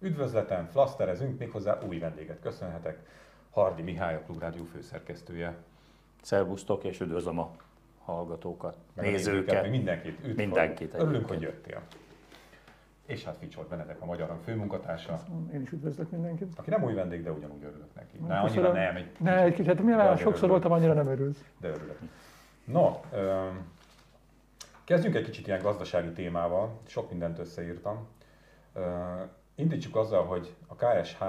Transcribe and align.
Üdvözletem, 0.00 0.66
flaszterezünk, 0.66 1.38
méghozzá 1.38 1.78
új 1.88 1.98
vendéget 1.98 2.40
köszönhetek. 2.40 2.98
Hardi 3.50 3.82
Mihály, 3.82 4.14
a 4.14 4.20
Klubrádió 4.20 4.64
főszerkesztője. 4.64 5.56
Szervusztok, 6.22 6.84
és 6.84 7.00
üdvözlöm 7.00 7.38
a 7.38 7.50
hallgatókat, 8.04 8.76
Meg 8.94 9.04
nézőket. 9.04 9.70
mindenkit. 9.70 10.18
Üdv, 10.24 10.36
Mindenkit 10.36 10.94
Örülünk, 10.94 11.28
hogy 11.28 11.40
jöttél. 11.40 11.82
És 13.06 13.24
hát 13.24 13.36
Ficsor 13.36 13.66
Benedek, 13.66 14.00
a 14.00 14.04
Magyar 14.04 14.28
Hang 14.28 14.40
főmunkatársa, 14.42 15.22
Én 15.52 15.60
is 15.62 15.70
üdvözlök 15.72 16.10
mindenkit. 16.10 16.52
aki 16.58 16.70
nem 16.70 16.82
új 16.84 16.92
vendég, 16.94 17.22
de 17.22 17.32
ugyanúgy 17.32 17.64
örülök 17.64 17.94
neki. 17.94 18.18
Ne, 18.26 18.40
Köszönöm. 18.42 18.64
annyira 18.64 18.72
nem, 18.84 18.96
egy 18.96 19.10
Ne, 19.18 19.42
egy 19.42 19.52
kicsit, 19.54 19.66
hát 19.66 19.82
mivel 19.82 20.16
sokszor 20.16 20.32
örülök. 20.32 20.50
voltam, 20.50 20.72
annyira 20.72 20.92
nem 20.92 21.06
örülsz. 21.06 21.44
de 21.60 21.68
örülök. 21.68 21.98
No, 22.64 23.00
kezdjünk 24.84 25.14
egy 25.16 25.24
kicsit 25.24 25.46
ilyen 25.46 25.62
gazdasági 25.62 26.12
témával, 26.12 26.80
sok 26.86 27.10
mindent 27.10 27.38
összeírtam. 27.38 28.06
Indítsuk 29.54 29.96
azzal, 29.96 30.24
hogy 30.24 30.54
a 30.66 30.74
KSH 30.74 31.22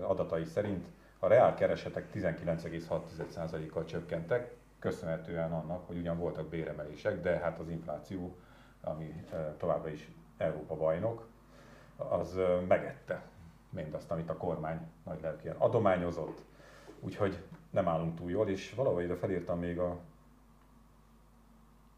adatai 0.00 0.44
szerint 0.44 0.84
a 1.18 1.26
reál 1.26 1.54
keresetek 1.54 2.06
19,6%-kal 2.14 3.84
csökkentek, 3.84 4.54
köszönhetően 4.78 5.52
annak, 5.52 5.86
hogy 5.86 5.96
ugyan 5.96 6.18
voltak 6.18 6.48
béremelések, 6.48 7.20
de 7.20 7.38
hát 7.38 7.58
az 7.58 7.68
infláció, 7.68 8.36
ami 8.80 9.24
továbbra 9.58 9.88
is 9.90 10.08
Európa 10.38 10.76
bajnok, 10.76 11.26
az 11.96 12.38
megette 12.68 13.22
mindazt, 13.70 14.10
amit 14.10 14.30
a 14.30 14.36
kormány 14.36 14.80
nagy 15.04 15.20
lelkén 15.22 15.54
adományozott. 15.58 16.44
Úgyhogy 17.00 17.42
nem 17.70 17.88
állunk 17.88 18.14
túl 18.14 18.30
jól, 18.30 18.48
és 18.48 18.74
valahol 18.74 19.02
ide 19.02 19.14
felírtam 19.14 19.58
még 19.58 19.78
a... 19.78 19.96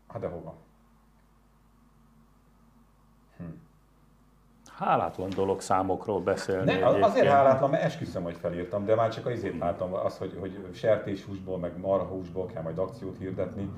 Hát 0.09 0.21
de 0.21 0.29
hova? 0.29 0.55
Hálátlan 4.79 5.31
dolog 5.31 5.61
számokról 5.61 6.21
beszélni. 6.21 6.73
Ne, 6.73 6.87
az- 6.87 6.95
azért 6.95 7.07
egyébként. 7.07 7.33
hálátlan, 7.35 7.71
mert 7.71 7.83
esküszöm, 7.83 8.23
hogy 8.23 8.37
felírtam, 8.37 8.85
de 8.85 8.95
már 8.95 9.11
csak 9.11 9.27
azért 9.27 9.59
látom 9.59 9.95
az, 9.95 10.19
hogy, 10.19 10.37
hogy 10.41 10.69
sertéshúsból, 10.73 11.59
meg 11.59 11.79
marhahúsból 11.79 12.47
kell 12.47 12.63
majd 12.63 12.79
akciót 12.79 13.17
hirdetni. 13.19 13.71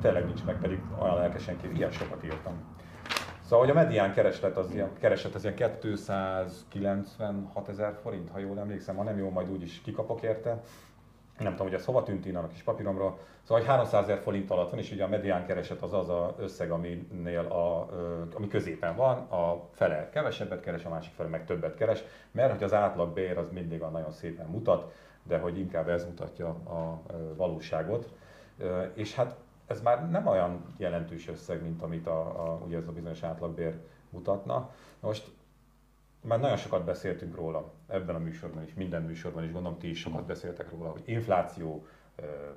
Tényleg 0.00 0.24
nincs 0.24 0.44
meg, 0.44 0.58
pedig 0.60 0.80
olyan 1.00 1.14
lelkesen 1.14 1.56
kér, 1.56 1.72
ilyen 1.72 1.90
sokat 1.90 2.24
írtam. 2.24 2.52
Szóval, 3.50 3.66
hogy 3.66 3.76
a 3.76 3.80
medián 3.80 4.12
kereslet 4.12 4.56
az 4.56 4.70
ilyen, 4.70 4.90
kereslet 5.00 5.34
az 5.34 5.44
ilyen 5.44 5.56
296 5.80 7.68
ezer 7.68 7.98
forint, 8.02 8.30
ha 8.30 8.38
jól 8.38 8.58
emlékszem, 8.58 8.96
ha 8.96 9.02
nem 9.02 9.18
jó, 9.18 9.30
majd 9.30 9.50
úgyis 9.50 9.80
kikapok 9.80 10.22
érte. 10.22 10.62
Nem 11.38 11.50
tudom, 11.50 11.66
hogy 11.66 11.76
ez 11.76 11.84
hova 11.84 12.02
tűnt 12.02 12.26
innen 12.26 12.44
a 12.44 12.48
kis 12.48 12.62
papíromra. 12.62 13.18
Szóval, 13.42 13.58
hogy 13.58 13.66
300 13.66 14.02
ezer 14.02 14.18
forint 14.18 14.50
alatt 14.50 14.70
van, 14.70 14.78
és 14.78 14.92
ugye 14.92 15.04
a 15.04 15.08
medián 15.08 15.46
kereset 15.46 15.82
az 15.82 15.92
az 15.92 16.08
a 16.08 16.34
összeg, 16.38 16.70
aminél 16.70 17.46
a, 17.46 17.88
ami 18.34 18.48
középen 18.48 18.96
van, 18.96 19.18
a 19.18 19.68
fele 19.72 20.08
kevesebbet 20.12 20.60
keres, 20.60 20.84
a 20.84 20.88
másik 20.88 21.12
fele 21.12 21.28
meg 21.28 21.44
többet 21.44 21.74
keres, 21.74 22.02
mert 22.30 22.52
hogy 22.52 22.62
az 22.62 22.74
átlag 22.74 23.12
bér 23.12 23.38
az 23.38 23.50
mindig 23.50 23.82
a 23.82 23.88
nagyon 23.88 24.12
szépen 24.12 24.46
mutat, 24.46 24.92
de 25.22 25.38
hogy 25.38 25.58
inkább 25.58 25.88
ez 25.88 26.04
mutatja 26.04 26.48
a 26.48 27.02
valóságot. 27.36 28.12
És 28.94 29.14
hát 29.14 29.36
ez 29.70 29.80
már 29.80 30.10
nem 30.10 30.26
olyan 30.26 30.74
jelentős 30.76 31.28
összeg, 31.28 31.62
mint 31.62 31.82
amit 31.82 32.06
a, 32.06 32.20
a, 32.20 32.60
ugye 32.66 32.76
ez 32.76 32.88
a 32.88 32.92
bizonyos 32.92 33.22
átlagbér 33.22 33.74
mutatna. 34.10 34.54
Na 35.00 35.08
Most 35.08 35.30
már 36.20 36.40
nagyon 36.40 36.56
sokat 36.56 36.84
beszéltünk 36.84 37.36
róla 37.36 37.72
ebben 37.86 38.14
a 38.14 38.18
műsorban 38.18 38.62
is, 38.62 38.74
minden 38.74 39.02
műsorban 39.02 39.44
is, 39.44 39.52
gondolom 39.52 39.78
ti 39.78 39.88
is 39.88 40.00
sokat 40.00 40.24
beszéltek 40.24 40.70
róla, 40.70 40.90
hogy 40.90 41.02
infláció, 41.04 41.86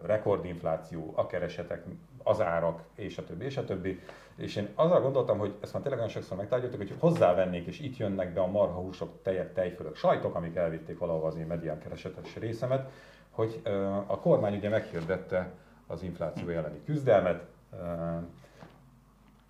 rekordinfláció, 0.02 1.14
a 1.15 1.26
keresetek, 1.26 1.83
az 2.23 2.42
árak, 2.42 2.83
és 2.95 3.17
a 3.17 3.23
többi, 3.23 3.45
és 3.45 3.58
a 3.58 3.65
többi. 3.65 3.99
És 4.36 4.55
én 4.55 4.70
azzal 4.76 5.02
gondoltam, 5.02 5.38
hogy 5.38 5.55
ezt 5.61 5.73
már 5.73 5.82
tényleg 5.82 5.99
nagyon 5.99 6.15
sokszor 6.15 6.38
megtárgyaltuk, 6.38 6.80
hogy 6.80 6.93
hozzávennék, 6.99 7.65
és 7.65 7.80
itt 7.80 7.98
jönnek 7.98 8.33
be 8.33 8.42
a 8.42 8.48
marhahúsok, 8.48 9.21
tejek, 9.21 9.54
tejfölök, 9.54 9.95
sajtok, 9.95 10.36
amik 10.36 10.55
elvitték 10.55 10.98
valahova 10.98 11.27
az 11.27 11.36
én 11.36 11.45
medián 11.45 11.80
keresetes 11.80 12.36
részemet, 12.36 12.92
hogy 13.30 13.61
a 14.08 14.20
kormány 14.20 14.55
ugye 14.55 14.70
meghirdette 14.70 15.52
az 15.93 16.04
infláció 16.04 16.49
elleni 16.49 16.83
küzdelmet, 16.86 17.45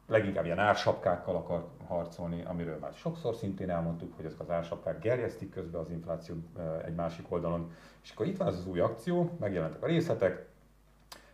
leginkább 0.08 0.46
ilyen 0.46 0.60
ársapkákkal 0.60 1.36
akar 1.36 1.68
harcolni, 1.88 2.44
amiről 2.46 2.78
már 2.78 2.94
sokszor 2.94 3.36
szintén 3.36 3.70
elmondtuk, 3.70 4.16
hogy 4.16 4.26
ezek 4.26 4.40
az 4.40 4.50
ársapkák 4.50 5.00
gerjesztik 5.00 5.50
közben 5.50 5.82
az 5.82 5.90
inflációt 5.90 6.38
eh, 6.58 6.86
egy 6.86 6.96
másik 6.96 7.26
oldalon. 7.32 7.72
És 8.04 8.12
akkor 8.12 8.26
itt 8.26 8.38
van 8.38 8.48
ez 8.48 8.58
az 8.58 8.68
új 8.68 8.80
akció, 8.80 9.38
megjelentek 9.40 9.84
a 9.84 9.86
részletek, 9.86 10.46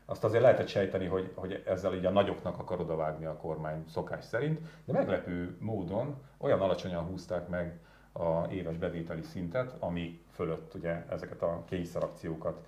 azt 0.05 0.23
azért 0.23 0.41
lehetett 0.41 0.67
sejteni, 0.67 1.05
hogy, 1.05 1.31
hogy 1.35 1.63
ezzel 1.65 1.95
így 1.95 2.05
a 2.05 2.09
nagyoknak 2.09 2.59
akar 2.59 2.79
odavágni 2.79 3.25
a 3.25 3.37
kormány 3.37 3.83
szokás 3.87 4.25
szerint, 4.25 4.59
de 4.85 4.93
meglepő 4.93 5.57
módon 5.59 6.15
olyan 6.37 6.61
alacsonyan 6.61 7.03
húzták 7.03 7.47
meg 7.47 7.79
a 8.11 8.47
éves 8.51 8.77
bevételi 8.77 9.21
szintet, 9.21 9.75
ami 9.79 10.21
fölött 10.33 10.73
ugye 10.73 11.05
ezeket 11.09 11.41
a 11.41 11.63
kényszerakciókat, 11.65 12.65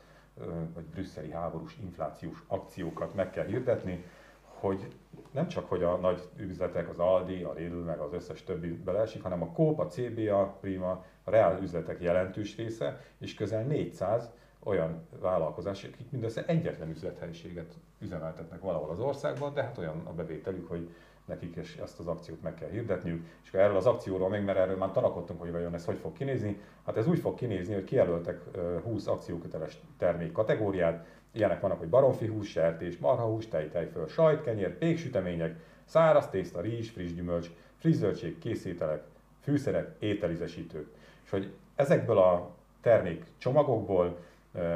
vagy 0.74 0.84
brüsszeli 0.84 1.32
háborús 1.32 1.78
inflációs 1.82 2.44
akciókat 2.48 3.16
meg 3.16 3.30
kell 3.30 3.46
hirdetni, 3.46 4.04
hogy 4.42 4.96
nem 5.32 5.48
csak, 5.48 5.70
hogy 5.70 5.84
a 5.84 5.96
nagy 5.96 6.30
üzletek, 6.38 6.90
az 6.90 7.00
Aldi, 7.00 7.44
a 7.44 7.54
Lidl, 7.54 7.76
meg 7.76 8.00
az 8.00 8.14
összes 8.14 8.44
többi 8.44 8.68
beleesik, 8.68 9.24
hanem 9.24 9.42
a 9.42 9.52
Coop, 9.52 9.80
a 9.80 9.88
CBA, 9.88 10.58
Prima, 10.62 11.06
a 11.24 11.30
reál 11.30 11.62
üzletek 11.62 12.02
jelentős 12.02 12.56
része, 12.56 13.02
és 13.18 13.34
közel 13.34 13.64
400 13.64 14.32
olyan 14.64 15.08
vállalkozás, 15.20 15.84
akik 15.84 16.12
mindössze 16.12 16.46
egyetlen 16.46 16.90
üzlethelyiséget 16.90 17.74
üzemeltetnek 18.00 18.62
valahol 18.62 18.90
az 18.90 19.00
országban, 19.00 19.54
de 19.54 19.64
hát 19.64 19.78
olyan 19.78 20.02
a 20.06 20.14
bevételük, 20.14 20.68
hogy 20.68 20.90
nekik 21.26 21.56
is 21.56 21.76
ezt 21.76 22.00
az 22.00 22.08
akciót 22.08 22.42
meg 22.42 22.54
kell 22.54 22.70
hirdetniük. 22.70 23.26
És 23.44 23.48
akkor 23.48 23.60
erről 23.60 23.76
az 23.76 23.86
akcióról 23.86 24.30
még, 24.30 24.44
mert 24.44 24.58
erről 24.58 24.78
már 24.78 24.92
tanakodtunk, 24.92 25.42
hogy 25.42 25.52
vajon 25.52 25.74
ez 25.74 25.86
hogy 25.86 25.98
fog 25.98 26.14
kinézni. 26.14 26.60
Hát 26.86 26.98
ez 26.98 27.08
úgy 27.08 27.20
fog 27.20 27.36
kinézni, 27.36 27.74
hogy 27.74 27.84
kijelöltek 27.84 28.42
ö, 28.52 28.78
20 28.84 29.08
akcióköteles 29.08 29.82
termék 29.98 30.32
kategóriát, 30.32 31.06
Ilyenek 31.34 31.60
vannak, 31.60 31.80
hogy 31.80 31.90
baromfi 31.90 32.28
hús, 32.28 32.50
sertés, 32.50 32.98
marhahús, 32.98 33.48
tej, 33.48 33.70
tejföl, 33.70 34.08
sajt, 34.08 34.44
kenyér, 34.44 34.78
péksütemények, 34.78 35.56
száraz 35.86 36.30
tészta, 36.30 36.62
rizs, 36.62 36.90
friss 36.90 37.14
gyümölcs, 37.14 37.50
friss 37.78 37.96
zöldség, 37.96 38.38
készételek, 38.38 39.04
fűszerek, 39.42 39.96
ételizesítők. 40.00 40.88
És 41.24 41.30
hogy 41.30 41.54
ezekből 41.76 42.18
a 42.18 42.50
termék 42.82 43.26
csomagokból 43.38 44.18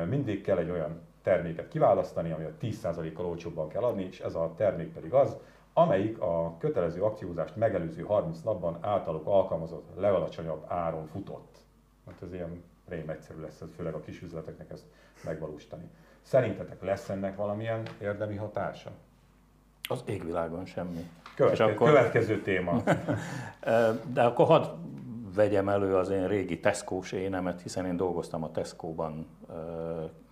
mindig 0.10 0.42
kell 0.42 0.58
egy 0.58 0.70
olyan 0.70 1.02
terméket 1.22 1.68
kiválasztani, 1.68 2.32
ami 2.32 2.44
a 2.44 2.54
10%-kal 2.62 3.26
olcsóbban 3.26 3.70
kell 3.70 3.84
adni, 3.84 4.04
és 4.04 4.20
ez 4.20 4.36
a 4.36 4.54
termék 4.58 4.94
pedig 4.94 5.14
az, 5.14 5.38
amelyik 5.78 6.20
a 6.22 6.56
kötelező 6.60 7.02
akciózást 7.02 7.56
megelőző 7.56 8.04
30 8.04 8.42
napban 8.42 8.78
általuk 8.82 9.28
alkalmazott 9.28 9.90
legalacsonyabb 9.98 10.66
áron 10.68 11.06
futott. 11.08 11.58
Hát 12.06 12.22
ez 12.22 12.34
ilyen 12.34 12.64
rém 12.88 13.10
egyszerű 13.10 13.42
lesz, 13.42 13.62
főleg 13.76 13.94
a 13.94 14.00
kis 14.00 14.22
üzleteknek 14.22 14.72
ezt 14.72 14.84
megvalósítani. 15.24 15.90
Szerintetek 16.22 16.82
lesz 16.84 17.10
ennek 17.10 17.36
valamilyen 17.36 17.82
érdemi 18.02 18.36
hatása? 18.36 18.90
Az 19.90 20.04
égvilágon 20.06 20.66
semmi. 20.66 21.10
Következő, 21.36 21.70
És 21.70 21.74
akkor- 21.74 21.88
következő 21.88 22.42
téma. 22.42 22.84
De 24.14 24.24
akkor 24.24 24.46
hadd 24.46 24.66
vegyem 25.36 25.70
elő 25.70 25.96
az 25.96 26.10
én 26.10 26.28
régi 26.28 26.60
Tesco-s 26.60 27.12
énemet, 27.12 27.62
hiszen 27.62 27.86
én 27.86 27.98
dolgoztam 27.98 28.44
a 28.44 28.52
Tesco-ban 28.52 29.28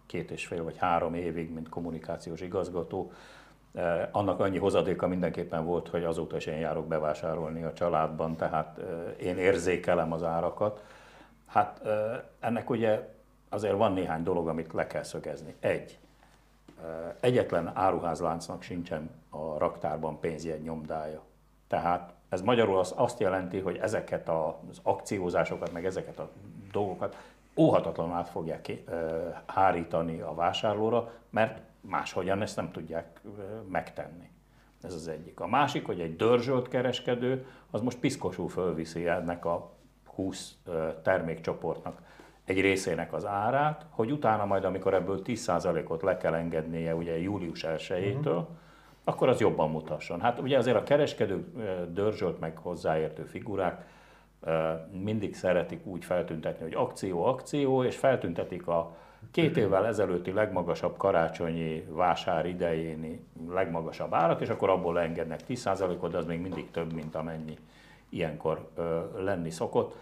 két 0.05 0.31
és 0.31 0.47
fél 0.47 0.63
vagy 0.63 0.77
három 0.77 1.13
évig, 1.13 1.53
mint 1.53 1.69
kommunikációs 1.69 2.41
igazgató. 2.41 3.11
Ö, 3.73 4.01
Annak 4.11 4.39
annyi 4.39 4.57
hozadéka 4.57 5.07
mindenképpen 5.07 5.65
volt, 5.65 5.87
hogy 5.87 6.03
azóta 6.03 6.35
is 6.35 6.45
én 6.45 6.57
járok 6.57 6.87
bevásárolni 6.87 7.63
a 7.63 7.73
családban, 7.73 8.35
tehát 8.35 8.77
ö, 8.77 9.09
én 9.09 9.37
érzékelem 9.37 10.11
az 10.11 10.23
árakat. 10.23 10.83
Hát 11.45 11.79
ö, 11.83 12.13
ennek 12.39 12.69
ugye 12.69 13.09
azért 13.49 13.77
van 13.77 13.93
néhány 13.93 14.23
dolog, 14.23 14.47
amit 14.47 14.73
le 14.73 14.87
kell 14.87 15.03
szögezni. 15.03 15.55
Egy, 15.59 15.97
egyetlen 17.19 17.71
áruházláncnak 17.73 18.61
sincsen 18.61 19.09
a 19.29 19.57
raktárban 19.57 20.19
pénzjegy 20.19 20.61
nyomdája. 20.61 21.21
Tehát 21.67 22.13
ez 22.29 22.41
magyarul 22.41 22.79
az 22.79 22.93
azt 22.95 23.19
jelenti, 23.19 23.59
hogy 23.59 23.77
ezeket 23.77 24.29
az 24.29 24.79
akciózásokat, 24.83 25.71
meg 25.71 25.85
ezeket 25.85 26.19
a 26.19 26.29
dolgokat 26.71 27.15
óhatatlanul 27.55 28.13
át 28.13 28.29
fogják 28.29 28.71
hárítani 29.45 30.19
a 30.19 30.33
vásárlóra, 30.33 31.11
mert 31.29 31.59
máshogyan 31.89 32.41
ezt 32.41 32.55
nem 32.55 32.71
tudják 32.71 33.21
megtenni. 33.69 34.29
Ez 34.81 34.93
az 34.93 35.07
egyik. 35.07 35.39
A 35.39 35.47
másik, 35.47 35.85
hogy 35.85 35.99
egy 35.99 36.15
dörzsölt 36.15 36.67
kereskedő, 36.67 37.45
az 37.71 37.81
most 37.81 37.97
piszkosul 37.97 38.49
fölviszi 38.49 39.07
ennek 39.07 39.45
a 39.45 39.71
20 40.05 40.55
ö, 40.65 40.89
termékcsoportnak 41.03 42.01
egy 42.45 42.61
részének 42.61 43.13
az 43.13 43.25
árát, 43.25 43.85
hogy 43.89 44.11
utána 44.11 44.45
majd, 44.45 44.63
amikor 44.63 44.93
ebből 44.93 45.21
10%-ot 45.23 46.01
le 46.01 46.17
kell 46.17 46.33
engednie 46.33 46.95
ugye 46.95 47.19
július 47.19 47.65
1-től, 47.67 48.45
akkor 49.03 49.29
az 49.29 49.39
jobban 49.39 49.69
mutasson. 49.69 50.21
Hát 50.21 50.39
ugye 50.39 50.57
azért 50.57 50.77
a 50.77 50.83
kereskedő 50.83 51.45
dörzsölt 51.93 52.39
meg 52.39 52.57
hozzáértő 52.57 53.23
figurák 53.23 53.85
mindig 54.91 55.35
szeretik 55.35 55.85
úgy 55.85 56.05
feltüntetni, 56.05 56.63
hogy 56.63 56.73
akció, 56.73 57.25
akció, 57.25 57.83
és 57.83 57.97
feltüntetik 57.97 58.67
a 58.67 58.95
két 59.31 59.57
évvel 59.57 59.85
ezelőtti 59.85 60.31
legmagasabb 60.31 60.97
karácsonyi 60.97 61.85
vásár 61.89 62.45
idejéni 62.45 63.25
legmagasabb 63.49 64.13
árat, 64.13 64.41
és 64.41 64.49
akkor 64.49 64.69
abból 64.69 64.99
engednek 64.99 65.39
10%-ot, 65.47 66.11
de 66.11 66.17
az 66.17 66.25
még 66.25 66.41
mindig 66.41 66.71
több, 66.71 66.93
mint 66.93 67.15
amennyi 67.15 67.57
ilyenkor 68.09 68.69
lenni 69.17 69.49
szokott. 69.49 69.95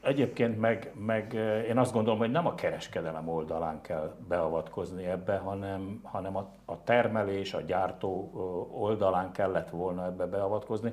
Egyébként 0.00 0.60
meg, 0.60 0.92
meg 0.94 1.32
én 1.68 1.78
azt 1.78 1.92
gondolom, 1.92 2.18
hogy 2.18 2.30
nem 2.30 2.46
a 2.46 2.54
kereskedelem 2.54 3.28
oldalán 3.28 3.80
kell 3.80 4.14
beavatkozni 4.28 5.04
ebbe, 5.04 5.36
hanem, 5.36 6.00
hanem 6.02 6.36
a, 6.36 6.48
a 6.64 6.82
termelés, 6.82 7.54
a 7.54 7.60
gyártó 7.60 8.30
oldalán 8.72 9.32
kellett 9.32 9.70
volna 9.70 10.04
ebbe 10.04 10.26
beavatkozni. 10.26 10.92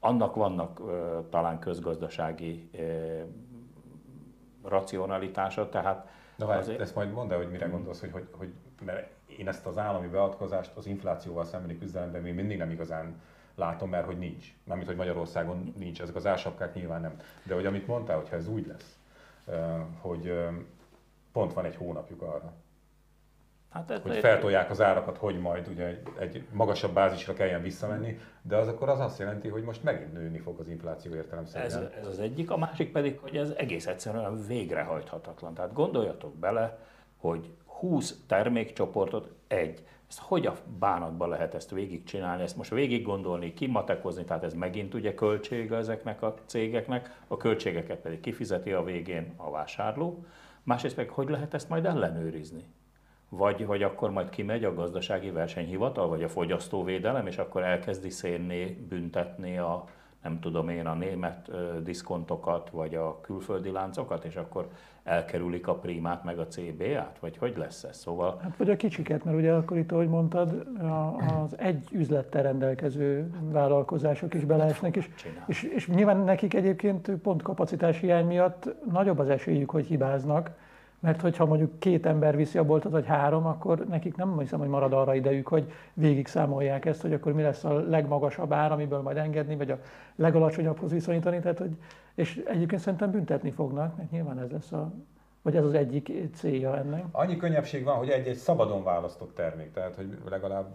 Annak 0.00 0.34
vannak 0.34 0.80
talán 1.30 1.58
közgazdasági 1.58 2.70
racionalitása, 4.62 5.68
tehát... 5.68 6.18
Na 6.40 6.46
várj, 6.46 6.60
azért... 6.60 6.80
ezt 6.80 6.94
majd 6.94 7.12
mondd 7.12 7.30
el, 7.30 7.36
hogy 7.36 7.50
mire 7.50 7.66
gondolsz, 7.66 8.00
hogy, 8.00 8.10
hogy, 8.10 8.28
hogy 8.30 8.52
mert 8.84 9.10
én 9.38 9.48
ezt 9.48 9.66
az 9.66 9.78
állami 9.78 10.06
beavatkozást 10.06 10.76
az 10.76 10.86
inflációval 10.86 11.44
szembeni 11.44 11.78
küzdelemben 11.78 12.22
még 12.22 12.34
mindig 12.34 12.58
nem 12.58 12.70
igazán 12.70 13.20
látom, 13.54 13.90
mert 13.90 14.06
hogy 14.06 14.18
nincs. 14.18 14.54
Mármint, 14.64 14.88
hogy 14.88 14.98
Magyarországon 14.98 15.72
nincs, 15.76 16.00
ezek 16.00 16.14
az 16.14 16.26
ársapkák 16.26 16.74
nyilván 16.74 17.00
nem. 17.00 17.16
De 17.42 17.54
hogy 17.54 17.66
amit 17.66 17.86
mondtál, 17.86 18.16
hogyha 18.16 18.36
ez 18.36 18.48
úgy 18.48 18.66
lesz, 18.66 18.98
hogy 20.00 20.34
pont 21.32 21.52
van 21.52 21.64
egy 21.64 21.76
hónapjuk 21.76 22.22
arra, 22.22 22.52
Hát 23.70 23.90
ez 23.90 24.02
hogy 24.02 24.16
feltolják 24.16 24.70
az 24.70 24.80
árakat, 24.80 25.16
hogy 25.16 25.38
majd 25.38 25.68
ugye 25.68 25.86
egy, 25.86 26.00
egy 26.18 26.44
magasabb 26.52 26.94
bázisra 26.94 27.32
kelljen 27.32 27.62
visszamenni, 27.62 28.18
de 28.42 28.56
az 28.56 28.68
akkor 28.68 28.88
az 28.88 29.00
azt 29.00 29.18
jelenti, 29.18 29.48
hogy 29.48 29.62
most 29.62 29.82
megint 29.82 30.12
nőni 30.12 30.38
fog 30.38 30.60
az 30.60 30.68
infláció 30.68 31.14
értelemszerűen. 31.14 31.70
Ez, 31.70 31.90
ez 32.00 32.06
az 32.06 32.18
egyik, 32.18 32.50
a 32.50 32.56
másik 32.56 32.92
pedig, 32.92 33.18
hogy 33.18 33.36
ez 33.36 33.50
egész 33.56 33.86
egyszerűen 33.86 34.46
végrehajthatatlan. 34.46 35.54
Tehát 35.54 35.72
gondoljatok 35.72 36.34
bele, 36.34 36.78
hogy 37.16 37.50
20 37.64 38.14
termékcsoportot 38.26 39.28
egy 39.46 39.84
ezt 40.10 40.18
hogy 40.18 40.46
a 40.46 40.56
bánatba 40.78 41.26
lehet 41.26 41.54
ezt 41.54 41.70
végigcsinálni, 41.70 42.42
ezt 42.42 42.56
most 42.56 42.70
végig 42.70 43.02
gondolni, 43.02 43.54
kimatekozni, 43.54 44.24
tehát 44.24 44.44
ez 44.44 44.54
megint 44.54 44.94
ugye 44.94 45.14
költsége 45.14 45.76
ezeknek 45.76 46.22
a 46.22 46.34
cégeknek, 46.46 47.20
a 47.26 47.36
költségeket 47.36 47.98
pedig 47.98 48.20
kifizeti 48.20 48.72
a 48.72 48.84
végén 48.84 49.32
a 49.36 49.50
vásárló, 49.50 50.24
másrészt 50.62 50.96
meg 50.96 51.08
hogy 51.08 51.28
lehet 51.28 51.54
ezt 51.54 51.68
majd 51.68 51.84
ellenőrizni? 51.84 52.64
Vagy 53.32 53.62
hogy 53.62 53.82
akkor 53.82 54.10
majd 54.10 54.28
kimegy 54.28 54.64
a 54.64 54.74
gazdasági 54.74 55.30
versenyhivatal, 55.30 56.08
vagy 56.08 56.22
a 56.22 56.28
fogyasztóvédelem, 56.28 57.26
és 57.26 57.38
akkor 57.38 57.62
elkezdi 57.62 58.10
szénné 58.10 58.64
büntetni 58.88 59.58
a, 59.58 59.84
nem 60.22 60.40
tudom 60.40 60.68
én, 60.68 60.86
a 60.86 60.94
német 60.94 61.50
diszkontokat, 61.82 62.70
vagy 62.70 62.94
a 62.94 63.20
külföldi 63.20 63.70
láncokat, 63.70 64.24
és 64.24 64.36
akkor 64.36 64.68
elkerülik 65.04 65.68
a 65.68 65.74
primát 65.74 66.24
meg 66.24 66.38
a 66.38 66.46
CB-át? 66.46 67.18
Vagy 67.20 67.36
hogy 67.36 67.54
lesz 67.56 67.84
ez? 67.84 67.96
Szóval... 67.96 68.38
Hát 68.42 68.56
vagy 68.56 68.70
a 68.70 68.76
kicsiket, 68.76 69.24
mert 69.24 69.36
ugye 69.36 69.52
akkor 69.52 69.76
itt, 69.76 69.92
ahogy 69.92 70.08
mondtad, 70.08 70.66
az 71.18 71.58
egy 71.58 71.88
üzlettel 71.92 72.42
rendelkező 72.42 73.30
vállalkozások 73.42 74.34
is 74.34 74.44
beleesnek, 74.44 74.96
és, 74.96 75.08
és, 75.46 75.62
és 75.62 75.88
nyilván 75.88 76.16
nekik 76.16 76.54
egyébként 76.54 77.10
pont 77.10 77.42
kapacitás 77.42 78.00
hiány 78.00 78.26
miatt 78.26 78.74
nagyobb 78.90 79.18
az 79.18 79.28
esélyük, 79.28 79.70
hogy 79.70 79.86
hibáznak, 79.86 80.50
mert 81.00 81.20
hogyha 81.20 81.46
mondjuk 81.46 81.78
két 81.78 82.06
ember 82.06 82.36
viszi 82.36 82.58
a 82.58 82.64
boltot, 82.64 82.92
vagy 82.92 83.06
három, 83.06 83.46
akkor 83.46 83.86
nekik 83.86 84.16
nem 84.16 84.38
hiszem, 84.38 84.58
hogy 84.58 84.68
marad 84.68 84.92
arra 84.92 85.14
idejük, 85.14 85.48
hogy 85.48 85.72
végig 85.94 86.26
számolják 86.26 86.84
ezt, 86.84 87.02
hogy 87.02 87.12
akkor 87.12 87.32
mi 87.32 87.42
lesz 87.42 87.64
a 87.64 87.72
legmagasabb 87.72 88.52
ár, 88.52 88.72
amiből 88.72 89.00
majd 89.00 89.16
engedni, 89.16 89.56
vagy 89.56 89.70
a 89.70 89.78
legalacsonyabbhoz 90.16 90.90
viszonyítani. 90.92 91.40
Tehát, 91.40 91.58
hogy, 91.58 91.76
és 92.14 92.42
egyébként 92.46 92.80
szerintem 92.80 93.10
büntetni 93.10 93.50
fognak, 93.50 93.96
mert 93.96 94.10
nyilván 94.10 94.38
ez 94.38 94.50
lesz 94.50 94.72
a, 94.72 94.92
vagy 95.42 95.56
ez 95.56 95.64
az 95.64 95.74
egyik 95.74 96.12
célja 96.34 96.76
ennek. 96.76 97.04
Annyi 97.10 97.36
könnyebbség 97.36 97.84
van, 97.84 97.96
hogy 97.96 98.08
egy-egy 98.08 98.36
szabadon 98.36 98.84
választott 98.84 99.34
termék, 99.34 99.72
tehát 99.72 99.94
hogy 99.94 100.18
legalább 100.30 100.66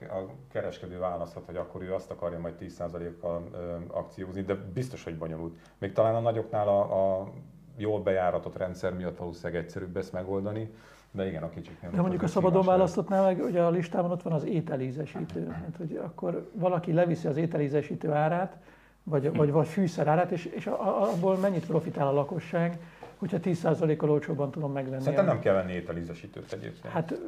a 0.00 0.32
kereskedő 0.52 0.98
választhat, 0.98 1.46
hogy 1.46 1.56
akkor 1.56 1.82
ő 1.82 1.94
azt 1.94 2.10
akarja 2.10 2.38
majd 2.38 2.54
10%-kal 2.60 3.48
akciózni, 3.88 4.42
de 4.42 4.54
biztos, 4.54 5.04
hogy 5.04 5.18
bonyolult. 5.18 5.56
Még 5.78 5.92
talán 5.92 6.14
a 6.14 6.20
nagyoknál 6.20 6.68
a, 6.68 6.80
a 7.20 7.32
jól 7.78 8.00
bejáratott 8.00 8.56
rendszer 8.56 8.92
miatt 8.92 9.16
valószínűleg 9.16 9.62
egyszerűbb 9.62 9.96
ezt 9.96 10.12
megoldani, 10.12 10.70
de 11.10 11.26
igen, 11.26 11.42
a 11.42 11.48
kicsiknél. 11.48 11.90
De 11.90 12.00
mondjuk 12.00 12.22
a 12.22 12.26
szabadon 12.26 12.64
választottnál 12.64 13.22
meg, 13.22 13.44
ugye 13.44 13.62
a 13.62 13.70
listában 13.70 14.10
ott 14.10 14.22
van 14.22 14.32
az 14.32 14.44
ételízesítő. 14.44 15.48
Hát, 15.48 15.76
hogy 15.78 16.00
akkor 16.04 16.50
valaki 16.52 16.92
leviszi 16.92 17.26
az 17.26 17.36
ételízesítő 17.36 18.12
árát, 18.12 18.56
vagy, 19.02 19.36
vagy, 19.36 19.50
vagy 19.50 19.68
fűszerárát, 19.68 20.30
és, 20.30 20.44
és 20.44 20.66
abból 20.66 21.36
mennyit 21.36 21.66
profitál 21.66 22.06
a 22.06 22.12
lakosság, 22.12 22.78
hogyha 23.18 23.38
10%-kal 23.42 24.10
olcsóbban 24.10 24.50
tudom 24.50 24.72
megvenni. 24.72 25.02
Szerintem 25.02 25.26
nem 25.26 25.40
kell 25.40 25.54
venni 25.54 25.72
ételízesítőt 25.72 26.52
egyébként. 26.52 26.92
Hát, 26.92 27.20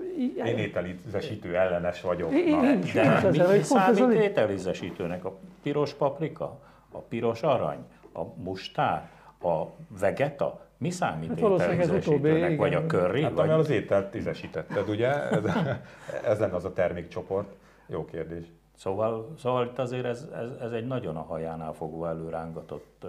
én 0.44 0.58
ételízesítő 0.58 1.56
ellenes 1.56 2.00
vagyok. 2.00 2.32
Én, 2.32 2.64
én 2.64 2.80
de 2.92 3.30
mi, 3.30 3.56
mi 3.56 3.62
számít 3.62 4.18
ételízesítőnek? 4.18 5.24
A 5.24 5.38
piros 5.62 5.94
paprika? 5.94 6.60
A 6.90 6.98
piros 6.98 7.42
arany? 7.42 7.78
A 8.12 8.22
mustár? 8.42 9.08
A 9.42 9.66
vegeta? 10.00 10.68
Mi 10.76 10.90
számít 10.90 11.28
hát 11.28 11.38
ételízesítőnek? 11.38 12.58
Vagy 12.58 12.74
a 12.74 12.86
curry? 12.86 13.22
Hát 13.22 13.32
vagy... 13.32 13.50
az 13.50 13.70
ételt 13.70 14.10
tízesítetted, 14.10 14.88
ugye? 14.88 15.30
Ez, 15.30 15.44
ez 16.30 16.38
lenne 16.38 16.54
az 16.54 16.64
a 16.64 16.72
termékcsoport. 16.72 17.56
Jó 17.86 18.04
kérdés. 18.04 18.44
Szóval, 18.76 19.34
szóval 19.38 19.64
itt 19.64 19.78
azért 19.78 20.04
ez, 20.04 20.28
ez, 20.34 20.50
ez 20.60 20.72
egy 20.72 20.86
nagyon 20.86 21.16
a 21.16 21.22
hajánál 21.22 21.72
fogó 21.72 22.06
előrángatott 22.06 23.06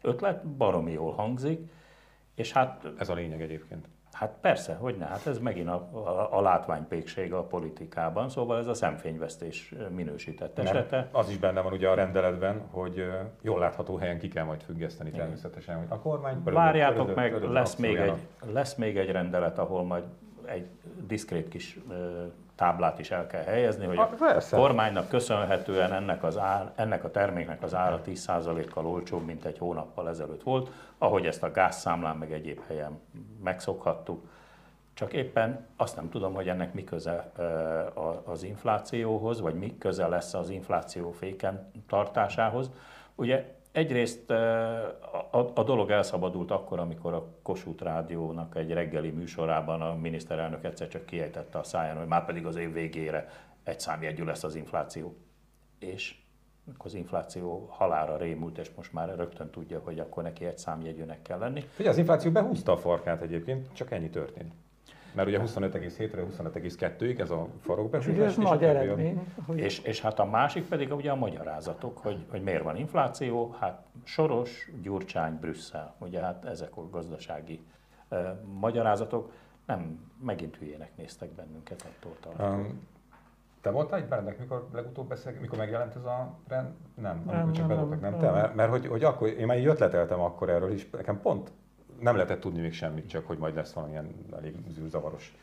ötlet, 0.00 0.46
baromi 0.46 0.92
jól 0.92 1.12
hangzik, 1.12 1.70
és 2.34 2.52
hát... 2.52 2.86
Ez 2.98 3.08
a 3.08 3.14
lényeg 3.14 3.42
egyébként. 3.42 3.88
Hát 4.12 4.34
persze, 4.40 4.74
hogy 4.74 4.96
ne, 4.96 5.04
hát 5.04 5.26
ez 5.26 5.38
megint 5.38 5.68
a, 5.68 5.88
a, 5.92 6.38
a 6.38 6.40
látványpékség 6.40 7.32
a 7.32 7.42
politikában, 7.42 8.28
szóval 8.28 8.58
ez 8.58 8.66
a 8.66 8.74
szemfényvesztés 8.74 9.74
minősített 9.94 10.58
esete. 10.58 10.96
Nem, 10.96 11.08
az 11.12 11.28
is 11.28 11.38
benne 11.38 11.60
van 11.60 11.72
ugye 11.72 11.88
a 11.88 11.94
rendeletben, 11.94 12.60
hogy 12.70 13.10
jól 13.42 13.58
látható 13.58 13.96
helyen 13.96 14.18
ki 14.18 14.28
kell 14.28 14.44
majd 14.44 14.62
függeszteni 14.62 15.08
Igen. 15.08 15.20
természetesen, 15.20 15.76
hogy 15.76 15.86
a 15.88 15.98
kormány... 15.98 16.42
Várjátok 16.44 17.14
meg, 17.14 17.42
lesz, 17.42 17.76
még 17.76 17.96
egy, 17.96 18.18
lesz 18.52 18.74
még 18.74 18.96
egy 18.98 19.10
rendelet, 19.10 19.58
ahol 19.58 19.84
majd 19.84 20.04
egy 20.44 20.68
diszkrét 21.06 21.48
kis 21.48 21.78
táblát 22.60 22.98
is 22.98 23.10
el 23.10 23.26
kell 23.26 23.42
helyezni, 23.42 23.86
hogy 23.86 23.98
a, 23.98 24.08
a 24.20 24.42
kormánynak 24.50 25.08
köszönhetően 25.08 25.92
ennek, 25.92 26.22
az 26.22 26.38
ár, 26.38 26.72
ennek 26.74 27.04
a 27.04 27.10
terméknek 27.10 27.62
az 27.62 27.74
ára 27.74 28.00
10%-kal 28.06 28.86
olcsóbb, 28.86 29.24
mint 29.24 29.44
egy 29.44 29.58
hónappal 29.58 30.08
ezelőtt 30.08 30.42
volt, 30.42 30.70
ahogy 30.98 31.26
ezt 31.26 31.42
a 31.42 31.50
gázszámlán 31.50 32.16
meg 32.16 32.32
egyéb 32.32 32.60
helyen 32.66 33.00
megszokhattuk. 33.44 34.28
Csak 34.94 35.12
éppen 35.12 35.66
azt 35.76 35.96
nem 35.96 36.10
tudom, 36.10 36.34
hogy 36.34 36.48
ennek 36.48 36.74
mi 36.74 36.84
köze 36.84 37.32
az 38.24 38.42
inflációhoz, 38.42 39.40
vagy 39.40 39.54
mi 39.54 39.78
köze 39.78 40.06
lesz 40.06 40.34
az 40.34 40.50
infláció 40.50 41.10
féken 41.10 41.70
tartásához. 41.88 42.70
Ugye 43.14 43.54
Egyrészt 43.72 44.30
a, 45.30 45.62
dolog 45.64 45.90
elszabadult 45.90 46.50
akkor, 46.50 46.78
amikor 46.78 47.12
a 47.14 47.26
Kossuth 47.42 47.82
Rádiónak 47.82 48.56
egy 48.56 48.72
reggeli 48.72 49.10
műsorában 49.10 49.82
a 49.82 49.94
miniszterelnök 49.94 50.64
egyszer 50.64 50.88
csak 50.88 51.06
kiejtette 51.06 51.58
a 51.58 51.62
száján, 51.62 51.96
hogy 51.96 52.06
már 52.06 52.24
pedig 52.24 52.46
az 52.46 52.56
év 52.56 52.72
végére 52.72 53.28
egy 53.62 53.80
számjegyű 53.80 54.24
lesz 54.24 54.44
az 54.44 54.54
infláció. 54.54 55.16
És 55.78 56.14
az 56.78 56.94
infláció 56.94 57.68
halára 57.70 58.16
rémült, 58.16 58.58
és 58.58 58.70
most 58.76 58.92
már 58.92 59.16
rögtön 59.16 59.50
tudja, 59.50 59.80
hogy 59.84 59.98
akkor 59.98 60.22
neki 60.22 60.44
egy 60.44 60.58
számjegyűnek 60.58 61.22
kell 61.22 61.38
lenni. 61.38 61.64
Ugye 61.78 61.88
az 61.88 61.98
infláció 61.98 62.30
behúzta 62.30 62.72
a 62.72 62.76
farkát 62.76 63.20
egyébként, 63.20 63.72
csak 63.72 63.90
ennyi 63.90 64.10
történt. 64.10 64.52
Mert 65.12 65.28
ugye 65.28 65.40
25,7-re 65.40 66.22
25,2-ig 66.22 67.18
ez 67.18 67.30
a 67.30 67.46
farokbehúzás. 67.60 68.16
És 68.16 68.18
ez 68.18 68.36
nagy 68.36 68.64
eredmény. 68.64 69.26
Hogy... 69.46 69.58
És, 69.58 69.78
és 69.78 70.00
hát 70.00 70.18
a 70.18 70.24
másik 70.24 70.64
pedig 70.64 70.92
ugye 70.92 71.10
a 71.10 71.16
magyarázatok, 71.16 71.98
hogy, 71.98 72.24
hogy 72.30 72.42
miért 72.42 72.62
van 72.62 72.76
infláció, 72.76 73.56
hát 73.60 73.84
Soros, 74.04 74.70
Gyurcsány, 74.82 75.38
Brüsszel, 75.40 75.94
ugye 75.98 76.20
hát 76.20 76.44
ezek 76.44 76.76
a 76.76 76.88
gazdasági 76.88 77.60
uh, 78.08 78.18
magyarázatok, 78.58 79.32
nem, 79.66 80.00
megint 80.24 80.56
hülyének 80.56 80.96
néztek 80.96 81.30
bennünket 81.30 81.86
attól 81.86 82.48
um, 82.48 82.88
te 83.60 83.70
voltál 83.70 83.98
egy 83.98 84.08
bennnek, 84.08 84.38
mikor 84.38 84.68
legutóbb 84.72 85.08
beszél, 85.08 85.32
mikor 85.40 85.58
megjelent 85.58 85.94
ez 85.96 86.04
a 86.04 86.34
rend? 86.48 86.68
Nem, 86.94 87.22
nem, 87.26 87.34
amikor 87.36 87.52
csak 87.52 87.66
nem, 87.66 87.76
bedobtak, 87.76 88.00
nem, 88.00 88.10
nem, 88.10 88.20
nem. 88.20 88.30
Te, 88.30 88.40
mert, 88.40 88.54
mert 88.54 88.70
hogy, 88.70 88.86
hogy 88.86 89.04
akkor, 89.04 89.28
én 89.28 89.46
már 89.46 89.58
így 89.58 89.66
ötleteltem 89.66 90.20
akkor 90.20 90.48
erről 90.48 90.72
is, 90.72 90.90
nekem 90.90 91.20
pont 91.20 91.52
nem 92.00 92.14
lehetett 92.14 92.40
tudni 92.40 92.60
még 92.60 92.72
semmit, 92.72 93.08
csak 93.08 93.26
hogy 93.26 93.38
majd 93.38 93.54
lesz 93.54 93.72
valamilyen 93.72 94.14
elég 94.36 94.54
zűrzavaros 94.68 95.34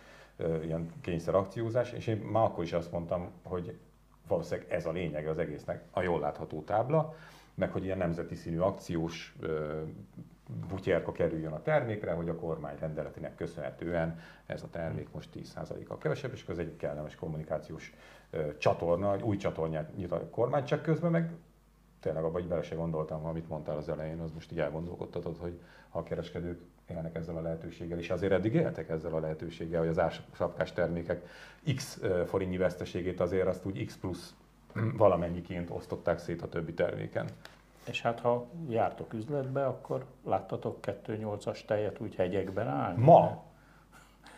ilyen 0.64 0.92
kényszerakciózás, 1.02 1.92
és 1.92 2.08
én 2.08 2.18
már 2.18 2.44
akkor 2.44 2.64
is 2.64 2.74
azt 2.74 2.92
mondtam, 2.92 3.32
hogy 3.44 3.78
valószínűleg 4.28 4.72
ez 4.72 4.86
a 4.86 4.92
lényege 4.92 5.30
az 5.30 5.38
egésznek, 5.38 5.84
a 5.92 6.02
jól 6.02 6.20
látható 6.20 6.62
tábla, 6.62 7.16
meg 7.54 7.72
hogy 7.72 7.84
ilyen 7.84 7.98
nemzeti 7.98 8.36
színű 8.36 8.60
akciós 8.60 9.36
butyerka 10.70 11.12
kerüljön 11.12 11.52
a 11.52 11.62
termékre, 11.62 12.12
hogy 12.12 12.30
a 12.30 12.36
kormány 12.36 12.76
rendeletének 12.80 13.36
köszönhetően 13.36 14.20
ez 14.46 14.64
a 14.64 14.70
termék 14.70 15.12
most 15.12 15.30
10%-kal 15.36 15.98
kevesebb, 15.98 16.34
és 16.34 16.46
ez 16.48 16.58
egy 16.58 16.76
kellemes 16.78 17.16
kommunikációs 17.16 17.94
csatorna, 18.58 19.14
egy 19.14 19.22
új 19.22 19.38
csatornát 19.38 19.96
nyit 19.96 20.12
a 20.12 20.30
kormány, 20.30 20.64
csak 20.64 20.82
közben 20.82 21.12
meg 21.12 21.32
tényleg 22.00 22.24
abban 22.24 22.42
így 22.42 22.48
bele 22.48 22.62
se 22.62 22.76
gondoltam, 22.76 23.26
amit 23.26 23.50
mondtál 23.50 23.78
az 23.78 23.90
elején, 23.90 24.20
az 24.20 24.32
most 24.32 24.52
így 24.52 24.60
elgondolkodtatod, 24.60 25.38
hogy 25.38 25.60
ha 25.90 26.00
a 26.00 26.04
kereskedők 26.04 26.60
élnek 26.90 27.16
ezzel 27.16 27.38
a 27.38 27.42
lehetőséggel, 27.42 28.00
és 28.00 28.10
azért 28.10 28.32
eddig 28.32 28.54
éltek 28.54 28.90
ezzel 28.90 29.14
a 29.14 29.20
lehetőséggel, 29.20 29.80
hogy 29.80 29.90
az 29.90 30.00
ársapkás 30.00 30.74
termékek 30.74 31.28
X 31.76 32.02
forintnyi 32.28 32.58
veszteségét 32.58 33.20
azért 33.20 33.48
azt 33.48 33.66
úgy 33.66 33.86
X 33.86 33.98
plusz 33.98 34.34
valamennyiként 34.98 35.70
osztották 35.70 36.20
szét 36.20 36.42
a 36.42 36.50
többi 36.50 36.74
terméken. 36.74 37.28
És 37.88 38.02
hát 38.02 38.20
ha 38.20 38.46
jártok 38.70 39.14
üzletbe, 39.14 39.66
akkor 39.66 40.06
láttatok 40.24 40.78
2.8-as 40.82 41.66
tejet 41.66 42.00
úgy 42.00 42.16
hegyekben 42.16 42.68
állni? 42.68 43.04
Ma? 43.04 43.46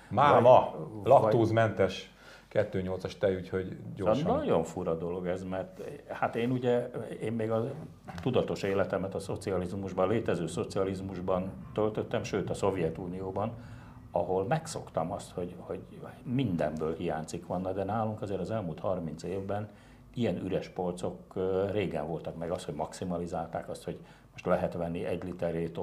Máma, 0.09 0.87
laktózmentes 1.03 2.11
2.8-as 2.51 3.17
tej, 3.17 3.35
úgyhogy 3.35 3.77
gyorsan. 3.95 4.23
Szóval 4.23 4.37
nagyon 4.37 4.63
fura 4.63 4.95
dolog 4.95 5.27
ez, 5.27 5.43
mert 5.43 5.81
hát 6.07 6.35
én 6.35 6.51
ugye, 6.51 6.89
én 7.21 7.33
még 7.33 7.51
a 7.51 7.71
tudatos 8.21 8.63
életemet 8.63 9.15
a 9.15 9.19
szocializmusban, 9.19 10.05
a 10.05 10.11
létező 10.11 10.47
szocializmusban 10.47 11.51
töltöttem, 11.73 12.23
sőt 12.23 12.49
a 12.49 12.53
Szovjetunióban, 12.53 13.53
ahol 14.11 14.45
megszoktam 14.45 15.11
azt, 15.11 15.31
hogy, 15.31 15.55
hogy 15.57 15.79
mindenből 16.23 16.95
hiányzik 16.95 17.45
van, 17.45 17.61
de 17.61 17.83
nálunk 17.83 18.21
azért 18.21 18.39
az 18.39 18.51
elmúlt 18.51 18.79
30 18.79 19.23
évben 19.23 19.69
ilyen 20.13 20.37
üres 20.43 20.69
polcok 20.69 21.33
régen 21.71 22.07
voltak 22.07 22.37
meg 22.37 22.51
az, 22.51 22.65
hogy 22.65 22.73
maximalizálták 22.73 23.69
azt, 23.69 23.83
hogy 23.83 23.99
most 24.31 24.45
lehet 24.45 24.73
venni 24.73 25.05
egy 25.05 25.23
literét 25.23 25.79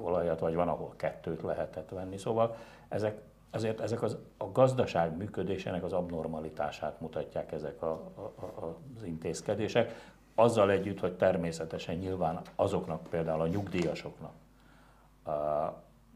olajat, 0.00 0.40
vagy 0.40 0.54
van, 0.54 0.68
ahol 0.68 0.92
kettőt 0.96 1.42
lehetett 1.42 1.88
venni. 1.90 2.16
Szóval 2.16 2.56
ezek 2.88 3.20
azért 3.56 3.80
ezek 3.80 4.02
az, 4.02 4.16
a 4.36 4.50
gazdaság 4.52 5.16
működésének 5.16 5.84
az 5.84 5.92
abnormalitását 5.92 7.00
mutatják 7.00 7.52
ezek 7.52 7.82
a, 7.82 7.90
a, 8.14 8.44
a, 8.44 8.76
az 8.96 9.02
intézkedések, 9.02 10.14
azzal 10.34 10.70
együtt, 10.70 11.00
hogy 11.00 11.16
természetesen 11.16 11.94
nyilván 11.94 12.40
azoknak, 12.54 13.02
például 13.10 13.40
a 13.40 13.46
nyugdíjasoknak, 13.46 14.32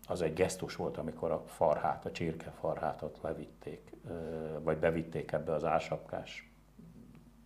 az 0.09 0.23
egy 0.23 0.35
gesztus 0.35 0.77
volt, 0.77 0.97
amikor 0.97 1.31
a 1.31 1.43
farhát, 1.47 2.05
a 2.05 2.11
csirke 2.11 2.51
farhátot 2.51 3.19
levitték, 3.23 3.93
vagy 4.63 4.79
bevitték 4.79 5.33
ebbe 5.33 5.53
az 5.53 5.65
ásapkás 5.65 6.51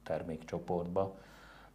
termékcsoportba. 0.03 1.17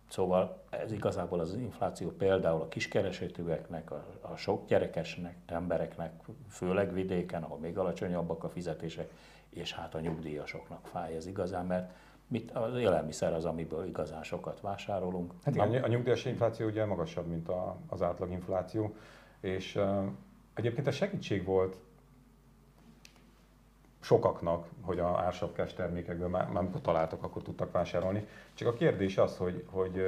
Szóval 0.09 0.63
ez 0.69 0.91
igazából 0.91 1.39
az 1.39 1.53
infláció 1.53 2.09
például 2.09 2.61
a 2.61 2.67
kiskeresőtőeknek, 2.67 3.91
a, 3.91 4.05
a 4.21 4.35
sok 4.35 4.67
gyerekesnek, 4.67 5.35
embereknek, 5.45 6.11
főleg 6.49 6.93
vidéken, 6.93 7.43
ahol 7.43 7.57
még 7.57 7.77
alacsonyabbak 7.77 8.43
a 8.43 8.49
fizetések, 8.49 9.11
és 9.49 9.73
hát 9.73 9.95
a 9.95 9.99
nyugdíjasoknak 9.99 10.87
fáj 10.87 11.15
ez 11.15 11.27
igazán, 11.27 11.65
mert 11.65 11.91
mit, 12.27 12.51
az 12.51 12.77
élelmiszer 12.77 13.33
az, 13.33 13.45
amiből 13.45 13.85
igazán 13.85 14.23
sokat 14.23 14.61
vásárolunk. 14.61 15.33
Hát 15.43 15.55
igen, 15.55 15.83
a 15.83 15.87
nyugdíjas 15.87 16.25
infláció 16.25 16.67
ugye 16.67 16.85
magasabb, 16.85 17.27
mint 17.27 17.49
a, 17.49 17.77
az 17.87 18.01
átlaginfláció, 18.01 18.95
és 19.39 19.75
uh, 19.75 20.03
egyébként 20.53 20.87
a 20.87 20.91
segítség 20.91 21.45
volt 21.45 21.77
sokaknak, 23.99 24.67
hogy 24.81 24.99
a 24.99 25.19
ársapkás 25.19 25.73
termékekből 25.73 26.27
már, 26.27 26.47
már 26.47 26.63
amikor 26.63 26.81
találtak, 26.81 27.23
akkor 27.23 27.41
tudtak 27.41 27.71
vásárolni. 27.71 28.27
Csak 28.53 28.67
a 28.67 28.73
kérdés 28.73 29.17
az, 29.17 29.37
hogy, 29.37 29.65
hogy 29.71 30.01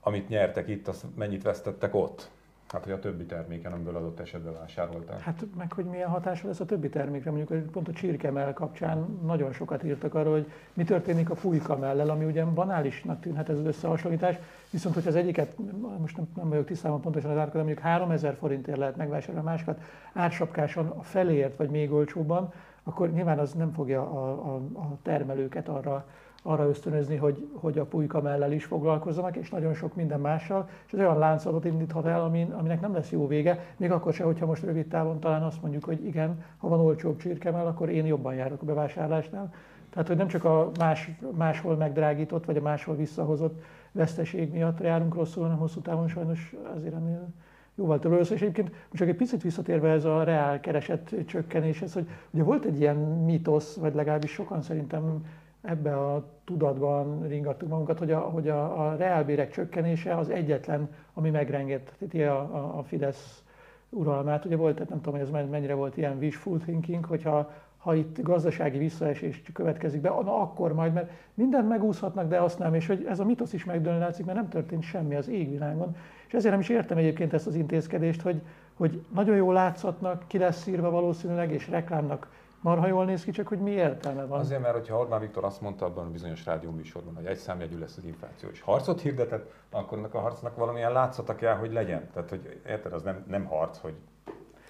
amit 0.00 0.28
nyertek 0.28 0.68
itt, 0.68 0.88
azt 0.88 1.04
mennyit 1.16 1.42
vesztettek 1.42 1.94
ott. 1.94 2.30
Hát, 2.72 2.84
hogy 2.84 2.92
a 2.92 2.98
többi 2.98 3.24
terméken, 3.24 3.72
amiből 3.72 3.96
adott 3.96 4.20
esetben 4.20 4.52
vásárolták. 4.52 5.20
Hát 5.20 5.44
meg, 5.56 5.72
hogy 5.72 5.84
milyen 5.84 6.08
hatása 6.08 6.46
lesz 6.46 6.60
a 6.60 6.64
többi 6.64 6.88
termékre. 6.88 7.30
Mondjuk 7.30 7.70
pont 7.70 7.88
a 7.88 7.92
csirkemell 7.92 8.52
kapcsán 8.52 9.18
nagyon 9.24 9.52
sokat 9.52 9.84
írtak 9.84 10.14
arról, 10.14 10.32
hogy 10.32 10.50
mi 10.72 10.84
történik 10.84 11.30
a 11.30 11.34
fújkamellel, 11.34 12.10
ami 12.10 12.24
ugye 12.24 12.44
banálisnak 12.44 13.20
tűnhet 13.20 13.48
ez 13.48 13.58
az 13.58 13.64
összehasonlítás, 13.64 14.36
viszont 14.70 14.94
hogy 14.94 15.06
az 15.06 15.14
egyiket, 15.14 15.56
most 15.98 16.16
nem, 16.16 16.26
nem 16.34 16.48
vagyok 16.48 16.64
tisztában 16.64 17.00
pontosan 17.00 17.30
az 17.30 17.36
árakat, 17.36 17.54
mondjuk 17.54 17.78
3000 17.78 18.34
forintért 18.34 18.78
lehet 18.78 18.96
megvásárolni, 18.96 19.40
a 19.40 19.50
másikat 19.50 19.80
ársapkáson 20.12 20.86
a 20.86 21.02
feléért 21.02 21.56
vagy 21.56 21.70
még 21.70 21.92
olcsóbban, 21.92 22.52
akkor 22.82 23.12
nyilván 23.12 23.38
az 23.38 23.52
nem 23.52 23.72
fogja 23.72 24.00
a, 24.00 24.54
a, 24.54 24.54
a 24.80 24.98
termelőket 25.02 25.68
arra 25.68 26.06
arra 26.42 26.68
ösztönözni, 26.68 27.16
hogy, 27.16 27.48
hogy 27.54 27.78
a 27.78 27.84
pulyka 27.84 28.20
mellel 28.20 28.52
is 28.52 28.64
foglalkozzanak, 28.64 29.36
és 29.36 29.50
nagyon 29.50 29.74
sok 29.74 29.94
minden 29.94 30.20
mással, 30.20 30.68
és 30.86 30.92
ez 30.92 30.98
olyan 30.98 31.18
láncolat 31.18 31.64
indíthat 31.64 32.06
el, 32.06 32.22
amin, 32.22 32.50
aminek 32.50 32.80
nem 32.80 32.94
lesz 32.94 33.10
jó 33.10 33.26
vége, 33.26 33.58
még 33.76 33.90
akkor 33.90 34.12
se, 34.12 34.24
hogyha 34.24 34.46
most 34.46 34.62
rövid 34.62 34.86
távon 34.86 35.20
talán 35.20 35.42
azt 35.42 35.62
mondjuk, 35.62 35.84
hogy 35.84 36.04
igen, 36.04 36.44
ha 36.58 36.68
van 36.68 36.80
olcsóbb 36.80 37.16
csirkemell, 37.16 37.66
akkor 37.66 37.88
én 37.88 38.06
jobban 38.06 38.34
járok 38.34 38.62
a 38.62 38.64
bevásárlásnál. 38.64 39.52
Tehát, 39.90 40.08
hogy 40.08 40.16
nem 40.16 40.28
csak 40.28 40.44
a 40.44 40.70
más, 40.78 41.10
máshol 41.36 41.76
megdrágított, 41.76 42.44
vagy 42.44 42.56
a 42.56 42.60
máshol 42.60 42.96
visszahozott 42.96 43.62
veszteség 43.92 44.52
miatt 44.52 44.80
járunk 44.80 45.14
rosszul, 45.14 45.42
hanem 45.42 45.58
hosszú 45.58 45.80
távon 45.80 46.08
sajnos 46.08 46.54
azért 46.74 46.94
ennél 46.94 47.28
jóval 47.74 47.98
több 47.98 48.20
És 48.20 48.30
egyébként 48.30 48.70
csak 48.92 49.08
egy 49.08 49.16
picit 49.16 49.42
visszatérve 49.42 49.88
ez 49.88 50.04
a 50.04 50.22
reál 50.22 50.60
kereset 50.60 51.14
csökkenéshez, 51.26 51.92
hogy 51.92 52.08
ugye 52.30 52.42
volt 52.42 52.64
egy 52.64 52.80
ilyen 52.80 52.96
mítosz, 52.96 53.76
vagy 53.76 53.94
legalábbis 53.94 54.30
sokan 54.30 54.62
szerintem 54.62 55.24
ebbe 55.62 55.96
a 55.96 56.24
tudatban 56.44 57.26
ringattuk 57.28 57.68
magunkat, 57.68 57.98
hogy 57.98 58.10
a, 58.10 58.18
hogy 58.18 58.48
a, 58.48 58.86
a 58.86 58.96
reálbérek 58.96 59.50
csökkenése 59.50 60.16
az 60.16 60.30
egyetlen, 60.30 60.88
ami 61.14 61.30
megrengetheti 61.30 62.22
a, 62.22 62.38
a, 62.38 62.78
a 62.78 62.82
Fidesz 62.82 63.42
uralmát. 63.88 64.44
Ugye 64.44 64.56
volt, 64.56 64.88
nem 64.88 65.00
tudom, 65.00 65.20
hogy 65.20 65.28
ez 65.34 65.48
mennyire 65.50 65.74
volt 65.74 65.96
ilyen 65.96 66.16
wishful 66.16 66.58
thinking, 66.58 67.04
hogyha 67.04 67.50
ha 67.82 67.94
itt 67.94 68.22
gazdasági 68.22 68.78
visszaesés 68.78 69.42
következik 69.52 70.00
be, 70.00 70.08
na 70.08 70.40
akkor 70.40 70.72
majd, 70.72 70.92
mert 70.92 71.10
mindent 71.34 71.68
megúszhatnak, 71.68 72.28
de 72.28 72.40
azt 72.40 72.58
nem, 72.58 72.74
és 72.74 72.86
hogy 72.86 73.06
ez 73.08 73.20
a 73.20 73.24
mitosz 73.24 73.52
is 73.52 73.64
megdőlni 73.64 73.98
látszik, 73.98 74.24
mert 74.24 74.38
nem 74.38 74.48
történt 74.48 74.82
semmi 74.82 75.14
az 75.14 75.28
égvilágon. 75.28 75.96
És 76.26 76.32
ezért 76.32 76.52
nem 76.52 76.60
is 76.60 76.68
értem 76.68 76.96
egyébként 76.96 77.32
ezt 77.32 77.46
az 77.46 77.54
intézkedést, 77.54 78.20
hogy, 78.22 78.42
hogy 78.74 79.04
nagyon 79.14 79.36
jól 79.36 79.54
látszatnak, 79.54 80.24
ki 80.26 80.38
lesz 80.38 80.66
írva 80.66 80.90
valószínűleg, 80.90 81.52
és 81.52 81.68
reklámnak 81.68 82.28
marha 82.62 82.86
jól 82.86 83.04
néz 83.04 83.24
ki, 83.24 83.30
csak 83.30 83.48
hogy 83.48 83.58
mi 83.58 83.70
értelme 83.70 84.24
van. 84.24 84.40
Azért, 84.40 84.60
mert 84.60 84.74
hogyha 84.74 84.98
Orbán 84.98 85.20
Viktor 85.20 85.44
azt 85.44 85.60
mondta 85.60 85.84
abban 85.84 86.06
a 86.06 86.10
bizonyos 86.10 86.44
rádióműsorban, 86.44 87.14
hogy 87.14 87.26
egy 87.26 87.36
számjegyű 87.36 87.78
lesz 87.78 87.96
az 87.96 88.04
infláció, 88.04 88.48
és 88.48 88.60
harcot 88.60 89.00
hirdetett, 89.00 89.52
akkor 89.70 89.98
ennek 89.98 90.14
a 90.14 90.20
harcnak 90.20 90.56
valamilyen 90.56 90.92
látszata 90.92 91.34
kell, 91.34 91.54
hogy 91.54 91.72
legyen. 91.72 92.10
Tehát, 92.12 92.28
hogy 92.28 92.60
érted, 92.66 92.92
az 92.92 93.02
nem, 93.02 93.24
nem 93.26 93.44
harc, 93.44 93.78
hogy 93.78 93.94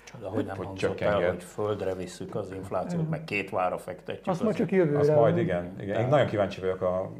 Csoda, 0.04 0.28
hogy 0.28 0.46
nem 0.46 0.56
hogy 0.56 0.66
hangzott 0.66 1.00
el, 1.00 1.30
hogy 1.30 1.42
földre 1.42 1.94
visszük 1.94 2.34
az 2.34 2.50
inflációt, 2.50 3.10
meg 3.10 3.24
két 3.24 3.50
vára 3.50 3.78
fektetjük. 3.78 4.26
Azt 4.26 4.42
majd 4.42 4.56
csak 4.56 4.72
jövőre. 4.72 4.98
Azt 4.98 5.14
majd 5.14 5.38
igen. 5.38 5.76
igen. 5.80 6.00
Én 6.00 6.08
nagyon 6.08 6.26
kíváncsi 6.26 6.60
vagyok 6.60 6.80
a 6.80 7.12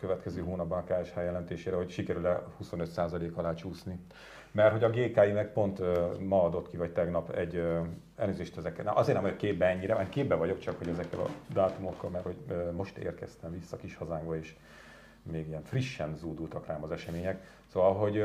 következő 0.00 0.42
hónapban 0.42 0.78
a 0.78 0.94
KSH 0.94 1.16
jelentésére, 1.16 1.76
hogy 1.76 1.90
sikerül-e 1.90 2.42
25% 2.62 3.34
alá 3.34 3.54
csúszni. 3.54 3.98
Mert 4.52 4.72
hogy 4.72 4.84
a 4.84 4.90
GKI 4.90 5.32
meg 5.32 5.52
pont 5.52 5.80
ma 6.20 6.42
adott 6.42 6.68
ki, 6.68 6.76
vagy 6.76 6.92
tegnap 6.92 7.30
egy 7.30 7.62
elnézést 8.16 8.56
ezekkel. 8.56 8.84
Na, 8.84 8.92
azért 8.92 9.14
nem 9.14 9.22
vagyok 9.22 9.38
képbe 9.38 9.66
ennyire, 9.66 9.94
mert 9.94 10.08
képbe 10.08 10.34
vagyok 10.34 10.58
csak, 10.58 10.78
hogy 10.78 10.88
ezekkel 10.88 11.20
a 11.20 11.28
dátumokkal, 11.52 12.10
mert 12.10 12.24
hogy 12.24 12.36
most 12.72 12.96
érkeztem 12.96 13.52
vissza 13.52 13.76
kis 13.76 13.94
hazánkba, 13.94 14.36
és 14.36 14.56
még 15.22 15.48
ilyen 15.48 15.62
frissen 15.62 16.16
zúdultak 16.16 16.66
rám 16.66 16.82
az 16.82 16.90
események. 16.90 17.42
Szóval, 17.66 17.94
hogy 17.94 18.24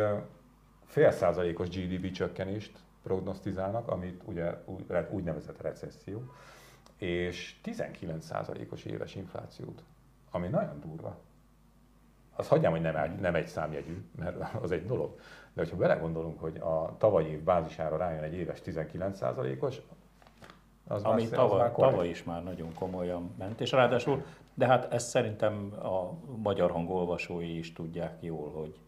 fél 0.86 1.12
százalékos 1.12 1.70
GDP 1.70 2.12
csökkenést 2.12 2.78
prognosztizálnak, 3.04 3.88
amit 3.88 4.22
ugye 4.26 4.54
úgynevezett 5.10 5.62
recesszió, 5.62 6.24
és 6.98 7.56
19 7.62 8.26
százalékos 8.26 8.86
éves 8.86 9.16
inflációt, 9.16 9.84
ami 10.32 10.48
nagyon 10.48 10.80
durva 10.80 11.18
az 12.36 12.48
hagyjám, 12.48 12.72
hogy 12.72 12.82
nem, 12.82 13.18
nem 13.20 13.36
egy 13.36 13.48
számjegyű, 13.48 14.06
mert 14.16 14.56
az 14.62 14.72
egy 14.72 14.86
dolog. 14.86 15.20
De 15.56 15.62
hogyha 15.62 15.78
belegondolunk, 15.78 16.40
hogy 16.40 16.58
a 16.58 16.96
tavalyi 16.98 17.28
év 17.28 17.44
bázisára 17.44 17.98
rájön 17.98 18.24
egy 18.24 18.34
éves 18.34 18.60
19%-os, 18.66 19.82
az 20.88 21.04
Ami 21.04 21.22
már, 21.22 21.32
tavaly, 21.32 21.62
az 21.62 21.78
már 21.78 21.90
tavaly 21.90 22.08
is 22.08 22.24
már 22.24 22.44
nagyon 22.44 22.74
komolyan 22.74 23.34
ment, 23.38 23.62
és 23.62 23.72
ráadásul, 23.72 24.24
de 24.54 24.66
hát 24.66 24.94
ezt 24.94 25.08
szerintem 25.08 25.74
a 25.84 26.12
magyar 26.42 26.72
hangolvasói 26.72 27.58
is 27.58 27.74
tudják 27.74 28.18
jól, 28.22 28.52
hogy 28.52 28.80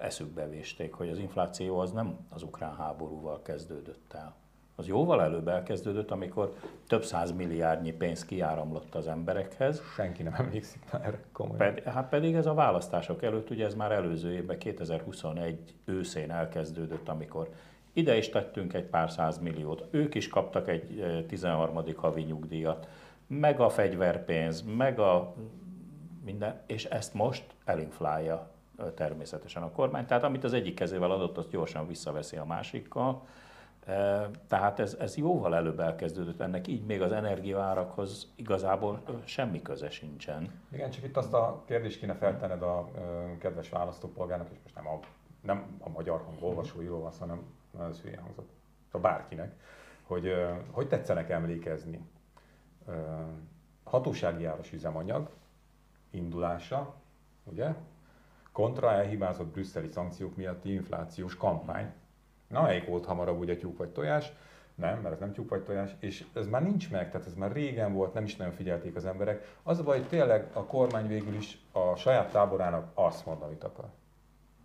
eszükbe 0.00 0.48
vésték, 0.48 0.92
hogy 0.92 1.08
az 1.08 1.18
infláció 1.18 1.78
az 1.78 1.92
nem 1.92 2.18
az 2.30 2.42
ukrán 2.42 2.76
háborúval 2.76 3.42
kezdődött 3.42 4.12
el 4.12 4.34
az 4.78 4.86
jóval 4.86 5.22
előbb 5.22 5.48
elkezdődött, 5.48 6.10
amikor 6.10 6.54
több 6.86 7.04
száz 7.04 7.32
milliárdnyi 7.32 7.92
pénz 7.92 8.24
kiáramlott 8.24 8.94
az 8.94 9.06
emberekhez. 9.06 9.82
Senki 9.94 10.22
nem 10.22 10.34
emlékszik 10.34 10.82
már 10.92 11.02
erre 11.04 11.20
komolyan. 11.32 11.58
Ped, 11.58 11.82
hát 11.82 12.08
pedig 12.08 12.34
ez 12.34 12.46
a 12.46 12.54
választások 12.54 13.22
előtt, 13.22 13.50
ugye 13.50 13.66
ez 13.66 13.74
már 13.74 13.92
előző 13.92 14.32
évben, 14.32 14.58
2021 14.58 15.74
őszén 15.84 16.30
elkezdődött, 16.30 17.08
amikor 17.08 17.48
ide 17.92 18.16
is 18.16 18.28
tettünk 18.28 18.72
egy 18.74 18.84
pár 18.84 19.10
száz 19.10 19.38
milliót, 19.38 19.84
ők 19.90 20.14
is 20.14 20.28
kaptak 20.28 20.68
egy 20.68 21.24
13. 21.28 21.84
havi 21.96 22.22
nyugdíjat, 22.22 22.88
meg 23.26 23.60
a 23.60 23.68
fegyverpénz, 23.68 24.62
meg 24.76 24.98
a 24.98 25.34
minden, 26.24 26.60
és 26.66 26.84
ezt 26.84 27.14
most 27.14 27.44
elinflálja 27.64 28.50
természetesen 28.94 29.62
a 29.62 29.70
kormány. 29.70 30.06
Tehát 30.06 30.24
amit 30.24 30.44
az 30.44 30.52
egyik 30.52 30.74
kezével 30.74 31.10
adott, 31.10 31.36
azt 31.36 31.50
gyorsan 31.50 31.86
visszaveszi 31.86 32.36
a 32.36 32.44
másikkal. 32.44 33.26
Tehát 34.46 34.78
ez, 34.78 34.96
ez 35.00 35.16
jóval 35.16 35.54
előbb 35.54 35.80
elkezdődött 35.80 36.40
ennek, 36.40 36.66
így 36.66 36.84
még 36.84 37.02
az 37.02 37.12
energiaárakhoz 37.12 38.32
igazából 38.36 39.02
semmi 39.24 39.62
köze 39.62 39.90
sincsen. 39.90 40.62
Igen, 40.72 40.90
csak 40.90 41.04
itt 41.04 41.16
azt 41.16 41.32
a 41.32 41.62
kérdést 41.66 41.98
kéne 41.98 42.14
feltenned 42.14 42.62
a 42.62 42.90
kedves 43.38 43.68
választópolgárnak, 43.68 44.48
és 44.50 44.58
most 44.62 44.74
nem 44.74 44.86
a, 44.86 44.98
nem 45.40 45.78
a 45.80 45.88
magyar 45.88 46.22
hang 46.24 46.42
olvasóiról 46.42 47.00
van, 47.00 47.12
hanem 47.18 47.42
az 47.78 48.00
hülyén 48.00 48.18
hangzott, 48.18 48.50
a 48.90 48.98
bárkinek, 48.98 49.54
hogy 50.02 50.32
hogy 50.70 50.88
tetszenek 50.88 51.30
emlékezni 51.30 52.00
hatósági 53.84 54.44
áras 54.44 54.72
üzemanyag 54.72 55.30
indulása, 56.10 56.94
ugye, 57.44 57.74
kontra 58.52 58.92
elhibázott 58.92 59.46
brüsszeli 59.46 59.88
szankciók 59.88 60.36
miatti 60.36 60.72
inflációs 60.72 61.36
kampány. 61.36 61.92
Na, 62.48 62.62
melyik 62.62 62.86
volt 62.86 63.04
hamarabb 63.04 63.38
ugye 63.38 63.56
tyúk 63.56 63.78
vagy 63.78 63.88
tojás? 63.88 64.32
Nem, 64.74 65.00
mert 65.00 65.14
ez 65.14 65.20
nem 65.20 65.32
tyúk 65.32 65.48
vagy 65.48 65.62
tojás, 65.62 65.96
és 66.00 66.24
ez 66.34 66.46
már 66.46 66.62
nincs 66.62 66.90
meg, 66.90 67.10
tehát 67.10 67.26
ez 67.26 67.34
már 67.34 67.52
régen 67.52 67.92
volt, 67.92 68.14
nem 68.14 68.24
is 68.24 68.36
nagyon 68.36 68.52
figyelték 68.52 68.96
az 68.96 69.04
emberek. 69.04 69.56
Az 69.62 69.78
a 69.78 69.82
baj, 69.82 69.98
hogy 69.98 70.08
tényleg 70.08 70.48
a 70.52 70.64
kormány 70.64 71.06
végül 71.06 71.34
is 71.34 71.58
a 71.72 71.94
saját 71.96 72.32
táborának 72.32 72.90
azt 72.94 73.26
mond, 73.26 73.42
amit 73.42 73.64
akar. 73.64 73.84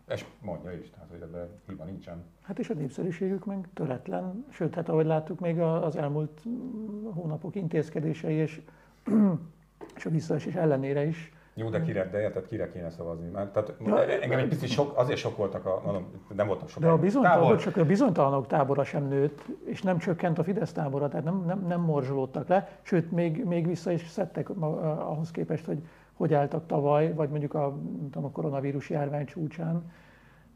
És 0.07 0.25
mondja 0.41 0.71
is, 0.71 0.89
tehát 0.89 1.09
hogy 1.09 1.21
ebben 1.21 1.49
hiba 1.67 1.83
nincsen. 1.83 2.23
Hát 2.41 2.59
és 2.59 2.69
a 2.69 2.73
népszerűségük 2.73 3.45
meg 3.45 3.67
töretlen, 3.73 4.45
sőt, 4.49 4.75
hát 4.75 4.89
ahogy 4.89 5.05
láttuk 5.05 5.39
még 5.39 5.59
az 5.59 5.95
elmúlt 5.95 6.41
hónapok 7.13 7.55
intézkedései 7.55 8.35
és, 8.35 8.61
és 9.95 10.05
a 10.05 10.09
visszaesés 10.09 10.55
ellenére 10.55 11.05
is 11.05 11.32
jó, 11.53 11.69
de 11.69 11.81
kire, 11.81 12.09
de 12.09 12.21
érted, 12.21 12.45
kire 12.45 12.71
kéne 12.71 12.89
szavazni? 12.89 13.27
Mert, 13.27 13.53
tehát 13.53 13.73
ja, 13.85 14.21
engem 14.21 14.39
egy 14.39 14.47
picit 14.47 14.69
sok, 14.69 14.97
azért 14.97 15.19
sok 15.19 15.37
voltak, 15.37 15.65
a, 15.65 15.81
mondom, 15.85 16.05
nem 16.35 16.47
voltam 16.47 16.67
sok. 16.67 16.81
De 16.81 16.89
a, 16.89 16.97
bizonytalanok, 16.97 17.59
csak 17.59 17.77
a 17.77 17.85
bizonytalanok 17.85 18.47
tábora 18.47 18.83
sem 18.83 19.07
nőtt, 19.07 19.41
és 19.65 19.81
nem 19.81 19.97
csökkent 19.97 20.39
a 20.39 20.43
Fidesz 20.43 20.71
tábora, 20.71 21.07
tehát 21.07 21.25
nem, 21.25 21.43
nem, 21.45 21.65
nem 21.67 21.81
morzsolódtak 21.81 22.47
le, 22.47 22.69
sőt, 22.81 23.11
még, 23.11 23.45
még 23.45 23.67
vissza 23.67 23.91
is 23.91 24.07
szedtek 24.07 24.49
ahhoz 24.49 25.31
képest, 25.31 25.65
hogy 25.65 25.83
hogy 26.13 26.33
álltak 26.33 26.65
tavaly, 26.65 27.13
vagy 27.13 27.29
mondjuk 27.29 27.53
a, 27.53 27.77
tudom, 28.11 28.25
a 28.25 28.31
koronavírus 28.31 28.89
járvány 28.89 29.25
csúcsán. 29.25 29.91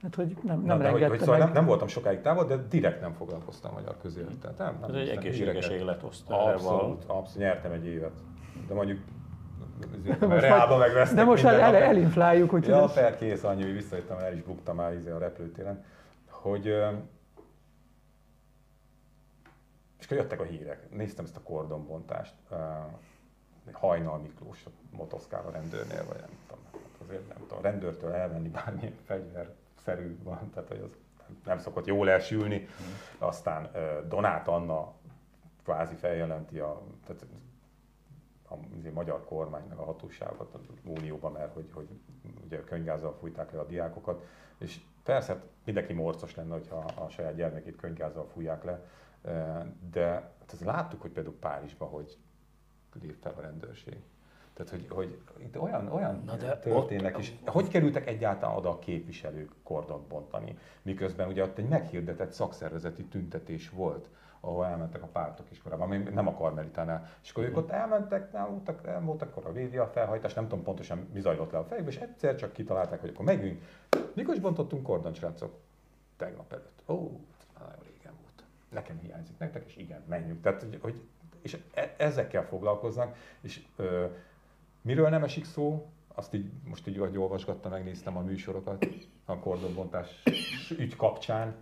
Hát, 0.01 0.16
hogy 0.16 0.38
nem, 0.44 0.62
nem 0.62 0.77
Na, 0.77 0.89
hogy, 0.89 1.04
hogy 1.04 1.20
szóval 1.20 1.38
nem, 1.38 1.51
nem, 1.51 1.66
voltam 1.66 1.88
sokáig 1.88 2.22
távol, 2.22 2.46
de 2.46 2.58
direkt 2.70 3.01
nem 3.01 3.13
foglalkoztam 3.13 3.74
magyar 3.74 3.96
közélettel. 4.01 4.54
Nem, 4.58 4.77
nem, 4.82 4.89
Ez 4.89 4.96
egy 4.96 5.10
egészséges 5.10 5.68
életosztály. 5.68 6.54
Abszolút, 6.54 7.04
abszolút, 7.08 7.38
nyertem 7.38 7.72
egy 7.72 7.86
évet. 7.86 8.13
De 8.68 8.74
mondjuk 8.74 9.00
Reálba 10.19 10.77
megvesztek 10.77 11.15
De 11.15 11.24
most 11.24 11.43
el, 11.43 11.60
el, 11.60 11.75
elinfláljuk, 11.75 12.50
hogy... 12.50 12.67
Ja, 12.67 12.89
per 12.93 13.17
kész 13.17 13.43
annyi, 13.43 13.63
hogy 13.63 13.74
visszajöttem, 13.74 14.17
el 14.17 14.34
is 14.34 14.41
buktam 14.41 14.75
már 14.75 14.93
izé 14.93 15.10
a 15.10 15.17
repülőtéren, 15.17 15.84
hogy 16.29 16.65
és 20.00 20.05
akkor 20.05 20.17
jöttek 20.17 20.39
a 20.39 20.43
hírek. 20.43 20.89
Néztem 20.89 21.25
ezt 21.25 21.36
a 21.36 21.41
kordonbontást. 21.41 22.36
Hajnal 23.72 24.17
Miklós 24.17 24.63
motoszkál 24.91 25.43
a 25.48 25.51
rendőrnél, 25.51 26.05
vagy 26.07 26.19
nem 26.19 26.29
tudom. 26.48 26.63
Hát 26.72 27.07
azért 27.07 27.27
nem 27.27 27.38
tudom, 27.38 27.57
a 27.57 27.62
rendőrtől 27.62 28.12
elvenni 28.12 28.50
bármilyen 28.50 28.96
fegyverszerű 29.05 30.17
van, 30.24 30.50
tehát 30.53 30.69
hogy 30.69 30.81
az 30.84 30.91
nem 31.46 31.60
szokott 31.60 31.86
jól 31.86 32.10
elsülni. 32.10 32.57
Mm. 32.57 32.93
Aztán 33.17 33.69
Donát 34.07 34.48
Anna 34.48 34.93
kvázi 35.63 35.96
feljelenti 35.96 36.60
a, 36.60 36.81
tehát 37.05 37.25
a 38.50 38.56
magyar 38.94 39.25
kormánynak 39.25 39.80
a 39.80 39.84
hatóságot 39.84 40.54
a 40.54 40.60
Unióban, 40.89 41.32
mert 41.32 41.54
hogy, 41.54 41.70
hogy 41.74 41.88
ugye 42.46 42.63
könyvgázzal 42.63 43.16
fújták 43.20 43.51
le 43.51 43.60
a 43.60 43.66
diákokat, 43.66 44.24
és 44.58 44.80
persze 45.04 45.34
hát 45.34 45.44
mindenki 45.63 45.94
morcos 45.94 46.36
lenne, 46.36 46.54
hogyha 46.54 46.75
a 46.75 47.10
saját 47.10 47.36
gyermekét 47.36 47.75
könyvgázzal 47.75 48.27
fújják 48.34 48.63
le, 48.63 48.86
de 49.92 50.06
hát 50.10 50.50
ezt 50.51 50.63
láttuk, 50.63 51.01
hogy 51.01 51.12
például 51.12 51.36
Párizsban, 51.39 51.89
hogy 51.89 52.18
lép 53.01 53.16
fel 53.22 53.34
a 53.38 53.42
rendőrség. 53.42 53.98
Tehát, 54.54 54.72
hogy, 54.72 54.86
hogy 54.89 55.18
itt 55.38 55.60
olyan, 55.60 55.88
olyan 55.88 56.24
Na 56.25 56.36
de 56.36 56.60
történnek 56.60 57.16
ott... 57.16 57.22
is. 57.22 57.34
Hogy 57.46 57.68
kerültek 57.68 58.08
egyáltalán 58.08 58.58
oda 58.58 58.70
a 58.70 58.80
képviselők 58.80 59.51
kordont 59.63 60.08
bontani, 60.08 60.58
miközben 60.82 61.27
ugye 61.27 61.44
ott 61.44 61.58
egy 61.58 61.68
meghirdetett 61.68 62.32
szakszervezeti 62.32 63.04
tüntetés 63.04 63.70
volt, 63.70 64.10
ahol 64.39 64.65
elmentek 64.65 65.04
a 65.04 65.08
pártok 65.08 65.52
is 65.52 65.62
korábban, 65.62 65.89
nem 66.13 66.28
a 66.28 66.34
Karmelitánál. 66.34 67.10
És 67.23 67.30
akkor 67.30 67.43
ők 67.43 67.58
ott 67.58 67.69
elmentek, 67.69 68.32
nem 68.32 68.50
voltak, 68.50 68.86
nem 68.86 69.06
voltak 69.06 69.30
akkor 69.30 69.45
a 69.45 69.52
média 69.52 69.88
felhajtás, 69.88 70.34
nem 70.34 70.47
tudom 70.47 70.63
pontosan 70.63 71.08
mi 71.13 71.19
zajlott 71.19 71.52
le 71.52 71.58
a 71.58 71.63
fejükbe, 71.63 71.89
és 71.91 71.97
egyszer 71.97 72.36
csak 72.36 72.54
kitalálták, 72.54 73.00
hogy 73.00 73.10
akkor 73.10 73.26
megyünk. 73.26 73.62
Mikor 74.13 74.36
is 74.36 74.41
bontottunk 74.41 74.84
kordon, 74.84 75.13
srácok? 75.13 75.60
Tegnap 76.17 76.54
előtt. 76.54 76.82
Ó, 76.88 77.19
nagyon 77.60 77.84
régen 77.84 78.13
volt. 78.21 78.43
Nekem 78.69 79.00
hiányzik, 79.00 79.38
nektek 79.38 79.65
is 79.65 79.76
igen, 79.76 80.04
menjünk. 80.08 80.41
Tehát, 80.41 80.62
hogy, 80.62 80.80
hogy 80.82 81.02
és 81.41 81.58
e, 81.73 81.93
ezekkel 81.97 82.45
foglalkoznak, 82.45 83.15
és 83.41 83.62
ö, 83.76 84.06
miről 84.82 85.10
nem 85.10 85.23
esik 85.23 85.45
szó, 85.45 85.89
azt 86.08 86.34
így 86.34 86.52
most 86.63 86.88
így, 86.88 86.97
hogy 86.97 87.17
olvasgattam, 87.17 87.71
megnéztem 87.71 88.17
a 88.17 88.21
műsorokat 88.21 88.86
a 89.26 89.39
kordonbontás 89.39 90.23
ügy 90.78 90.95
kapcsán, 90.95 91.56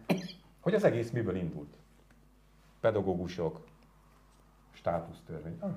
hogy 0.59 0.73
az 0.73 0.83
egész 0.83 1.11
miből 1.11 1.35
indult 1.35 1.75
pedagógusok, 2.79 3.59
státusztörvény. 4.71 5.57
Ah. 5.59 5.71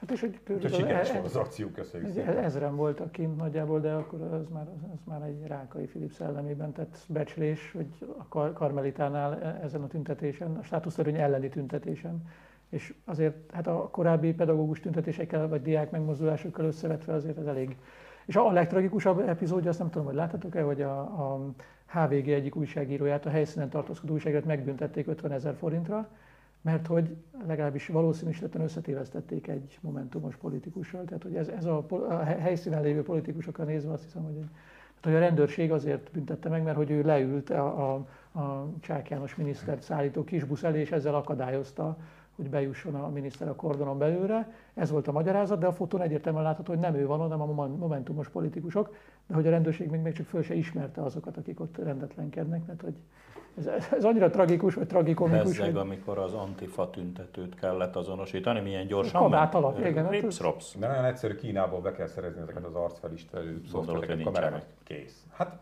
Hát 0.00 0.10
és 0.10 0.20
hogy 0.20 0.40
Úgyhogy 0.48 0.74
sikeres 0.74 1.12
volt 1.12 1.24
az 1.24 1.36
akció, 1.36 1.68
köszönjük 1.68 2.12
szépen. 2.12 2.38
Ezren 2.38 2.76
voltak 2.76 3.10
kint 3.12 3.36
nagyjából, 3.36 3.80
de 3.80 3.92
akkor 3.92 4.20
az 4.22 4.48
már, 4.48 4.68
az 4.92 4.98
már 5.04 5.22
egy 5.22 5.46
Rákai 5.46 5.86
Filip 5.86 6.12
szellemében 6.12 6.72
tett 6.72 6.96
becslés, 7.08 7.72
hogy 7.72 7.86
a 8.18 8.28
Kar- 8.28 8.52
Karmelitánál 8.52 9.42
e- 9.42 9.60
ezen 9.62 9.82
a 9.82 9.86
tüntetésen, 9.86 10.56
a 10.56 10.62
státusztörvény 10.62 11.16
elleni 11.16 11.48
tüntetésen, 11.48 12.22
és 12.68 12.94
azért 13.04 13.52
hát 13.52 13.66
a 13.66 13.88
korábbi 13.90 14.34
pedagógus 14.34 14.80
tüntetésekkel, 14.80 15.48
vagy 15.48 15.62
diák 15.62 15.90
megmozdulásokkal 15.90 16.64
összevetve 16.64 17.12
azért 17.12 17.38
ez 17.38 17.46
elég. 17.46 17.76
És 18.26 18.36
a 18.36 18.52
legtragikusabb 18.52 19.28
epizódja, 19.28 19.70
azt 19.70 19.78
nem 19.78 19.90
tudom, 19.90 20.06
hogy 20.06 20.16
láthatok-e, 20.16 20.62
hogy 20.62 20.82
a, 20.82 21.00
a 21.00 21.40
HVG 21.88 22.28
egyik 22.28 22.56
újságíróját, 22.56 23.26
a 23.26 23.30
helyszínen 23.30 23.68
tartózkodó 23.68 24.12
újságírót 24.12 24.44
megbüntették 24.44 25.06
50 25.06 25.32
ezer 25.32 25.54
forintra, 25.54 26.08
mert 26.60 26.86
hogy 26.86 27.16
legalábbis 27.46 27.86
valószínűsítetten 27.86 28.60
összetévesztették 28.60 29.46
egy 29.46 29.78
momentumos 29.80 30.36
politikussal. 30.36 31.04
Tehát, 31.04 31.22
hogy 31.22 31.34
ez, 31.34 31.48
ez 31.48 31.64
a, 31.64 31.86
a 32.08 32.22
helyszínen 32.22 32.82
lévő 32.82 33.02
politikusokra 33.02 33.64
nézve 33.64 33.92
azt 33.92 34.02
hiszem, 34.02 34.22
hogy, 34.22 34.34
tehát, 34.34 35.02
hogy 35.02 35.14
a 35.14 35.18
rendőrség 35.18 35.72
azért 35.72 36.10
büntette 36.12 36.48
meg, 36.48 36.62
mert 36.62 36.76
hogy 36.76 36.90
ő 36.90 37.02
leült 37.02 37.50
a, 37.50 37.94
a, 37.94 38.06
a 38.40 38.68
Csák 38.80 39.10
János 39.10 39.34
minisztert 39.34 39.82
szállító 39.82 40.24
kisbusz 40.24 40.62
elé, 40.62 40.80
és 40.80 40.90
ezzel 40.90 41.14
akadályozta 41.14 41.96
hogy 42.38 42.50
bejusson 42.50 42.94
a 42.94 43.08
miniszter 43.08 43.48
a 43.48 43.54
kordonon 43.54 43.98
belőle. 43.98 44.52
Ez 44.74 44.90
volt 44.90 45.08
a 45.08 45.12
magyarázat, 45.12 45.58
de 45.58 45.66
a 45.66 45.72
fotón 45.72 46.02
egyértelműen 46.02 46.44
látható, 46.44 46.72
hogy 46.72 46.82
nem 46.82 46.94
ő 46.94 47.06
van, 47.06 47.18
hanem 47.18 47.40
a 47.40 47.66
momentumos 47.66 48.28
politikusok, 48.28 48.94
de 49.26 49.34
hogy 49.34 49.46
a 49.46 49.50
rendőrség 49.50 49.90
még, 49.90 50.00
még 50.00 50.12
csak 50.12 50.26
föl 50.26 50.42
se 50.42 50.54
ismerte 50.54 51.02
azokat, 51.02 51.36
akik 51.36 51.60
ott 51.60 51.76
rendetlenkednek, 51.76 52.66
mert 52.66 52.80
hogy 52.80 52.94
ez, 53.58 53.66
ez 53.92 54.04
annyira 54.04 54.30
tragikus, 54.30 54.74
vagy 54.74 54.86
tragikomikus. 54.86 55.42
Bezzeg, 55.42 55.64
hogy... 55.64 55.76
amikor 55.76 56.18
az 56.18 56.32
antifa 56.32 56.90
tüntetőt 56.90 57.54
kellett 57.54 57.96
azonosítani, 57.96 58.60
milyen 58.60 58.86
gyorsan 58.86 59.22
Kabát 59.22 59.54
alatt, 59.54 59.86
igen. 59.86 60.08
Rips, 60.08 60.40
rops. 60.40 60.74
De 60.78 60.86
nagyon 60.86 61.04
egyszerű, 61.04 61.34
Kínából 61.34 61.80
be 61.80 61.92
kell 61.92 62.06
szerezni 62.06 62.40
ezeket 62.40 62.64
az 62.64 62.74
arcfelismerő 62.74 63.62
szoftvereket, 63.70 64.22
kamerákat. 64.22 64.66
Kész. 64.84 65.26
Hát 65.32 65.58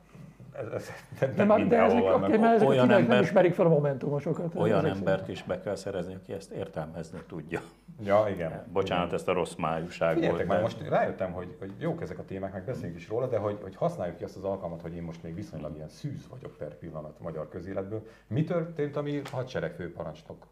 ez, 0.57 0.73
ez, 0.73 0.91
de, 1.19 1.27
de, 1.27 1.45
már, 1.45 1.67
de 1.67 1.83
ezek, 1.83 2.03
okay, 2.03 2.19
mert 2.19 2.43
ezek 2.43 2.69
olyan 2.69 2.91
ember, 2.91 3.09
nem 3.09 3.23
ismerik 3.23 3.55
fel 3.55 3.67
a 3.67 3.69
momentumosokat. 3.69 4.55
Olyan 4.55 4.87
embert 4.87 5.29
is 5.29 5.43
be 5.43 5.61
kell 5.61 5.75
szerezni, 5.75 6.15
aki 6.15 6.33
ezt 6.33 6.51
értelmezni 6.51 7.19
tudja. 7.29 7.61
Ja, 8.05 8.27
igen. 8.31 8.65
Bocsánat, 8.73 9.05
igen. 9.05 9.17
ezt 9.17 9.29
a 9.29 9.33
rossz 9.33 9.55
májúság 9.55 10.21
volt. 10.21 10.47
Már 10.47 10.61
most 10.61 10.89
rájöttem, 10.89 11.33
hogy, 11.33 11.57
hogy 11.59 11.73
jók 11.79 12.03
ezek 12.03 12.19
a 12.19 12.25
témák, 12.25 12.53
meg 12.53 12.65
beszéljünk 12.65 13.01
is 13.01 13.09
róla, 13.09 13.27
de 13.27 13.39
hogy, 13.39 13.59
hogy 13.63 13.77
használjuk 13.77 14.17
ki 14.17 14.25
azt 14.25 14.37
az 14.37 14.45
alkalmat, 14.45 14.81
hogy 14.81 14.95
én 14.95 15.03
most 15.03 15.23
még 15.23 15.35
viszonylag 15.35 15.75
ilyen 15.75 15.89
szűz 15.89 16.29
vagyok 16.29 16.57
per 16.57 16.75
pillanat 16.75 17.17
a 17.21 17.23
magyar 17.23 17.49
közéletből. 17.49 18.07
Mi 18.27 18.45
történt, 18.45 18.97
ami 18.97 19.23
hadsereg 19.31 19.73
főparancsnok 19.75 20.47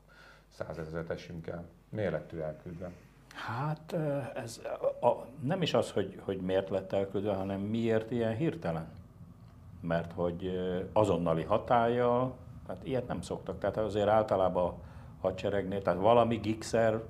százezeret 0.48 1.10
esünk 1.10 1.46
el? 1.46 1.64
Miért 1.88 2.12
lett 2.12 2.32
ő 2.32 2.40
elküldve? 2.40 2.90
Hát 3.34 3.96
ez 4.34 4.60
a, 5.00 5.06
a, 5.06 5.26
nem 5.40 5.62
is 5.62 5.74
az, 5.74 5.90
hogy, 5.90 6.18
hogy 6.20 6.40
miért 6.40 6.70
lett 6.70 6.92
elküldve, 6.92 7.34
hanem 7.34 7.60
miért 7.60 8.10
ilyen 8.10 8.36
hirtelen 8.36 8.88
mert 9.86 10.12
hogy 10.12 10.50
azonnali 10.92 11.42
hatája, 11.42 12.32
hát 12.68 12.78
ilyet 12.82 13.06
nem 13.06 13.20
szoktak. 13.20 13.58
Tehát 13.58 13.76
azért 13.76 14.08
általában 14.08 14.64
a 14.64 14.74
hadseregnél, 15.20 15.82
tehát 15.82 16.00
valami 16.00 16.36
gigszer 16.36 17.00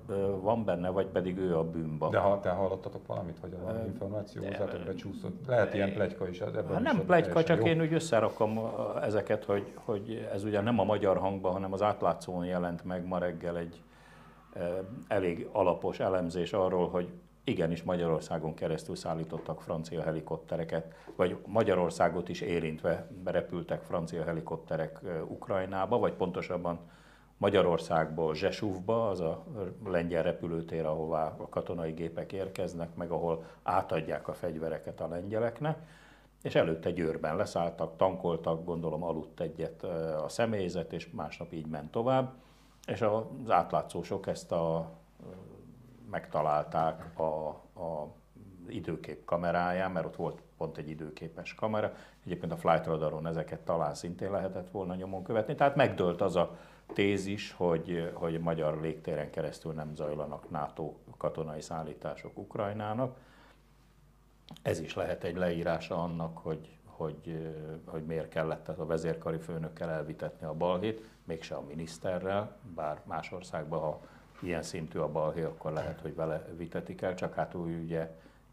van 0.40 0.64
benne, 0.64 0.88
vagy 0.88 1.06
pedig 1.06 1.38
ő 1.38 1.56
a 1.56 1.64
bűnba. 1.64 2.08
De 2.08 2.18
ha 2.18 2.40
te 2.40 2.50
hallottatok 2.50 3.06
valamit, 3.06 3.40
vagy 3.40 3.56
valami 3.62 3.86
információ 3.86 4.42
hozzátok 4.42 4.84
becsúszott? 4.84 5.46
Lehet 5.46 5.74
ilyen 5.74 5.92
plegyka 5.92 6.28
is 6.28 6.40
ebből 6.40 6.72
hát 6.72 6.82
Nem 6.82 7.04
plegyka, 7.04 7.42
csak 7.42 7.58
jó. 7.58 7.64
én 7.64 7.80
úgy 7.80 7.92
összerakom 7.92 8.60
ezeket, 9.02 9.44
hogy, 9.44 9.72
hogy 9.74 10.28
ez 10.32 10.44
ugye 10.44 10.60
nem 10.60 10.78
a 10.78 10.84
magyar 10.84 11.18
hangban, 11.18 11.52
hanem 11.52 11.72
az 11.72 11.82
átlátszón 11.82 12.44
jelent 12.44 12.84
meg 12.84 13.06
ma 13.06 13.18
reggel 13.18 13.56
egy 13.56 13.82
elég 15.08 15.48
alapos 15.52 16.00
elemzés 16.00 16.52
arról, 16.52 16.88
hogy 16.88 17.08
igenis 17.44 17.82
Magyarországon 17.82 18.54
keresztül 18.54 18.96
szállítottak 18.96 19.60
francia 19.60 20.02
helikoptereket, 20.02 20.94
vagy 21.16 21.36
Magyarországot 21.46 22.28
is 22.28 22.40
érintve 22.40 23.08
repültek 23.24 23.82
francia 23.82 24.24
helikopterek 24.24 25.00
Ukrajnába, 25.28 25.98
vagy 25.98 26.12
pontosabban 26.12 26.78
Magyarországból 27.36 28.34
Zsesúvba, 28.34 29.08
az 29.08 29.20
a 29.20 29.44
lengyel 29.84 30.22
repülőtér, 30.22 30.84
ahová 30.84 31.36
a 31.38 31.48
katonai 31.48 31.92
gépek 31.92 32.32
érkeznek, 32.32 32.94
meg 32.94 33.10
ahol 33.10 33.44
átadják 33.62 34.28
a 34.28 34.32
fegyvereket 34.32 35.00
a 35.00 35.08
lengyeleknek, 35.08 35.78
és 36.42 36.54
előtte 36.54 36.90
Győrben 36.90 37.36
leszálltak, 37.36 37.96
tankoltak, 37.96 38.64
gondolom 38.64 39.02
aludt 39.02 39.40
egyet 39.40 39.84
a 40.24 40.28
személyzet, 40.28 40.92
és 40.92 41.10
másnap 41.10 41.52
így 41.52 41.66
ment 41.66 41.90
tovább, 41.90 42.32
és 42.86 43.00
az 43.00 43.22
átlátszósok 43.50 44.26
ezt 44.26 44.52
a 44.52 44.90
megtalálták 46.14 47.18
a, 47.18 47.48
a 47.80 48.14
időkép 48.68 49.24
kameráján, 49.24 49.90
mert 49.90 50.06
ott 50.06 50.16
volt 50.16 50.42
pont 50.56 50.78
egy 50.78 50.88
időképes 50.88 51.54
kamera. 51.54 51.92
Egyébként 52.24 52.52
a 52.52 52.56
Flight 52.56 52.86
Radaron 52.86 53.26
ezeket 53.26 53.60
talán 53.60 53.94
szintén 53.94 54.30
lehetett 54.30 54.70
volna 54.70 54.94
nyomon 54.94 55.24
követni. 55.24 55.54
Tehát 55.54 55.76
megdőlt 55.76 56.20
az 56.20 56.36
a 56.36 56.56
tézis, 56.92 57.52
hogy, 57.52 58.10
hogy 58.14 58.40
magyar 58.40 58.80
légtéren 58.80 59.30
keresztül 59.30 59.72
nem 59.72 59.94
zajlanak 59.94 60.50
NATO 60.50 60.94
katonai 61.16 61.60
szállítások 61.60 62.38
Ukrajnának. 62.38 63.16
Ez 64.62 64.78
is 64.80 64.94
lehet 64.94 65.24
egy 65.24 65.36
leírása 65.36 66.02
annak, 66.02 66.38
hogy, 66.38 66.78
hogy, 66.84 67.52
hogy 67.84 68.04
miért 68.06 68.28
kellett 68.28 68.68
a 68.68 68.86
vezérkari 68.86 69.38
főnökkel 69.38 69.90
elvitetni 69.90 70.46
a 70.46 70.54
balhét, 70.54 71.08
mégse 71.24 71.54
a 71.54 71.64
miniszterrel, 71.68 72.56
bár 72.74 73.00
más 73.04 73.32
országban, 73.32 73.80
ha 73.80 74.00
ilyen 74.44 74.62
szintű 74.62 74.98
a 74.98 75.08
balhé, 75.08 75.42
akkor 75.42 75.72
lehet, 75.72 76.00
hogy 76.00 76.14
vele 76.14 76.44
vitetik 76.56 77.02
el, 77.02 77.14
csak 77.14 77.34
hát 77.34 77.54
úgy 77.54 77.82
ugye 77.82 78.10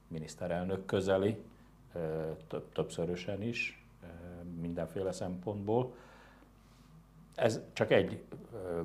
miniszterelnök 0.08 0.86
közeli, 0.86 1.43
többszörösen 2.73 3.41
is, 3.41 3.86
mindenféle 4.60 5.12
szempontból. 5.12 5.93
Ez 7.36 7.62
csak 7.73 7.91
egy 7.91 8.23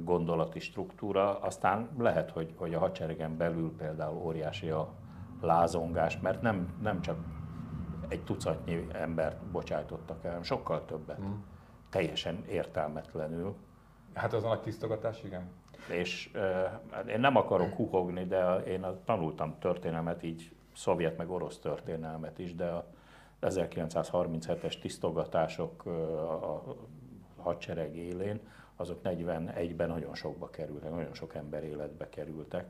gondolati 0.04 0.60
struktúra, 0.60 1.38
aztán 1.40 1.88
lehet, 1.98 2.30
hogy, 2.30 2.52
hogy 2.56 2.74
a 2.74 2.78
hadseregen 2.78 3.36
belül 3.36 3.76
például 3.76 4.16
óriási 4.16 4.70
a 4.70 4.92
lázongás, 5.40 6.18
mert 6.20 6.42
nem, 6.42 6.78
nem 6.82 7.00
csak 7.00 7.18
egy 8.08 8.24
tucatnyi 8.24 8.86
embert 8.92 9.42
bocsájtottak 9.44 10.24
el, 10.24 10.42
sokkal 10.42 10.84
többet. 10.84 11.20
Mm. 11.20 11.32
Teljesen 11.90 12.44
értelmetlenül. 12.48 13.54
Hát 14.14 14.32
az 14.32 14.44
a 14.44 14.48
nagy 14.48 14.60
tisztogatás, 14.60 15.22
igen. 15.22 15.50
És 15.88 16.30
uh, 16.34 17.10
én 17.12 17.20
nem 17.20 17.36
akarok 17.36 17.74
huhogni, 17.74 18.24
de 18.24 18.56
én 18.56 18.82
a, 18.82 19.04
tanultam 19.04 19.58
történelmet, 19.58 20.22
így 20.22 20.50
szovjet 20.74 21.16
meg 21.16 21.30
orosz 21.30 21.58
történelmet 21.58 22.38
is, 22.38 22.54
de 22.54 22.66
a 22.66 22.86
1937-es 23.40 24.80
tisztogatások 24.80 25.86
uh, 25.86 25.92
a 26.32 26.76
hadsereg 27.36 27.96
élén, 27.96 28.40
azok 28.76 29.00
41-ben 29.04 29.88
nagyon 29.88 30.14
sokba 30.14 30.50
kerültek, 30.50 30.90
nagyon 30.90 31.14
sok 31.14 31.34
ember 31.34 31.64
életbe 31.64 32.08
kerültek. 32.08 32.66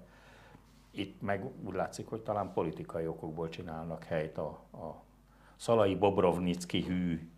Itt 0.91 1.21
meg 1.21 1.45
úgy 1.65 1.75
látszik, 1.75 2.07
hogy 2.07 2.23
talán 2.23 2.53
politikai 2.53 3.07
okokból 3.07 3.49
csinálnak 3.49 4.05
helyt 4.05 4.39
a, 4.39 4.49
a 4.73 5.03
Szalai 5.57 5.95
Bobrovnicki 5.95 6.83
hű 6.83 7.31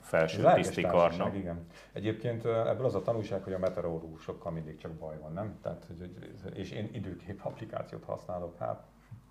felső 0.00 0.52
tisztikarnak. 0.54 1.34
Igen. 1.34 1.66
Egyébként 1.92 2.44
ebből 2.44 2.84
az 2.84 2.94
a 2.94 3.02
tanulság, 3.02 3.42
hogy 3.42 3.52
a 3.52 3.58
meteorológusokkal 3.58 4.52
mindig 4.52 4.76
csak 4.76 4.92
baj 4.92 5.18
van, 5.20 5.32
nem? 5.32 5.58
Tehát, 5.62 5.84
hogy, 5.86 6.10
és 6.54 6.70
én 6.70 6.88
időkép 6.92 7.40
applikációt 7.42 8.04
használok, 8.04 8.58
hát 8.58 8.82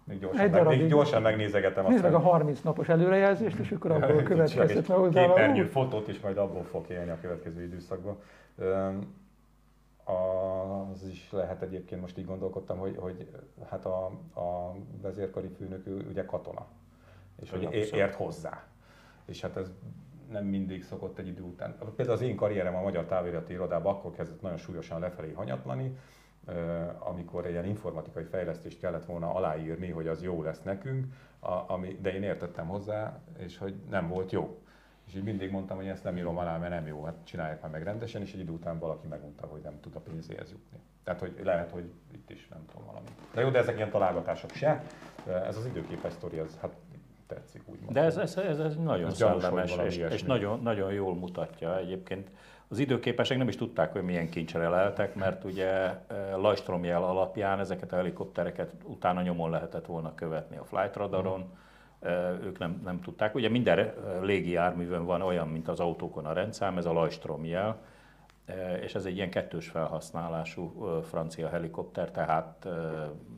még 0.03 0.19
gyorsan, 0.19 0.49
meg, 0.49 0.65
még 0.65 0.87
gyorsan 0.87 1.21
megnézegetem. 1.21 1.85
Nézd 1.87 2.03
meg 2.03 2.13
a 2.13 2.19
30 2.19 2.61
napos 2.61 2.89
előrejelzést, 2.89 3.57
és 3.57 3.71
akkor 3.71 3.91
abból 3.91 4.23
következtet 4.23 4.87
meg 4.87 4.97
hozzá. 4.97 5.25
Képernyő 5.25 5.63
fotót 5.63 6.07
is 6.07 6.19
majd 6.19 6.37
abból 6.37 6.63
fog 6.63 6.89
élni 6.89 7.09
a 7.09 7.17
következő 7.21 7.63
időszakban. 7.63 8.17
Az 10.03 11.07
is 11.11 11.31
lehet 11.31 11.61
egyébként, 11.61 12.01
most 12.01 12.17
így 12.17 12.25
gondolkodtam, 12.25 12.77
hogy, 12.77 12.95
hogy 12.97 13.27
hát 13.69 13.85
a, 13.85 14.05
a 14.35 14.75
vezérkari 15.01 15.47
főnök 15.57 15.87
ugye 16.09 16.25
katona, 16.25 16.65
és 17.41 17.49
hogy 17.49 17.73
ért 17.73 18.15
hozzá. 18.15 18.63
És 19.25 19.41
hát 19.41 19.57
ez 19.57 19.71
nem 20.31 20.45
mindig 20.45 20.83
szokott 20.83 21.17
egy 21.17 21.27
idő 21.27 21.41
után. 21.41 21.75
Például 21.95 22.17
az 22.17 22.23
én 22.23 22.35
karrierem 22.35 22.75
a 22.75 22.81
Magyar 22.81 23.05
Távirati 23.05 23.53
Irodában 23.53 23.93
akkor 23.93 24.11
kezdett 24.11 24.41
nagyon 24.41 24.57
súlyosan 24.57 24.99
lefelé 24.99 25.31
hanyatlani, 25.31 25.97
amikor 26.99 27.45
egy 27.45 27.51
ilyen 27.51 27.65
informatikai 27.65 28.23
fejlesztést 28.23 28.79
kellett 28.79 29.05
volna 29.05 29.33
aláírni, 29.33 29.89
hogy 29.89 30.07
az 30.07 30.23
jó 30.23 30.43
lesz 30.43 30.61
nekünk, 30.61 31.05
ami, 31.67 31.97
de 32.01 32.13
én 32.13 32.23
értettem 32.23 32.67
hozzá, 32.67 33.19
és 33.37 33.57
hogy 33.57 33.75
nem 33.89 34.07
volt 34.07 34.31
jó. 34.31 34.59
És 35.07 35.15
így 35.15 35.23
mindig 35.23 35.51
mondtam, 35.51 35.77
hogy 35.77 35.87
ezt 35.87 36.03
nem 36.03 36.17
írom 36.17 36.37
alá, 36.37 36.57
mert 36.57 36.71
nem 36.71 36.87
jó, 36.87 37.03
hát 37.03 37.15
csinálják 37.23 37.61
már 37.61 37.71
meg 37.71 37.83
rendesen, 37.83 38.21
és 38.21 38.33
egy 38.33 38.39
idő 38.39 38.51
után 38.51 38.79
valaki 38.79 39.07
megmondta, 39.07 39.47
hogy 39.47 39.61
nem 39.61 39.79
tud 39.79 39.95
a 39.95 39.99
pénzéhez 39.99 40.51
jutni. 40.51 40.79
Tehát, 41.03 41.19
hogy 41.19 41.39
lehet, 41.43 41.71
hogy 41.71 41.91
itt 42.11 42.29
is 42.29 42.47
nem 42.47 42.65
tudom 42.65 42.85
valami. 42.85 43.07
De 43.33 43.41
jó, 43.41 43.49
de 43.49 43.59
ezek 43.59 43.75
ilyen 43.75 43.89
találgatások 43.89 44.51
se. 44.51 44.83
Ez 45.25 45.57
az 45.57 45.65
időképes 45.65 46.13
sztori, 46.13 46.37
az 46.37 46.57
hát. 46.61 46.75
De 47.91 48.01
ez, 48.01 48.17
ez, 48.17 48.37
ez, 48.37 48.59
ez 48.59 48.75
nagyon 48.75 49.07
ez 49.07 49.17
szellemes, 49.17 49.77
és, 49.85 49.97
és 49.97 50.23
nagyon, 50.23 50.59
nagyon 50.61 50.93
jól 50.93 51.15
mutatja 51.15 51.77
egyébként. 51.77 52.29
Az 52.67 52.79
időképesek 52.79 53.37
nem 53.37 53.47
is 53.47 53.55
tudták, 53.55 53.91
hogy 53.91 54.03
milyen 54.03 54.29
kincsre 54.29 54.69
leltek, 54.69 55.15
mert 55.15 55.43
ugye 55.43 55.99
Lajstromjel 56.35 57.03
alapján 57.03 57.59
ezeket 57.59 57.91
a 57.93 57.95
helikoptereket 57.95 58.71
utána 58.83 59.21
nyomon 59.21 59.49
lehetett 59.49 59.85
volna 59.85 60.15
követni 60.15 60.57
a 60.57 60.63
flight 60.63 60.95
radaron, 60.95 61.51
e, 61.99 62.37
ők 62.43 62.59
nem, 62.59 62.81
nem 62.83 63.01
tudták. 63.01 63.35
Ugye 63.35 63.49
minden 63.49 63.93
légi 64.21 64.51
járművön 64.51 65.05
van 65.05 65.21
olyan, 65.21 65.47
mint 65.47 65.67
az 65.67 65.79
autókon 65.79 66.25
a 66.25 66.33
rendszám, 66.33 66.77
ez 66.77 66.85
a 66.85 66.93
Lajstromjel, 66.93 67.77
és 68.81 68.95
ez 68.95 69.05
egy 69.05 69.15
ilyen 69.15 69.29
kettős 69.29 69.67
felhasználású 69.67 70.89
francia 71.03 71.49
helikopter, 71.49 72.11
tehát 72.11 72.67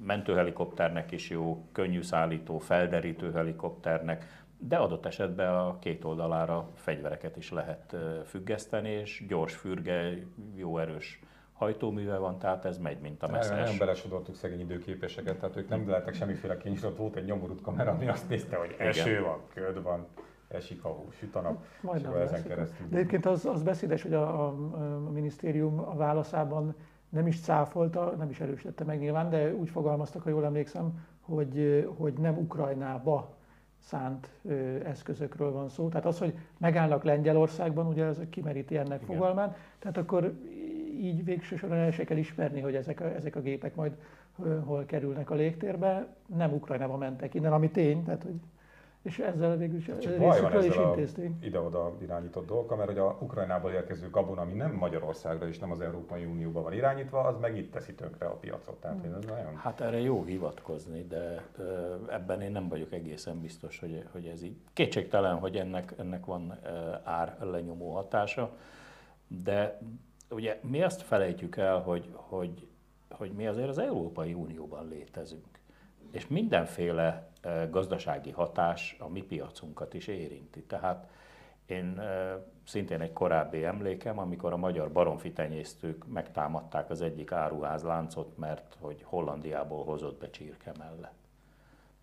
mentőhelikopternek 0.05 1.11
is 1.11 1.29
jó, 1.29 1.65
könnyű 1.71 2.01
szállító, 2.01 2.57
felderítő 2.57 3.31
helikopternek, 3.31 4.42
de 4.67 4.77
adott 4.77 5.05
esetben 5.05 5.55
a 5.55 5.79
két 5.79 6.03
oldalára 6.03 6.69
fegyvereket 6.73 7.37
is 7.37 7.51
lehet 7.51 7.95
függeszteni, 8.25 8.89
és 8.89 9.25
gyors 9.27 9.55
fürge, 9.55 10.17
jó 10.55 10.77
erős 10.77 11.19
hajtóműve 11.53 12.17
van, 12.17 12.39
tehát 12.39 12.65
ez 12.65 12.77
megy, 12.77 12.99
mint 12.99 13.23
a 13.23 13.27
messzes. 13.27 13.69
Nem 13.69 13.77
belesodortuk 13.77 14.35
szegény 14.35 14.59
időképeseket, 14.59 15.39
tehát 15.39 15.55
ők 15.55 15.69
nem 15.69 15.89
lehetek 15.89 16.13
semmiféle 16.13 16.57
kényszer, 16.57 16.95
volt 16.95 17.15
egy 17.15 17.25
nyomorult 17.25 17.61
kamera, 17.61 17.91
ami 17.91 18.07
azt 18.07 18.29
nézte, 18.29 18.55
hogy 18.55 18.75
eső 18.77 19.09
Igen. 19.09 19.23
van, 19.23 19.39
köd 19.53 19.83
van, 19.83 20.07
esik 20.47 20.83
a 20.83 20.87
hó, 20.87 21.07
süt 21.11 21.35
a 21.35 21.41
nap, 21.41 21.65
és 21.95 22.01
ezen 22.03 22.43
keresztül. 22.43 22.87
De 22.89 22.97
egyébként 22.97 23.25
az, 23.25 23.45
az 23.45 23.63
beszédes, 23.63 24.01
hogy 24.01 24.13
a, 24.13 24.45
a, 24.45 24.47
a 25.07 25.09
minisztérium 25.09 25.79
a 25.79 25.95
válaszában 25.95 26.75
nem 27.09 27.27
is 27.27 27.41
cáfolta, 27.41 28.15
nem 28.17 28.29
is 28.29 28.39
erősítette 28.39 28.83
meg 28.83 28.99
nyilván, 28.99 29.29
de 29.29 29.53
úgy 29.53 29.69
fogalmaztak, 29.69 30.21
ha 30.21 30.29
jól 30.29 30.45
emlékszem, 30.45 31.07
hogy, 31.21 31.85
hogy 31.97 32.13
nem 32.13 32.37
Ukrajnába 32.37 33.35
szánt 33.83 34.29
ö, 34.41 34.53
eszközökről 34.85 35.51
van 35.51 35.69
szó. 35.69 35.87
Tehát 35.87 36.05
az, 36.05 36.19
hogy 36.19 36.33
megállnak 36.57 37.03
Lengyelországban, 37.03 37.87
ugye 37.87 38.05
ez 38.05 38.19
kimeríti 38.29 38.77
ennek 38.77 39.01
Igen. 39.01 39.15
fogalmán, 39.15 39.55
tehát 39.79 39.97
akkor 39.97 40.33
így 40.99 41.23
végső 41.23 41.55
soron 41.55 41.77
el 41.77 41.91
se 41.91 42.03
kell 42.03 42.17
ismerni, 42.17 42.61
hogy 42.61 42.75
ezek 42.75 42.99
a, 42.99 43.15
ezek 43.15 43.35
a 43.35 43.41
gépek 43.41 43.75
majd 43.75 43.91
hol 44.65 44.85
kerülnek 44.85 45.29
a 45.29 45.35
légtérbe. 45.35 46.07
Nem 46.35 46.53
Ukrajnába 46.53 46.97
mentek 46.97 47.33
innen, 47.33 47.53
ami 47.53 47.69
tény, 47.69 48.03
tehát 48.03 48.23
hogy 48.23 48.35
és 49.03 49.19
ezzel 49.19 49.57
végül 49.57 49.77
is 49.77 49.85
Csak 49.85 50.17
baj 50.17 50.41
van 50.41 50.51
ezzel 50.51 50.65
is 50.65 50.75
intézték. 50.75 51.31
ide-oda 51.41 51.93
irányított 52.01 52.47
dolgokkal, 52.47 52.77
mert 52.77 52.89
hogy 52.89 52.97
a 52.97 53.17
Ukrajnából 53.19 53.71
érkező 53.71 54.09
gabona, 54.09 54.41
ami 54.41 54.53
nem 54.53 54.71
Magyarországra 54.71 55.47
és 55.47 55.59
nem 55.59 55.71
az 55.71 55.79
Európai 55.79 56.25
Unióba 56.25 56.61
van 56.61 56.73
irányítva, 56.73 57.19
az 57.19 57.39
meg 57.39 57.57
itt 57.57 57.71
teszi 57.71 57.93
tönkre 57.93 58.25
a 58.25 58.35
piacot. 58.35 58.75
Tehát 58.81 59.01
hmm. 59.01 59.13
ez 59.13 59.25
nagyon... 59.25 59.55
Hát 59.55 59.81
erre 59.81 59.99
jó 59.99 60.23
hivatkozni, 60.23 61.05
de 61.07 61.43
ebben 62.09 62.41
én 62.41 62.51
nem 62.51 62.67
vagyok 62.67 62.91
egészen 62.91 63.41
biztos, 63.41 63.79
hogy, 63.79 64.03
hogy 64.11 64.25
ez 64.25 64.43
így. 64.43 64.55
Kétségtelen, 64.73 65.35
hogy 65.35 65.55
ennek, 65.55 65.93
ennek 65.97 66.25
van 66.25 66.59
ár 67.03 67.37
lenyomó 67.39 67.93
hatása, 67.93 68.51
de 69.43 69.79
ugye 70.29 70.59
mi 70.61 70.81
azt 70.81 71.01
felejtjük 71.01 71.57
el, 71.57 71.79
hogy, 71.79 72.09
hogy, 72.13 72.67
hogy 73.09 73.31
mi 73.31 73.47
azért 73.47 73.69
az 73.69 73.77
Európai 73.77 74.33
Unióban 74.33 74.87
létezünk 74.87 75.53
és 76.13 76.27
mindenféle 76.27 77.27
gazdasági 77.69 78.31
hatás 78.31 78.95
a 78.99 79.07
mi 79.07 79.21
piacunkat 79.21 79.93
is 79.93 80.07
érinti. 80.07 80.63
Tehát 80.63 81.07
én 81.65 82.01
szintén 82.65 83.01
egy 83.01 83.13
korábbi 83.13 83.63
emlékem, 83.63 84.19
amikor 84.19 84.53
a 84.53 84.57
magyar 84.57 84.91
baromfi 84.91 85.31
tenyésztők 85.31 86.07
megtámadták 86.07 86.89
az 86.89 87.01
egyik 87.01 87.31
áruházláncot, 87.31 88.37
mert 88.37 88.77
hogy 88.79 89.03
Hollandiából 89.03 89.83
hozott 89.83 90.19
be 90.19 90.29
csirke 90.29 90.71
mellett. 90.77 91.21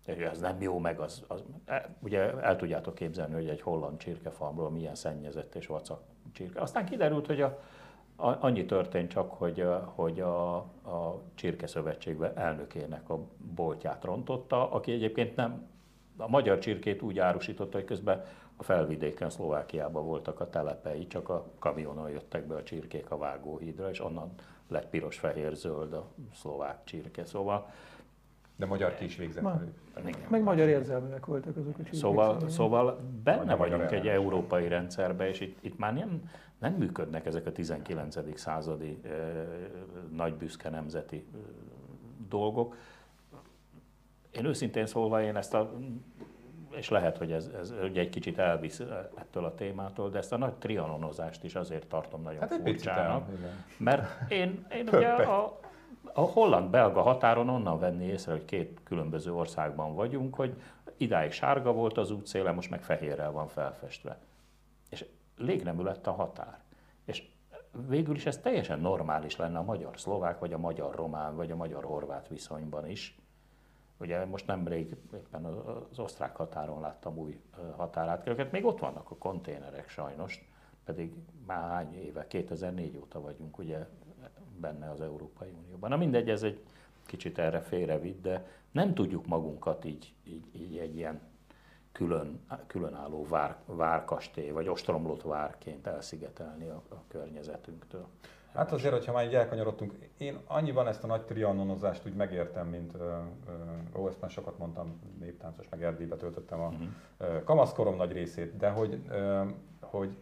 És 0.05 0.15
ez 0.15 0.39
nem 0.39 0.61
jó, 0.61 0.79
meg 0.79 0.99
az, 0.99 1.23
az, 1.27 1.43
e, 1.65 1.95
ugye 1.99 2.39
el 2.39 2.55
tudjátok 2.55 2.95
képzelni, 2.95 3.33
hogy 3.33 3.49
egy 3.49 3.61
holland 3.61 3.97
csirkefarmról 3.97 4.69
milyen 4.69 4.95
szennyezett 4.95 5.55
és 5.55 5.67
vacak 5.67 6.01
csirke. 6.33 6.61
Aztán 6.61 6.85
kiderült, 6.85 7.25
hogy 7.25 7.41
a, 7.41 7.59
Annyi 8.21 8.65
történt 8.65 9.09
csak, 9.09 9.31
hogy, 9.31 9.65
hogy 9.85 10.19
a, 10.19 10.55
a 10.55 11.21
Csirke 11.35 11.67
Szövetségbe 11.67 12.33
elnökének 12.33 13.09
a 13.09 13.19
boltját 13.55 14.03
rontotta, 14.03 14.71
aki 14.71 14.91
egyébként 14.91 15.35
nem 15.35 15.69
a 16.17 16.27
magyar 16.27 16.57
csirkét 16.57 17.01
úgy 17.01 17.19
árusította, 17.19 17.77
hogy 17.77 17.85
közben 17.85 18.23
a 18.55 18.63
felvidéken, 18.63 19.29
Szlovákiában 19.29 20.05
voltak 20.05 20.39
a 20.39 20.49
telepei, 20.49 21.07
csak 21.07 21.29
a 21.29 21.45
kamionon 21.59 22.09
jöttek 22.09 22.47
be 22.47 22.55
a 22.55 22.63
csirkék 22.63 23.11
a 23.11 23.17
vágóhídra, 23.17 23.89
és 23.89 24.03
onnan 24.03 24.33
lett 24.67 24.89
piros, 24.89 25.17
fehér, 25.19 25.53
zöld 25.53 25.93
a 25.93 26.05
szlovák 26.33 26.83
csirke. 26.83 27.25
Szóval 27.25 27.69
de 28.61 28.67
magyar 28.67 28.95
ki 28.95 29.05
is 29.05 29.15
végzett 29.15 29.43
Ma, 29.43 29.61
Meg 30.29 30.43
magyar 30.43 30.67
érzelműek 30.67 31.25
voltak 31.25 31.57
azok 31.57 31.73
a 31.73 31.83
csirkék. 31.83 31.99
Szóval, 31.99 32.49
szóval 32.49 32.99
benne 33.23 33.55
vagyunk 33.55 33.91
egy 33.91 34.07
európai 34.07 34.67
rendszerbe, 34.67 35.27
és 35.27 35.39
itt, 35.39 35.57
itt 35.61 35.77
már 35.77 35.93
nem, 35.93 36.29
nem 36.59 36.73
működnek 36.73 37.25
ezek 37.25 37.45
a 37.45 37.51
19. 37.51 38.39
századi 38.39 39.01
e, 39.03 39.09
nagy 40.11 40.33
büszke 40.33 40.69
nemzeti 40.69 41.25
e, 41.33 41.37
dolgok. 42.29 42.75
Én 44.31 44.45
őszintén 44.45 44.85
szólva 44.85 45.21
én 45.21 45.35
ezt 45.35 45.53
a 45.53 45.73
és 46.75 46.89
lehet, 46.89 47.17
hogy 47.17 47.31
ez, 47.31 47.49
ez 47.59 47.73
ugye 47.83 48.01
egy 48.01 48.09
kicsit 48.09 48.37
elvisz 48.37 48.79
ettől 49.15 49.45
a 49.45 49.55
témától, 49.55 50.09
de 50.09 50.17
ezt 50.17 50.33
a 50.33 50.37
nagy 50.37 50.53
trianonozást 50.53 51.43
is 51.43 51.55
azért 51.55 51.87
tartom 51.87 52.21
nagyon 52.21 52.39
hát 52.39 52.53
furcsának. 52.53 53.27
Mert 53.77 54.31
én, 54.31 54.65
én 54.73 54.87
ugye 54.93 55.07
a, 55.07 55.59
a 56.13 56.21
holland-belga 56.21 57.01
határon 57.01 57.49
onnan 57.49 57.79
venni 57.79 58.05
észre, 58.05 58.31
hogy 58.31 58.45
két 58.45 58.79
különböző 58.83 59.33
országban 59.33 59.95
vagyunk, 59.95 60.35
hogy 60.35 60.61
idáig 60.97 61.31
sárga 61.31 61.71
volt 61.71 61.97
az 61.97 62.11
útszéle, 62.11 62.51
most 62.51 62.69
meg 62.69 62.83
fehérrel 62.83 63.31
van 63.31 63.47
felfestve. 63.47 64.17
És 64.89 65.05
légnemű 65.37 65.83
lett 65.83 66.07
a 66.07 66.11
határ. 66.11 66.59
És 67.05 67.27
végül 67.87 68.15
is 68.15 68.25
ez 68.25 68.37
teljesen 68.37 68.79
normális 68.79 69.35
lenne 69.35 69.57
a 69.57 69.63
magyar-szlovák, 69.63 70.39
vagy 70.39 70.53
a 70.53 70.57
magyar-román, 70.57 71.35
vagy 71.35 71.51
a 71.51 71.55
magyar-horvát 71.55 72.27
viszonyban 72.27 72.89
is. 72.89 73.15
Ugye 73.97 74.25
most 74.25 74.47
nemrég 74.47 74.95
éppen 75.13 75.45
az 75.45 75.99
osztrák 75.99 76.35
határon 76.35 76.81
láttam 76.81 77.17
új 77.17 77.41
határátkelőket, 77.75 78.51
még 78.51 78.65
ott 78.65 78.79
vannak 78.79 79.11
a 79.11 79.15
konténerek 79.15 79.89
sajnos, 79.89 80.49
pedig 80.85 81.13
már 81.45 81.69
hány 81.69 81.95
éve, 81.95 82.27
2004 82.27 82.97
óta 82.97 83.21
vagyunk 83.21 83.57
ugye 83.57 83.87
benne 84.61 84.89
az 84.89 85.01
Európai 85.01 85.53
Unióban. 85.63 85.89
Na 85.89 85.97
mindegy, 85.97 86.29
ez 86.29 86.43
egy 86.43 86.59
kicsit 87.05 87.37
erre 87.37 87.59
félrevitt, 87.59 88.21
de 88.21 88.47
nem 88.71 88.93
tudjuk 88.93 89.27
magunkat 89.27 89.85
így, 89.85 90.13
így, 90.23 90.45
így 90.51 90.77
egy 90.77 90.95
ilyen 90.95 91.19
külön, 91.91 92.39
különálló 92.67 93.25
vár, 93.29 93.57
várkastély, 93.65 94.49
vagy 94.49 94.67
ostromlott 94.67 95.21
várként 95.21 95.87
elszigetelni 95.87 96.67
a, 96.67 96.81
a 96.89 97.03
környezetünktől. 97.07 98.07
Hát 98.53 98.71
azért, 98.71 98.93
hogyha 98.93 99.11
már 99.11 99.25
így 99.25 99.35
elkanyarodtunk, 99.35 99.93
én 100.17 100.39
annyiban 100.47 100.87
ezt 100.87 101.03
a 101.03 101.07
nagy 101.07 101.21
trianonozást 101.21 102.05
úgy 102.05 102.13
megértem, 102.13 102.67
mint, 102.67 102.93
ó, 103.95 104.07
ezt 104.07 104.21
már 104.21 104.31
sokat 104.31 104.57
mondtam, 104.57 104.99
néptáncos, 105.19 105.69
meg 105.69 105.83
Erdélybe 105.83 106.15
töltöttem 106.15 106.59
a 106.59 106.67
uh-huh. 106.67 107.43
kamaszkorom 107.43 107.95
nagy 107.95 108.11
részét, 108.11 108.57
de 108.57 108.69
hogy, 108.69 109.01
hogy 109.79 110.17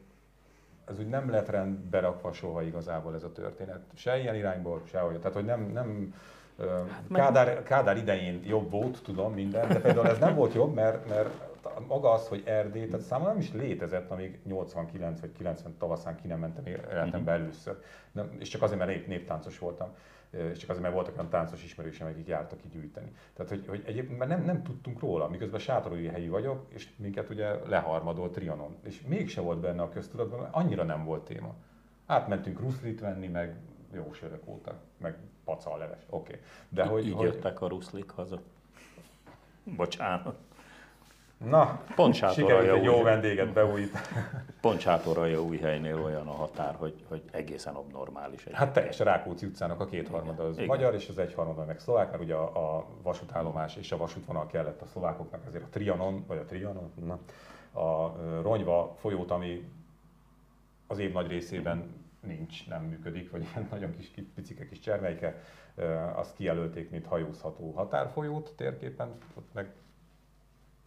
ez 0.89 0.99
úgy 0.99 1.07
nem 1.07 1.29
lett 1.29 1.49
rendbe 1.49 1.99
rakva 1.99 2.31
soha 2.31 2.63
igazából 2.63 3.15
ez 3.15 3.23
a 3.23 3.31
történet. 3.31 3.81
Se 3.93 4.19
ilyen 4.19 4.35
irányból, 4.35 4.81
se 4.85 5.03
olyan. 5.03 5.19
Tehát, 5.19 5.35
hogy 5.35 5.45
nem, 5.45 5.61
nem 5.73 6.13
hát 6.59 7.03
Kádár, 7.13 7.63
Kádár 7.63 7.97
idején 7.97 8.41
jobb 8.45 8.71
volt, 8.71 9.03
tudom 9.03 9.33
minden, 9.33 9.67
de 9.67 9.79
például 9.79 10.07
ez 10.07 10.19
nem 10.19 10.35
volt 10.35 10.53
jobb, 10.53 10.73
mert, 10.73 11.09
mert 11.09 11.29
maga 11.87 12.11
az, 12.11 12.27
hogy 12.27 12.43
Erdély, 12.45 12.85
tehát 12.85 13.05
számomra 13.05 13.31
nem 13.31 13.41
is 13.41 13.53
létezett, 13.53 14.11
amíg 14.11 14.39
89 14.43 15.19
vagy 15.19 15.31
90 15.31 15.75
tavaszán 15.77 16.15
ki 16.15 16.27
nem 16.27 16.39
mentem 16.39 16.65
életembe 16.65 17.17
mhm. 17.17 17.41
először. 17.41 17.77
Nem, 18.11 18.29
és 18.39 18.47
csak 18.47 18.61
azért, 18.61 18.79
mert 18.79 18.91
nép, 18.91 19.07
néptáncos 19.07 19.59
voltam 19.59 19.89
és 20.31 20.57
csak 20.57 20.69
azért, 20.69 20.83
mert 20.83 20.93
voltak 20.93 21.17
olyan 21.17 21.29
táncos 21.29 21.63
ismerősem, 21.63 22.07
akik 22.07 22.27
jártak 22.27 22.59
így 22.65 22.71
gyűjteni. 22.71 23.11
Tehát, 23.33 23.51
hogy, 23.51 23.67
hogy 23.67 23.83
egyébként 23.85 24.17
mert 24.17 24.29
nem, 24.29 24.43
nem 24.43 24.63
tudtunk 24.63 24.99
róla, 24.99 25.27
miközben 25.27 25.59
sátorói 25.59 26.07
helyi 26.07 26.29
vagyok, 26.29 26.65
és 26.69 26.89
minket 26.95 27.29
ugye 27.29 27.67
leharmadolt 27.67 28.31
Trianon. 28.31 28.75
És 28.83 29.01
mégse 29.01 29.41
volt 29.41 29.59
benne 29.59 29.81
a 29.81 29.89
köztudatban, 29.89 30.39
mert 30.39 30.53
annyira 30.55 30.83
nem 30.83 31.05
volt 31.05 31.23
téma. 31.23 31.55
Átmentünk 32.05 32.59
ruszlit 32.59 32.99
venni, 32.99 33.27
meg 33.27 33.55
jó 33.93 34.13
sörök 34.13 34.45
voltak, 34.45 34.81
meg 34.97 35.17
leves, 35.77 36.03
oké. 36.09 36.33
Okay. 36.33 36.45
De 36.69 36.85
hogy, 36.85 37.05
így 37.05 37.13
hogy... 37.13 37.25
jöttek 37.25 37.61
a 37.61 37.67
ruszlik 37.67 38.09
haza. 38.09 38.41
Bocsánat. 39.63 40.37
Na, 41.45 41.81
Pont 41.95 42.15
sikerült 42.15 42.77
egy 42.77 42.83
jó 42.83 43.01
vendéget 43.01 43.53
beújít. 43.53 43.97
Pont 44.61 44.85
új 45.47 45.57
helynél 45.57 46.03
olyan 46.03 46.27
a 46.27 46.31
határ, 46.31 46.75
hogy, 46.75 47.03
hogy 47.07 47.21
egészen 47.31 47.75
abnormális. 47.75 48.45
Egy 48.45 48.53
hát 48.53 48.73
teljesen 48.73 49.05
Rákóczi 49.05 49.45
utcának 49.45 49.79
a 49.79 49.85
kétharmada 49.85 50.43
az 50.43 50.55
Igen. 50.55 50.67
magyar, 50.67 50.93
és 50.93 51.09
az 51.09 51.17
egyharmada 51.17 51.65
meg 51.65 51.79
szlovák, 51.79 52.11
mert 52.11 52.23
ugye 52.23 52.33
a, 52.33 52.77
a 52.77 52.85
vasútállomás 53.03 53.75
és 53.75 53.91
a 53.91 53.97
vasútvonal 53.97 54.47
kellett 54.47 54.81
a 54.81 54.85
szlovákoknak, 54.85 55.45
ezért 55.47 55.63
a 55.63 55.69
Trianon, 55.69 56.23
vagy 56.27 56.37
a 56.37 56.45
Trianon, 56.45 56.91
na, 57.05 57.19
a 57.81 58.15
Ronyva 58.41 58.95
folyót, 58.99 59.31
ami 59.31 59.69
az 60.87 60.99
év 60.99 61.11
nagy 61.11 61.27
részében 61.27 61.93
nincs, 62.19 62.67
nem 62.67 62.83
működik, 62.83 63.31
vagy 63.31 63.47
ilyen 63.53 63.67
nagyon 63.71 63.95
kis 63.95 64.11
picike 64.35 64.67
kis 64.67 64.79
csermeike, 64.79 65.41
azt 66.15 66.35
kijelölték, 66.35 66.89
mint 66.89 67.05
hajózható 67.05 67.71
határfolyót 67.71 68.53
térképen, 68.55 69.17
ott 69.35 69.53
meg 69.53 69.71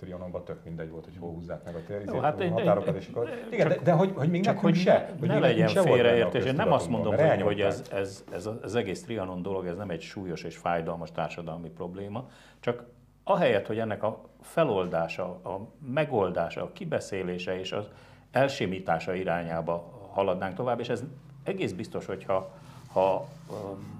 Trianonban 0.02 0.44
tök 0.44 0.64
mindegy 0.64 0.90
volt, 0.90 1.04
hogy 1.04 1.16
hol 1.18 1.30
húzzák 1.30 1.64
meg 1.64 1.74
a 1.74 1.78
térizét, 1.86 2.20
hát 2.20 2.42
határokat, 2.42 2.96
és 2.96 3.08
akkor... 3.08 3.28
Igen, 3.50 3.68
de, 3.68 3.78
de 3.82 3.92
hogy, 3.92 4.12
hogy 4.14 4.30
még 4.30 4.42
csak 4.42 4.58
hogy 4.58 4.74
se, 4.74 5.10
hogy 5.18 5.28
ne 5.28 5.38
legyen 5.38 5.68
félreértés. 5.68 6.44
Én 6.44 6.54
nem 6.54 6.72
azt 6.72 6.88
mondom, 6.88 7.16
hogy, 7.16 7.42
hogy 7.42 7.60
ez, 7.60 7.82
ez, 7.92 8.24
ez, 8.32 8.48
az 8.62 8.74
egész 8.74 9.02
Trianon 9.02 9.42
dolog, 9.42 9.66
ez 9.66 9.76
nem 9.76 9.90
egy 9.90 10.00
súlyos 10.00 10.42
és 10.42 10.56
fájdalmas 10.56 11.12
társadalmi 11.12 11.68
probléma, 11.68 12.28
csak 12.60 12.84
ahelyett, 13.24 13.66
hogy 13.66 13.78
ennek 13.78 14.02
a 14.02 14.20
feloldása, 14.40 15.24
a 15.24 15.68
megoldása, 15.92 16.62
a 16.62 16.72
kibeszélése 16.72 17.58
és 17.58 17.72
az 17.72 17.88
elsimítása 18.30 19.14
irányába 19.14 20.08
haladnánk 20.12 20.54
tovább, 20.54 20.80
és 20.80 20.88
ez 20.88 21.04
egész 21.44 21.72
biztos, 21.72 22.06
hogyha 22.06 22.54
ha 22.92 23.28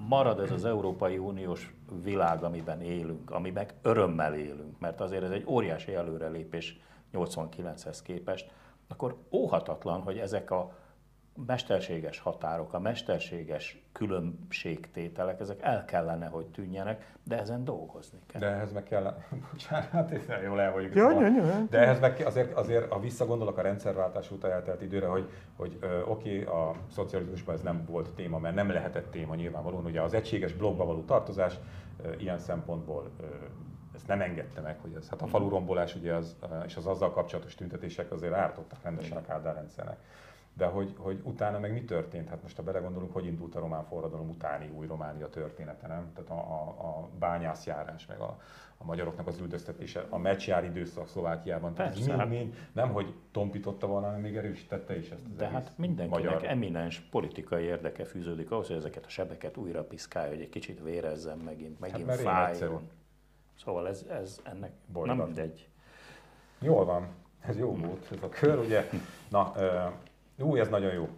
marad 0.07 0.39
ez 0.39 0.51
az 0.51 0.65
Európai 0.65 1.17
Uniós 1.17 1.73
világ, 2.01 2.43
amiben 2.43 2.81
élünk, 2.81 3.31
amiben 3.31 3.67
örömmel 3.81 4.35
élünk, 4.35 4.79
mert 4.79 5.01
azért 5.01 5.23
ez 5.23 5.31
egy 5.31 5.45
óriási 5.47 5.93
előrelépés 5.93 6.79
89-hez 7.13 7.99
képest, 8.03 8.51
akkor 8.87 9.17
óhatatlan, 9.31 10.01
hogy 10.01 10.17
ezek 10.17 10.51
a 10.51 10.77
mesterséges 11.45 12.19
határok, 12.19 12.73
a 12.73 12.79
mesterséges 12.79 13.83
különbségtételek, 13.91 15.39
ezek 15.39 15.61
el 15.61 15.85
kellene, 15.85 16.27
hogy 16.27 16.45
tűnjenek, 16.45 17.13
de 17.23 17.39
ezen 17.39 17.63
dolgozni 17.63 18.19
kell. 18.27 18.41
De 18.41 18.47
ehhez 18.47 18.71
meg 18.71 18.83
kell, 18.83 19.13
bocsánat, 19.51 20.09
hiszen 20.09 20.41
jól 20.41 20.61
el 20.61 20.71
vagyunk. 20.71 20.93
Jó, 20.93 21.09
jó, 21.11 21.19
jó. 21.19 21.65
De 21.69 21.79
ehhez 21.79 21.99
meg 21.99 22.21
azért, 22.25 22.53
azért, 22.53 22.91
ha 22.91 22.99
visszagondolok 22.99 23.57
a 23.57 23.61
rendszerváltás 23.61 24.31
után 24.31 24.51
eltelt 24.51 24.81
időre, 24.81 25.07
hogy, 25.07 25.29
hogy 25.55 25.77
oké, 26.05 26.41
okay, 26.41 26.55
a 26.55 26.75
szocializmusban 26.91 27.55
ez 27.55 27.61
nem 27.61 27.85
volt 27.85 28.09
téma, 28.13 28.39
mert 28.39 28.55
nem 28.55 28.69
lehetett 28.69 29.11
téma 29.11 29.35
nyilvánvalóan. 29.35 29.85
Ugye 29.85 30.01
az 30.01 30.13
egységes 30.13 30.53
blogba 30.53 30.85
való 30.85 31.03
tartozás 31.03 31.59
ilyen 32.17 32.39
szempontból 32.39 33.11
ezt 33.95 34.07
nem 34.07 34.21
engedte 34.21 34.61
meg, 34.61 34.79
hogy 34.79 34.93
ez, 34.93 35.09
hát 35.09 35.21
a 35.21 35.27
falurombolás 35.27 35.95
ugye 35.95 36.13
az, 36.13 36.35
és 36.65 36.75
az 36.75 36.85
azzal 36.85 37.11
kapcsolatos 37.11 37.55
tüntetések 37.55 38.11
azért 38.11 38.33
ártottak 38.33 38.83
rendesen 38.83 39.17
a 39.17 39.21
Kádár 39.21 39.55
rendszernek 39.55 39.97
de 40.53 40.65
hogy, 40.65 40.93
hogy 40.97 41.19
utána 41.23 41.59
meg 41.59 41.73
mi 41.73 41.83
történt? 41.83 42.29
Hát 42.29 42.41
most 42.41 42.55
ha 42.55 42.63
belegondolunk, 42.63 43.13
hogy 43.13 43.25
indult 43.25 43.55
a 43.55 43.59
román 43.59 43.83
forradalom 43.83 44.29
utáni 44.29 44.69
új 44.69 44.87
Románia 44.87 45.29
története, 45.29 45.87
nem? 45.87 46.11
Tehát 46.13 46.29
a, 46.29 46.51
a, 46.53 46.87
a 46.87 47.09
bányászjárás, 47.19 48.05
meg 48.05 48.19
a, 48.19 48.39
a 48.77 48.85
magyaroknak 48.85 49.27
az 49.27 49.39
üldöztetése, 49.39 50.05
a 50.09 50.17
meccsjár 50.17 50.63
időszak 50.63 51.07
Szlovákiában. 51.07 51.73
Tehát 51.73 51.91
Persze, 51.91 52.07
mind, 52.07 52.19
hát... 52.19 52.29
mind, 52.29 52.55
nem, 52.71 52.91
hogy 52.91 53.13
tompította 53.31 53.87
volna, 53.87 54.05
hanem 54.05 54.21
még 54.21 54.35
erősítette 54.35 54.97
is 54.97 55.09
ezt 55.09 55.25
az 55.25 55.37
De 55.37 55.47
hát 55.47 55.71
mindenkinek 55.75 56.23
magyar... 56.23 56.43
eminens 56.45 56.99
politikai 56.99 57.63
érdeke 57.63 58.05
fűződik 58.05 58.51
ahhoz, 58.51 58.67
hogy 58.67 58.75
ezeket 58.75 59.05
a 59.05 59.09
sebeket 59.09 59.57
újra 59.57 59.83
piszkálja, 59.83 60.29
hogy 60.29 60.41
egy 60.41 60.49
kicsit 60.49 60.83
vérezzen 60.83 61.37
megint, 61.37 61.79
megint 61.79 62.09
hát 62.09 62.19
fájjon. 62.19 62.89
Szóval 63.63 63.87
ez, 63.87 64.05
ez 64.09 64.41
ennek 64.43 64.71
Boldog. 64.93 65.17
nem 65.17 65.25
mindegy. 65.25 65.67
Jól 66.59 66.85
van, 66.85 67.07
ez 67.41 67.57
jó 67.57 67.75
volt 67.75 68.07
ez 68.11 68.23
a 68.23 68.29
kör, 68.29 68.59
ugye? 68.59 68.89
Na, 69.29 69.53
jó, 70.35 70.55
ez 70.55 70.69
nagyon 70.69 70.93
jó. 70.93 71.09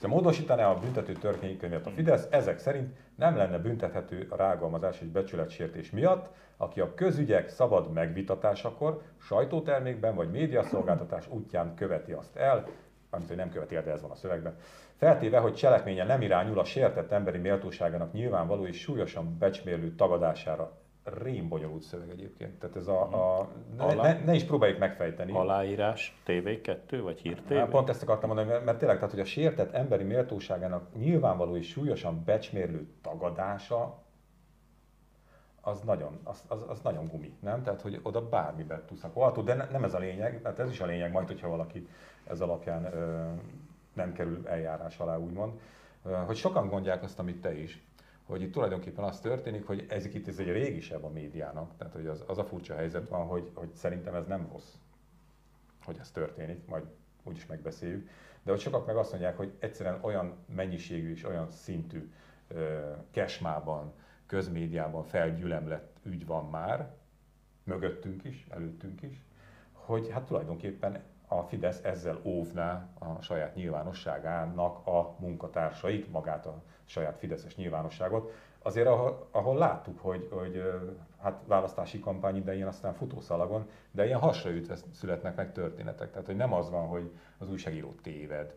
Ha 0.00 0.08
módosítaná 0.08 0.70
a 0.70 0.78
büntető 0.78 1.12
törvénykönyvet 1.12 1.86
a 1.86 1.90
Fidesz, 1.90 2.26
ezek 2.30 2.58
szerint 2.58 2.96
nem 3.14 3.36
lenne 3.36 3.58
büntethető 3.58 4.26
a 4.30 4.36
rágalmazás 4.36 5.00
és 5.00 5.06
becsületsértés 5.06 5.90
miatt, 5.90 6.28
aki 6.56 6.80
a 6.80 6.94
közügyek 6.94 7.48
szabad 7.48 7.92
megvitatásakor 7.92 9.02
sajtótermékben 9.20 10.14
vagy 10.14 10.30
médiaszolgáltatás 10.30 11.28
útján 11.28 11.74
követi 11.74 12.12
azt 12.12 12.36
el, 12.36 12.66
amit 13.10 13.36
nem 13.36 13.50
követi 13.50 13.74
el, 13.74 13.82
de 13.82 13.90
ez 13.90 14.02
van 14.02 14.10
a 14.10 14.14
szövegben, 14.14 14.56
feltéve, 14.96 15.38
hogy 15.38 15.54
cselekménye 15.54 16.04
nem 16.04 16.22
irányul 16.22 16.58
a 16.58 16.64
sértett 16.64 17.12
emberi 17.12 17.38
méltóságának 17.38 18.12
nyilvánvaló 18.12 18.66
és 18.66 18.80
súlyosan 18.80 19.36
becsmérlő 19.38 19.94
tagadására 19.94 20.79
rém 21.18 21.48
bonyolult 21.48 21.82
szöveg 21.82 22.10
egyébként. 22.10 22.58
Tehát 22.58 22.76
ez 22.76 22.86
a, 22.86 23.02
a 23.38 23.48
ne, 23.76 23.94
ne, 23.94 24.24
ne, 24.24 24.34
is 24.34 24.44
próbáljuk 24.44 24.78
megfejteni. 24.78 25.32
Aláírás 25.32 26.20
TV2 26.26 26.98
vagy 27.02 27.20
Hír 27.20 27.40
TV? 27.40 27.52
Hát 27.52 27.68
pont 27.68 27.88
ezt 27.88 28.02
akartam 28.02 28.28
mondani, 28.28 28.50
mert, 28.50 28.64
mert 28.64 28.78
tényleg, 28.78 28.96
tehát, 28.96 29.10
hogy 29.10 29.20
a 29.20 29.24
sértett 29.24 29.72
emberi 29.72 30.04
méltóságának 30.04 30.94
nyilvánvaló 30.94 31.56
és 31.56 31.68
súlyosan 31.68 32.22
becsmérlő 32.24 32.88
tagadása 33.02 33.98
az 35.60 35.80
nagyon, 35.80 36.20
az, 36.24 36.44
az, 36.48 36.64
az 36.68 36.80
nagyon 36.80 37.06
gumi, 37.06 37.36
nem? 37.40 37.62
Tehát, 37.62 37.80
hogy 37.82 38.00
oda 38.02 38.28
bármibe 38.28 38.84
tuszakolható, 38.86 39.42
de 39.42 39.54
ne, 39.54 39.66
nem 39.70 39.84
ez 39.84 39.94
a 39.94 39.98
lényeg, 39.98 40.40
mert 40.42 40.58
ez 40.58 40.70
is 40.70 40.80
a 40.80 40.86
lényeg 40.86 41.12
majd, 41.12 41.26
hogyha 41.26 41.48
valaki 41.48 41.88
ez 42.24 42.40
alapján 42.40 42.84
ö, 42.84 43.32
nem 43.92 44.12
kerül 44.12 44.48
eljárás 44.48 44.98
alá, 44.98 45.16
úgymond. 45.16 45.52
Ö, 46.04 46.10
hogy 46.10 46.36
sokan 46.36 46.68
gondják 46.68 47.02
azt, 47.02 47.18
amit 47.18 47.40
te 47.40 47.54
is, 47.54 47.82
hogy 48.30 48.42
itt 48.42 48.52
tulajdonképpen 48.52 49.04
az 49.04 49.20
történik, 49.20 49.66
hogy 49.66 49.86
ez 49.88 50.04
itt 50.04 50.28
ez 50.28 50.38
egy 50.38 50.52
régisebb 50.52 51.04
a 51.04 51.08
médiának, 51.08 51.76
tehát 51.76 51.92
hogy 51.92 52.06
az, 52.06 52.24
az 52.26 52.38
a 52.38 52.44
furcsa 52.44 52.74
helyzet 52.74 53.08
van, 53.08 53.26
hogy, 53.26 53.50
hogy 53.54 53.72
szerintem 53.74 54.14
ez 54.14 54.26
nem 54.26 54.48
rossz, 54.52 54.74
hogy 55.84 55.96
ez 56.00 56.10
történik, 56.10 56.66
majd 56.66 56.84
úgyis 57.22 57.46
megbeszéljük, 57.46 58.08
de 58.42 58.50
hogy 58.50 58.60
sokak 58.60 58.86
meg 58.86 58.96
azt 58.96 59.10
mondják, 59.10 59.36
hogy 59.36 59.52
egyszerűen 59.58 59.98
olyan 60.02 60.36
mennyiségű 60.54 61.10
és 61.10 61.24
olyan 61.24 61.50
szintű 61.50 62.12
kesmában, 63.10 63.92
közmédiában 64.26 65.04
felgyülemlett 65.04 65.98
ügy 66.02 66.26
van 66.26 66.50
már, 66.50 66.94
mögöttünk 67.64 68.24
is, 68.24 68.46
előttünk 68.50 69.02
is, 69.02 69.24
hogy 69.72 70.10
hát 70.10 70.26
tulajdonképpen 70.26 71.02
a 71.26 71.42
Fidesz 71.42 71.84
ezzel 71.84 72.20
óvná 72.22 72.88
a 72.98 73.22
saját 73.22 73.54
nyilvánosságának 73.54 74.86
a 74.86 75.14
munkatársait, 75.18 76.10
magát 76.10 76.46
a 76.46 76.62
saját 76.90 77.18
fideszes 77.18 77.56
nyilvánosságot. 77.56 78.32
Azért, 78.62 78.86
ahol, 78.86 79.26
ahol 79.30 79.56
láttuk, 79.56 80.00
hogy, 80.00 80.28
hogy 80.30 80.62
hát 81.22 81.42
választási 81.46 82.00
kampány 82.00 82.36
idején 82.36 82.66
aztán 82.66 82.94
futószalagon, 82.94 83.68
de 83.90 84.06
ilyen 84.06 84.18
hasraütve 84.18 84.76
születnek 84.92 85.36
meg 85.36 85.52
történetek. 85.52 86.10
Tehát, 86.10 86.26
hogy 86.26 86.36
nem 86.36 86.52
az 86.52 86.70
van, 86.70 86.86
hogy 86.86 87.10
az 87.38 87.50
újságíró 87.50 87.94
téved, 88.02 88.54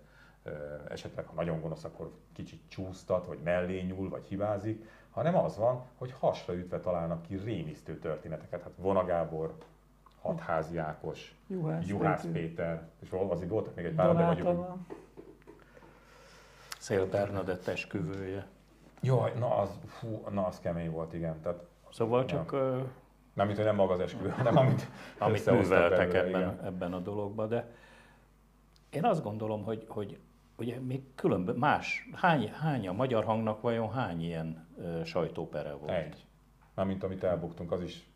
esetleg 0.90 1.26
ha 1.26 1.34
nagyon 1.34 1.62
gonosz, 1.62 1.84
akkor 1.84 2.12
kicsit 2.34 2.62
csúsztat, 2.68 3.26
vagy 3.26 3.40
mellé 3.44 3.82
nyúl, 3.82 4.10
vagy 4.10 4.26
hibázik, 4.26 4.90
hanem 5.12 5.36
az 5.36 5.58
van, 5.58 5.84
hogy 5.98 6.14
hasraütve 6.20 6.80
találnak 6.80 7.22
ki 7.22 7.36
rémisztő 7.36 7.98
történeteket. 7.98 8.62
Hát 8.62 8.72
Vona 8.76 9.06
Gábor, 9.06 9.54
Hatházi 10.22 10.78
Ákos, 10.78 11.36
Juhász, 11.48 11.88
Juhász 11.88 12.22
Péter, 12.22 12.42
Péter, 12.42 12.90
és 13.00 13.12
azért 13.12 13.50
voltak 13.50 13.76
még 13.76 13.86
egy 13.86 13.94
pár, 13.94 14.16
de 14.16 14.26
mondjuk... 14.26 14.76
Szél 16.84 17.10
Bernadett 17.10 17.68
esküvője. 17.68 18.48
Jaj, 19.02 19.34
na 19.40 19.56
az, 19.58 19.70
fú, 19.86 20.24
na 20.30 20.46
az 20.46 20.60
kemény 20.60 20.92
volt, 20.92 21.14
igen. 21.14 21.42
Tehát, 21.42 21.64
szóval 21.92 22.26
csak... 22.26 22.52
Ja. 22.52 22.92
Nem, 23.34 23.46
mint 23.46 23.58
hogy 23.58 23.66
nem 23.66 23.76
maga 23.76 23.94
az 23.94 24.00
esküvő, 24.00 24.30
hanem 24.30 24.58
amit, 24.58 24.88
amit 25.18 25.52
műveltek 25.52 26.14
ebben, 26.14 26.60
ebben 26.64 26.94
a 26.94 27.00
dologban, 27.00 27.50
de 27.50 27.72
én 28.90 29.06
azt 29.06 29.24
gondolom, 29.24 29.64
hogy, 29.64 29.86
hogy 29.88 30.20
ugye 30.58 30.80
még 30.80 31.16
különböző, 31.16 31.58
más, 31.58 32.10
hány, 32.14 32.50
hány 32.50 32.88
a 32.88 32.94
magyar 32.94 33.24
hangnak 33.24 33.62
vajon 33.62 33.92
hány 33.92 34.22
ilyen 34.22 34.68
ö, 34.78 35.04
sajtópere 35.04 35.74
volt? 35.74 35.92
Egy. 35.92 36.26
Nem, 36.76 36.88
mint 36.88 37.04
amit 37.04 37.24
elbuktunk, 37.24 37.72
az 37.72 37.82
is 37.82 38.08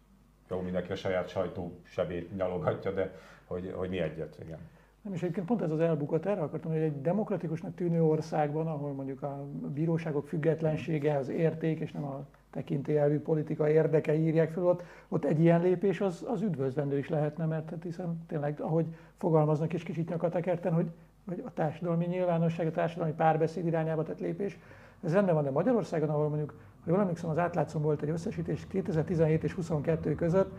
jó, 0.50 0.62
mindenki 0.62 0.92
a 0.92 0.96
saját 0.96 1.28
sajtó 1.28 1.80
sebét 1.84 2.36
nyalogatja, 2.36 2.92
de 2.92 3.16
hogy, 3.46 3.74
hogy 3.76 3.90
mi 3.90 4.00
egyet, 4.00 4.38
igen. 4.42 4.60
Nem, 5.08 5.16
és 5.16 5.22
egyébként 5.22 5.48
pont 5.48 5.62
ez 5.62 5.72
az 5.72 5.80
elbukott, 5.80 6.26
erre 6.26 6.42
akartam, 6.42 6.72
hogy 6.72 6.82
egy 6.82 7.02
demokratikusnak 7.02 7.76
tűnő 7.76 8.04
országban, 8.04 8.68
ahol 8.68 8.94
mondjuk 8.94 9.24
a 9.24 9.46
bíróságok 9.74 10.28
függetlensége 10.28 11.18
az 11.18 11.30
érték, 11.30 11.80
és 11.80 11.92
nem 11.92 12.04
a 12.04 12.26
tekintélyelvű 12.50 13.20
politika 13.20 13.70
érdeke 13.70 14.16
írják 14.16 14.52
fel, 14.52 14.66
ott, 14.66 14.84
ott 15.08 15.26
egy 15.26 15.40
ilyen 15.40 15.62
lépés 15.62 16.02
az, 16.02 16.26
az 16.28 16.42
üdvözlendő 16.42 16.98
is 16.98 17.10
lehetne, 17.10 17.46
mert 17.46 17.70
hát 17.70 17.84
hiszen 17.84 18.24
tényleg, 18.28 18.60
ahogy 18.62 18.86
fogalmaznak 19.18 19.74
és 19.74 19.84
kicsit 19.84 20.10
nyakat 20.10 20.32
tekerten, 20.32 20.74
hogy, 20.74 20.92
hogy 21.28 21.44
a 21.46 21.54
társadalmi 21.54 22.06
nyilvánosság, 22.06 22.68
a 22.68 22.72
társadalmi 22.72 23.14
párbeszéd 23.14 23.66
irányába 23.66 24.04
tett 24.04 24.20
lépés, 24.20 24.60
ez 25.04 25.14
rendben 25.14 25.36
van, 25.36 25.44
de 25.44 25.52
Magyarországon, 25.52 26.10
ahol 26.10 26.28
mondjuk, 26.28 26.54
ha 26.84 26.92
jól 26.92 27.00
emlékszem, 27.00 27.30
az 27.30 27.38
átlátszom 27.38 27.82
volt 27.82 28.02
egy 28.02 28.10
összesítés 28.10 28.68
2017 28.68 29.44
és 29.44 29.54
22 29.54 30.16
között, 30.16 30.52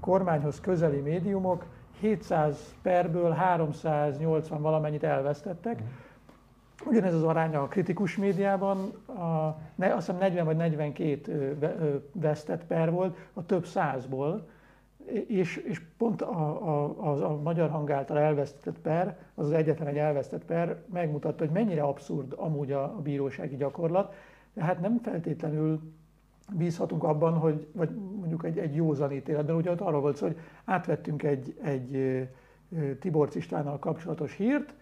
kormányhoz 0.00 0.60
közeli 0.60 1.00
médiumok 1.00 1.66
700 2.00 2.74
perből 2.82 3.30
380 3.30 4.62
valamennyit 4.62 5.02
elvesztettek. 5.02 5.82
Ugyanez 6.86 7.14
az 7.14 7.22
aránya 7.22 7.62
a 7.62 7.68
kritikus 7.68 8.16
médiában, 8.16 8.78
a, 9.06 9.56
ne, 9.74 9.94
azt 9.94 10.06
hiszem 10.06 10.20
40 10.20 10.44
vagy 10.44 10.56
42 10.56 11.58
vesztett 12.12 12.64
per 12.64 12.90
volt 12.90 13.16
a 13.32 13.46
több 13.46 13.66
százból, 13.66 14.48
és, 15.26 15.56
és 15.56 15.80
pont 15.96 16.22
a, 16.22 16.66
a, 16.68 16.94
a, 16.98 17.30
a 17.30 17.40
magyar 17.42 17.70
hang 17.70 17.90
által 17.90 18.18
elvesztett 18.18 18.78
per, 18.78 19.18
az 19.34 19.46
az 19.46 19.52
egyetlen 19.52 19.88
egy 19.88 19.98
elvesztett 19.98 20.44
per 20.44 20.82
megmutatta, 20.92 21.44
hogy 21.44 21.52
mennyire 21.52 21.82
abszurd 21.82 22.34
amúgy 22.36 22.72
a, 22.72 22.82
a 22.82 23.00
bírósági 23.02 23.56
gyakorlat. 23.56 24.14
De 24.52 24.64
hát 24.64 24.80
nem 24.80 25.00
feltétlenül 25.02 25.80
bízhatunk 26.52 27.04
abban, 27.04 27.32
hogy, 27.32 27.66
vagy 27.72 27.90
mondjuk 28.18 28.44
egy, 28.44 28.58
egy 28.58 28.74
józan 28.74 29.12
ítéletben, 29.12 29.56
ugye 29.56 29.70
ott 29.70 29.80
arról 29.80 30.00
volt 30.00 30.16
szó, 30.16 30.26
hogy 30.26 30.38
átvettünk 30.64 31.22
egy, 31.22 31.54
egy 31.62 32.22
Tibor 33.00 33.28
Istvánnal 33.32 33.78
kapcsolatos 33.78 34.36
hírt, 34.36 34.74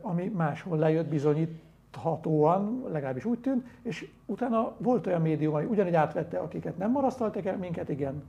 ami 0.00 0.28
máshol 0.34 0.78
lejött 0.78 1.06
bizonyíthatóan, 1.06 2.84
legalábbis 2.92 3.24
úgy 3.24 3.38
tűnt, 3.38 3.66
és 3.82 4.10
utána 4.26 4.74
volt 4.78 5.06
olyan 5.06 5.20
médium, 5.20 5.54
ami 5.54 5.64
ugyanígy 5.64 5.94
átvette, 5.94 6.38
akiket 6.38 6.78
nem 6.78 6.90
marasztaltak 6.90 7.44
el, 7.44 7.56
minket 7.56 7.88
igen. 7.88 8.22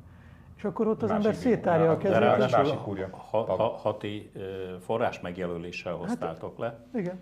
És 0.57 0.63
akkor 0.63 0.87
ott 0.87 1.03
az 1.03 1.09
másik 1.09 1.25
ember 1.25 1.41
széttárja 1.41 1.91
a 1.91 1.97
kezét. 1.97 2.17
Ráadásul 2.17 2.77
ha, 3.11 3.43
ha, 3.43 3.67
hati 3.67 4.31
forrás 4.79 5.19
megjelöléssel 5.19 5.93
hoztátok 5.93 6.59
hát, 6.59 6.59
le. 6.91 6.99
Igen. 6.99 7.21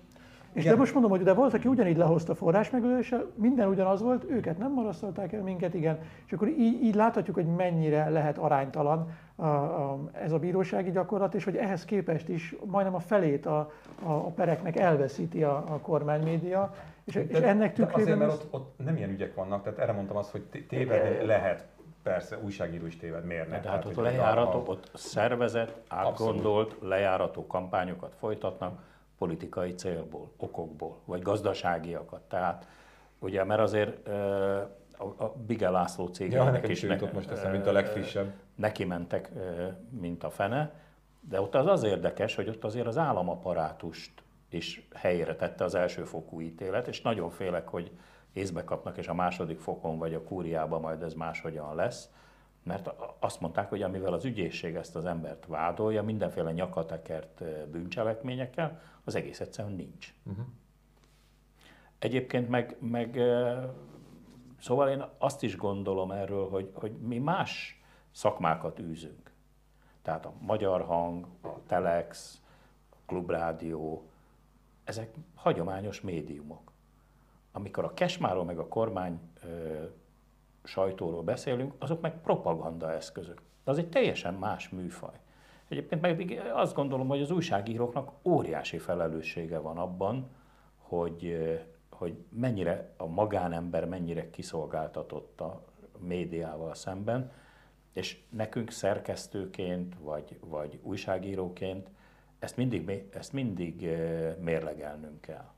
És 0.53 0.61
igen. 0.61 0.73
de 0.73 0.79
most 0.79 0.93
mondom, 0.93 1.11
hogy 1.11 1.23
de 1.23 1.33
volt, 1.33 1.53
aki 1.53 1.67
ugyanígy 1.67 1.97
lehozta 1.97 2.35
forrás 2.35 2.69
megöléssel, 2.69 3.25
minden 3.35 3.67
ugyanaz 3.67 4.01
volt, 4.01 4.23
őket 4.29 4.57
nem 4.57 4.73
marasztalták 4.73 5.33
el, 5.33 5.41
minket 5.41 5.73
igen. 5.73 5.99
És 6.25 6.33
akkor 6.33 6.47
így, 6.47 6.83
így 6.83 6.95
láthatjuk, 6.95 7.35
hogy 7.35 7.45
mennyire 7.45 8.09
lehet 8.09 8.37
aránytalan 8.37 9.11
a, 9.35 9.45
a, 9.45 9.99
ez 10.11 10.31
a 10.31 10.39
bírósági 10.39 10.91
gyakorlat, 10.91 11.33
és 11.33 11.43
hogy 11.43 11.55
ehhez 11.55 11.85
képest 11.85 12.29
is 12.29 12.55
majdnem 12.65 12.95
a 12.95 12.99
felét 12.99 13.45
a, 13.45 13.71
a, 14.03 14.11
a 14.11 14.29
pereknek 14.29 14.75
elveszíti 14.75 15.43
a, 15.43 15.55
a 15.55 15.79
kormánymédia. 15.81 16.73
És, 17.03 17.13
de, 17.13 17.21
és 17.21 17.37
ennek 17.37 17.73
tükrében... 17.73 18.01
Azért, 18.01 18.17
mert 18.17 18.31
ott, 18.31 18.47
ott 18.53 18.73
nem 18.85 18.95
ilyen 18.95 19.09
ügyek 19.09 19.35
vannak, 19.35 19.63
tehát 19.63 19.79
erre 19.79 19.91
mondtam 19.91 20.17
azt, 20.17 20.31
hogy 20.31 20.65
tévedni 20.67 21.25
lehet 21.25 21.71
Persze, 22.03 22.37
újságíró 22.43 22.85
is 22.85 22.97
téved, 22.97 23.25
miért 23.25 23.49
ne? 23.49 23.59
De 23.59 23.69
hát, 23.69 23.83
hát 23.83 23.85
ott 23.85 24.03
lejárató, 24.03 24.59
a... 24.59 24.63
ott 24.65 24.91
szervezett, 24.93 25.81
átgondolt, 25.87 26.65
Abszolút. 26.71 26.89
lejárató 26.89 27.47
kampányokat 27.47 28.15
folytatnak 28.15 28.79
politikai 29.23 29.73
célból, 29.75 30.31
okokból, 30.37 30.99
vagy 31.05 31.21
gazdaságiakat. 31.21 32.21
Tehát 32.21 32.67
ugye, 33.19 33.43
mert 33.43 33.61
azért 33.61 34.07
a 35.17 35.27
Bige 35.47 35.69
László 35.69 36.07
cégének 36.07 36.63
ja, 36.63 36.69
is, 36.69 36.81
ne, 36.81 36.97
most 37.13 37.29
eszem, 37.29 37.51
mint 37.51 37.67
a 37.67 37.71
legfrissebb. 37.71 38.33
Neki 38.55 38.85
mentek, 38.85 39.31
mint 39.89 40.23
a 40.23 40.29
fene, 40.29 40.71
de 41.29 41.41
ott 41.41 41.55
az 41.55 41.65
az 41.65 41.83
érdekes, 41.83 42.35
hogy 42.35 42.49
ott 42.49 42.63
azért 42.63 42.87
az 42.87 42.97
államaparátust 42.97 44.11
is 44.49 44.87
helyére 44.93 45.35
tette 45.35 45.63
az 45.63 45.75
elsőfokú 45.75 46.41
ítélet, 46.41 46.87
és 46.87 47.01
nagyon 47.01 47.29
félek, 47.29 47.67
hogy 47.67 47.91
észbe 48.33 48.63
kapnak, 48.63 48.97
és 48.97 49.07
a 49.07 49.13
második 49.13 49.59
fokon 49.59 49.97
vagy 49.97 50.13
a 50.13 50.23
kúriában 50.23 50.81
majd 50.81 51.01
ez 51.01 51.13
máshogyan 51.13 51.75
lesz, 51.75 52.09
mert 52.63 52.89
azt 53.19 53.41
mondták, 53.41 53.69
hogy 53.69 53.81
amivel 53.81 54.13
az 54.13 54.25
ügyészség 54.25 54.75
ezt 54.75 54.95
az 54.95 55.05
embert 55.05 55.45
vádolja, 55.45 56.03
mindenféle 56.03 56.51
nyakatekert 56.51 57.43
bűncselekményekkel, 57.71 58.79
az 59.03 59.15
egész 59.15 59.39
egyszerűen 59.39 59.73
nincs. 59.73 60.13
Uh-huh. 60.23 60.45
Egyébként 61.99 62.49
meg, 62.49 62.77
meg 62.79 63.19
szóval 64.59 64.89
én 64.89 65.03
azt 65.17 65.43
is 65.43 65.57
gondolom 65.57 66.11
erről, 66.11 66.49
hogy, 66.49 66.71
hogy 66.73 66.91
mi 66.91 67.17
más 67.17 67.81
szakmákat 68.11 68.79
űzünk. 68.79 69.31
Tehát 70.01 70.25
a 70.25 70.33
Magyar 70.39 70.81
Hang, 70.81 71.27
a 71.41 71.63
Telex, 71.67 72.41
a 72.89 72.95
Klubrádió, 73.05 74.09
ezek 74.83 75.15
hagyományos 75.35 76.01
médiumok 76.01 76.73
amikor 77.55 77.83
a 77.83 77.93
kesmáról 77.93 78.43
meg 78.43 78.57
a 78.57 78.67
kormány 78.67 79.19
ö, 79.43 79.83
sajtóról 80.63 81.23
beszélünk, 81.23 81.73
azok 81.79 82.01
meg 82.01 82.21
propaganda 82.21 82.91
eszközök. 82.91 83.41
De 83.63 83.71
az 83.71 83.77
egy 83.77 83.89
teljesen 83.89 84.33
más 84.33 84.69
műfaj. 84.69 85.19
Egyébként 85.67 86.01
meg 86.01 86.41
azt 86.53 86.75
gondolom, 86.75 87.07
hogy 87.07 87.21
az 87.21 87.31
újságíróknak 87.31 88.11
óriási 88.23 88.77
felelőssége 88.77 89.57
van 89.57 89.77
abban, 89.77 90.29
hogy, 90.77 91.47
hogy 91.89 92.17
mennyire 92.29 92.93
a 92.97 93.05
magánember 93.05 93.85
mennyire 93.85 94.29
kiszolgáltatott 94.29 95.41
a 95.41 95.63
médiával 95.99 96.73
szemben, 96.73 97.31
és 97.93 98.21
nekünk 98.29 98.71
szerkesztőként 98.71 99.95
vagy, 99.99 100.39
vagy 100.39 100.79
újságíróként 100.81 101.89
ezt 102.39 102.57
mindig, 102.57 103.07
ezt 103.11 103.33
mindig 103.33 103.81
mérlegelnünk 104.39 105.21
kell. 105.21 105.51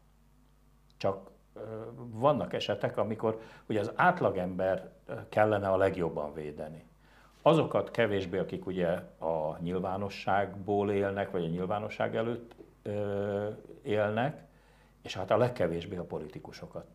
Csak 0.98 1.32
vannak 1.96 2.54
esetek, 2.54 2.98
amikor 2.98 3.42
ugye 3.70 3.80
az 3.80 3.92
átlagember 3.96 4.92
kellene 5.30 5.70
a 5.70 5.78
legjobban 5.78 6.34
védeni. 6.34 6.86
Azokat 7.48 7.92
kevésbé, 7.92 8.38
akik 8.38 8.66
ugye 8.66 8.88
a 9.20 9.58
nyilvánosságból 9.60 10.92
élnek, 10.92 11.32
vagy 11.32 11.44
a 11.44 11.48
nyilvánosság 11.48 12.16
előtt 12.16 12.56
élnek, 13.82 14.44
és 15.02 15.16
hát 15.16 15.32
a 15.32 15.38
legkevésbé 15.38 15.96
a 15.96 16.04
politikusokat. 16.04 16.86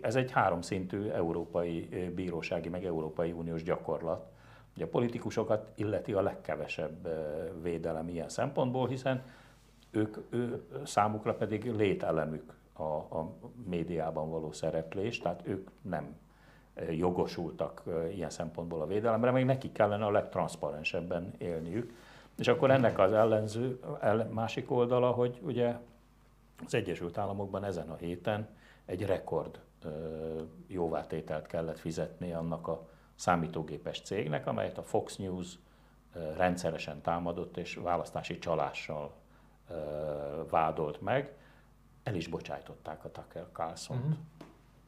Ez 0.00 0.16
egy 0.16 0.30
háromszintű 0.30 1.08
európai 1.08 1.88
bírósági, 2.14 2.68
meg 2.68 2.84
európai 2.84 3.32
uniós 3.32 3.62
gyakorlat. 3.62 4.26
Ugye 4.74 4.84
a 4.84 4.88
politikusokat 4.88 5.72
illeti 5.74 6.12
a 6.12 6.22
legkevesebb 6.22 7.08
védelem 7.62 8.08
ilyen 8.08 8.28
szempontból, 8.28 8.88
hiszen 8.88 9.22
ők, 9.90 10.16
ő, 10.30 10.66
számukra 10.84 11.34
pedig 11.34 11.64
lételemük 11.64 12.54
a, 12.72 12.82
a 12.82 13.36
médiában 13.64 14.30
való 14.30 14.52
szereplés, 14.52 15.18
tehát 15.18 15.42
ők 15.46 15.70
nem 15.82 16.16
jogosultak 16.90 17.82
ilyen 18.14 18.30
szempontból 18.30 18.80
a 18.80 18.86
védelemre, 18.86 19.30
még 19.30 19.44
nekik 19.44 19.72
kellene 19.72 20.04
a 20.04 20.10
legtranszparensebben 20.10 21.34
élniük. 21.38 21.92
És 22.38 22.48
akkor 22.48 22.70
ennek 22.70 22.98
az 22.98 23.12
ellenző, 23.12 23.80
ellen, 24.00 24.26
másik 24.26 24.70
oldala, 24.70 25.10
hogy 25.10 25.38
ugye 25.42 25.76
az 26.64 26.74
Egyesült 26.74 27.18
Államokban 27.18 27.64
ezen 27.64 27.90
a 27.90 27.96
héten 27.96 28.48
egy 28.84 29.06
rekord 29.06 29.60
jóvátételt 30.66 31.46
kellett 31.46 31.78
fizetni 31.78 32.32
annak 32.32 32.68
a 32.68 32.88
számítógépes 33.14 34.00
cégnek, 34.00 34.46
amelyet 34.46 34.78
a 34.78 34.82
Fox 34.82 35.16
News 35.16 35.58
rendszeresen 36.36 37.02
támadott 37.02 37.56
és 37.56 37.74
választási 37.74 38.38
csalással 38.38 39.12
vádolt 40.50 41.00
meg. 41.00 41.36
El 42.02 42.14
is 42.14 42.28
bocsájtották 42.28 43.04
a 43.04 43.10
Tucker 43.10 43.46
Carlson-t. 43.52 44.00
Uh-huh. 44.00 44.16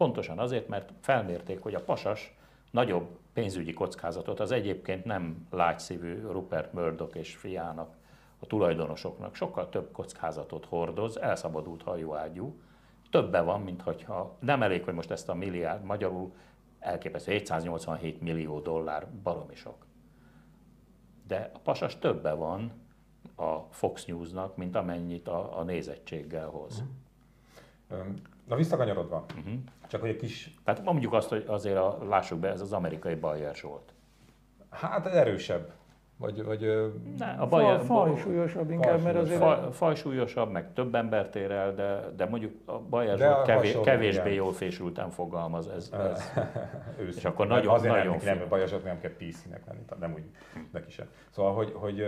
Pontosan 0.01 0.39
azért, 0.39 0.69
mert 0.69 0.93
felmérték, 1.01 1.63
hogy 1.63 1.75
a 1.75 1.85
pasas 1.85 2.35
nagyobb 2.71 3.19
pénzügyi 3.33 3.73
kockázatot 3.73 4.41
az 4.41 4.51
egyébként 4.51 5.05
nem 5.05 5.47
lágyszívű 5.51 6.21
Rupert 6.21 6.73
Murdoch 6.73 7.17
és 7.17 7.37
fiának, 7.37 7.97
a 8.39 8.47
tulajdonosoknak 8.47 9.35
sokkal 9.35 9.69
több 9.69 9.93
kockázatot 9.93 10.65
hordoz, 10.67 11.17
elszabadult 11.17 11.83
hajóágyú, 11.83 12.61
többe 13.11 13.41
van, 13.41 13.61
mint 13.61 13.83
hogyha 13.83 14.37
nem 14.39 14.63
elég, 14.63 14.85
hogy 14.85 14.95
most 14.95 15.11
ezt 15.11 15.29
a 15.29 15.35
milliárd, 15.35 15.85
magyarul 15.85 16.33
elképesztő 16.79 17.33
787 17.33 18.21
millió 18.21 18.61
dollár 18.61 19.09
baromi 19.23 19.55
sok. 19.55 19.87
De 21.27 21.51
a 21.55 21.59
pasas 21.59 21.99
többe 21.99 22.33
van 22.33 22.73
a 23.35 23.59
Fox 23.71 24.05
Newsnak, 24.05 24.57
mint 24.57 24.77
amennyit 24.77 25.29
a, 25.29 25.59
a 25.59 25.63
nézettséggel 25.63 26.49
hoz. 26.49 26.85
Na 28.49 28.57
visszakanyarodva, 28.57 29.25
uh-huh. 29.37 29.55
Csak 29.91 30.01
hogy 30.01 30.11
egy 30.11 30.17
kis... 30.17 30.55
Tehát 30.65 30.85
mondjuk 30.85 31.13
azt, 31.13 31.29
hogy 31.29 31.45
azért 31.47 31.77
a, 31.77 31.99
lássuk 32.09 32.39
be, 32.39 32.49
ez 32.49 32.61
az 32.61 32.73
amerikai 32.73 33.15
Bayer 33.15 33.57
volt. 33.63 33.93
Hát 34.71 35.07
erősebb. 35.07 35.73
Vagy, 36.17 36.45
vagy 36.45 36.91
ne, 37.19 37.27
a 37.27 37.47
baj, 37.47 37.65
faj, 37.65 37.85
fajsúlyosabb 37.87 38.71
inkább, 38.71 39.03
mert 39.03 39.17
azért... 39.17 39.39
Faj, 39.39 39.59
fajsúlyosabb, 39.73 40.51
meg 40.51 40.73
több 40.73 40.95
embert 40.95 41.37
ér 41.37 41.51
el, 41.51 41.75
de, 41.75 42.11
de 42.17 42.27
mondjuk 42.27 42.53
a 42.65 42.79
Bayer 42.79 43.19
Zsolt 43.19 43.43
kevés, 43.43 43.77
kevésbé 43.83 44.21
igen. 44.21 44.33
jól 44.33 44.53
fésülten 44.53 45.11
fogalmaz 45.11 45.69
ez. 45.69 45.91
ez. 45.93 46.33
és 47.17 47.25
akkor 47.25 47.47
nagyon, 47.47 47.75
azért 47.75 47.95
nagyon 47.95 48.17
nem, 48.25 48.43
nem, 48.51 48.67
Zsolt 48.67 48.85
nem 48.85 49.01
kell 49.01 49.13
PC-nek 49.17 49.67
lenni, 49.67 49.81
nem 50.01 50.13
úgy 50.13 50.25
neki 50.73 50.91
sem. 50.91 51.07
Szóval, 51.31 51.55
hogy, 51.55 51.73
hogy 51.75 52.05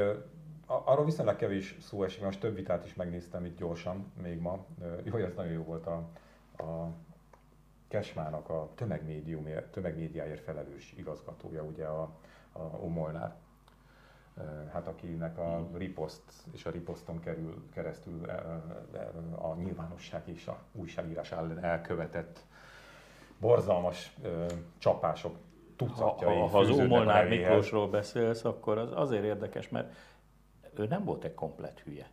arról 0.66 1.04
viszonylag 1.04 1.36
kevés 1.36 1.76
szó 1.80 2.02
esik, 2.02 2.24
most 2.24 2.40
több 2.40 2.54
vitát 2.54 2.84
is 2.84 2.94
megnéztem 2.94 3.44
itt 3.44 3.58
gyorsan, 3.58 4.12
még 4.22 4.40
ma. 4.40 4.64
Jó, 5.02 5.16
ez 5.16 5.34
nagyon 5.36 5.52
jó 5.52 5.62
volt 5.62 5.86
a, 5.86 6.08
a 6.56 6.88
Kesmának 7.92 8.48
a 8.48 8.68
tömegmédiáért 9.70 10.40
felelős 10.40 10.94
igazgatója, 10.96 11.62
ugye 11.62 11.84
a, 11.86 12.02
a 12.52 12.60
Omolnár 12.60 13.34
hát 14.72 14.86
akinek 14.86 15.38
a 15.38 15.56
hmm. 15.56 15.76
riposzt 15.76 16.22
és 16.52 16.66
a 16.66 16.70
riposzton 16.70 17.20
kerül 17.20 17.68
keresztül 17.72 18.28
a 19.40 19.54
nyilvánosság 19.54 20.22
és 20.24 20.46
a 20.46 20.58
újságírás 20.72 21.32
ellen 21.32 21.64
elkövetett 21.64 22.38
borzalmas 23.40 24.16
csapások 24.78 25.36
tucatjai. 25.76 26.34
Ha, 26.34 26.40
ha, 26.40 26.46
ha 26.48 26.58
az 26.58 26.70
Ómolnár 26.70 27.28
Miklósról 27.28 27.88
beszélsz, 27.88 28.44
akkor 28.44 28.78
az 28.78 28.92
azért 28.94 29.24
érdekes, 29.24 29.68
mert 29.68 29.94
ő 30.76 30.86
nem 30.86 31.04
volt 31.04 31.24
egy 31.24 31.34
komplet 31.34 31.80
hülye. 31.80 32.10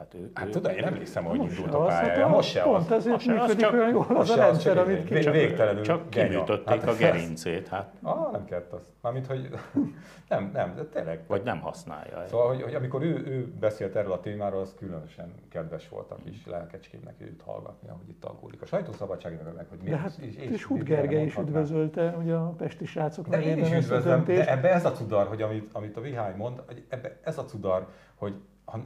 Hát, 0.00 0.14
ő, 0.14 0.30
hát 0.34 0.46
ő, 0.46 0.50
tudod, 0.50 0.72
én 0.76 0.84
emlékszem, 0.84 1.24
hogy 1.24 1.42
indult 1.42 1.74
a 1.74 1.84
pályája. 1.84 2.28
Most 2.28 2.50
se 2.50 2.62
Pont 2.62 2.90
az. 2.90 3.06
ezért 3.06 3.26
működik 3.26 3.72
olyan 3.72 3.90
jól 3.90 4.06
az 4.08 4.30
a 4.30 4.36
rendszer, 4.36 4.78
amit 4.78 5.04
kicsit. 5.04 5.32
Végtelenül 5.32 5.82
Csak 5.82 6.10
kiműtötték 6.10 6.80
hát, 6.80 6.88
a 6.88 6.96
gerincét. 6.96 7.68
Hát. 7.68 7.92
Ah, 8.02 8.32
nem 8.32 8.44
kellett 8.44 8.72
azt. 8.72 8.86
Mármint, 9.00 9.26
hogy 9.26 9.48
nem, 10.28 10.50
nem, 10.52 10.74
de 10.74 10.84
tényleg. 10.84 11.20
Vagy 11.26 11.42
nem 11.42 11.60
használja. 11.60 12.24
Szóval, 12.26 12.46
hogy, 12.46 12.62
hogy 12.62 12.74
amikor 12.74 13.02
ő, 13.02 13.26
ő 13.26 13.52
beszélt 13.60 13.96
erről 13.96 14.12
a 14.12 14.20
témáról, 14.20 14.60
az 14.60 14.74
különösen 14.78 15.34
kedves 15.48 15.88
volt 15.88 16.10
a 16.10 16.16
kis 16.24 16.46
lelkecskémnek 16.46 17.14
őt 17.18 17.42
hallgatni, 17.44 17.88
ahogy 17.88 18.08
itt 18.08 18.24
aggódik. 18.24 18.62
A 18.62 18.66
sajtószabadság 18.66 19.38
meg, 19.56 19.66
hogy 19.68 19.78
mi 19.82 19.90
hát, 19.90 20.16
és, 20.20 20.36
és, 20.36 20.50
és 20.50 20.64
Hud 20.64 20.82
Gergely 20.82 21.24
is 21.24 21.36
üdvözölte 21.36 22.16
ugye 22.22 22.34
a 22.34 22.48
pesti 22.48 22.84
srácok 22.84 23.28
de 23.28 23.42
én 23.42 23.58
is 23.58 23.72
üdvözlöm, 23.72 24.24
de 24.24 24.50
ebbe 24.50 24.72
ez 24.72 24.84
a 24.84 24.92
cudar, 24.92 25.26
hogy 25.26 25.42
amit, 25.42 25.68
amit 25.72 25.96
a 25.96 26.00
Vihály 26.00 26.34
mond, 26.36 26.62
ebbe 26.88 27.18
ez 27.22 27.38
a 27.38 27.44
cudar, 27.44 27.86
hogy 28.14 28.34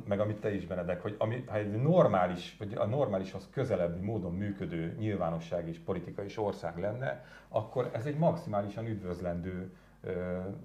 meg 0.05 0.21
amit 0.21 0.37
te 0.37 0.55
is 0.55 0.67
Benedek, 0.67 1.03
hogy 1.03 1.15
ami, 1.19 1.45
ha 1.47 1.57
egy 1.57 1.83
normális, 1.83 2.57
vagy 2.59 2.75
a 2.75 2.87
normálishoz 2.87 3.49
közelebbi 3.53 4.05
módon 4.05 4.33
működő 4.33 4.97
nyilvánosság 4.99 5.69
és 5.69 5.79
politika 5.79 6.25
és 6.25 6.39
ország 6.39 6.79
lenne, 6.79 7.25
akkor 7.49 7.91
ez 7.93 8.07
egy 8.07 8.17
maximálisan 8.17 8.87
üdvözlendő 8.87 9.73
ö, 10.03 10.11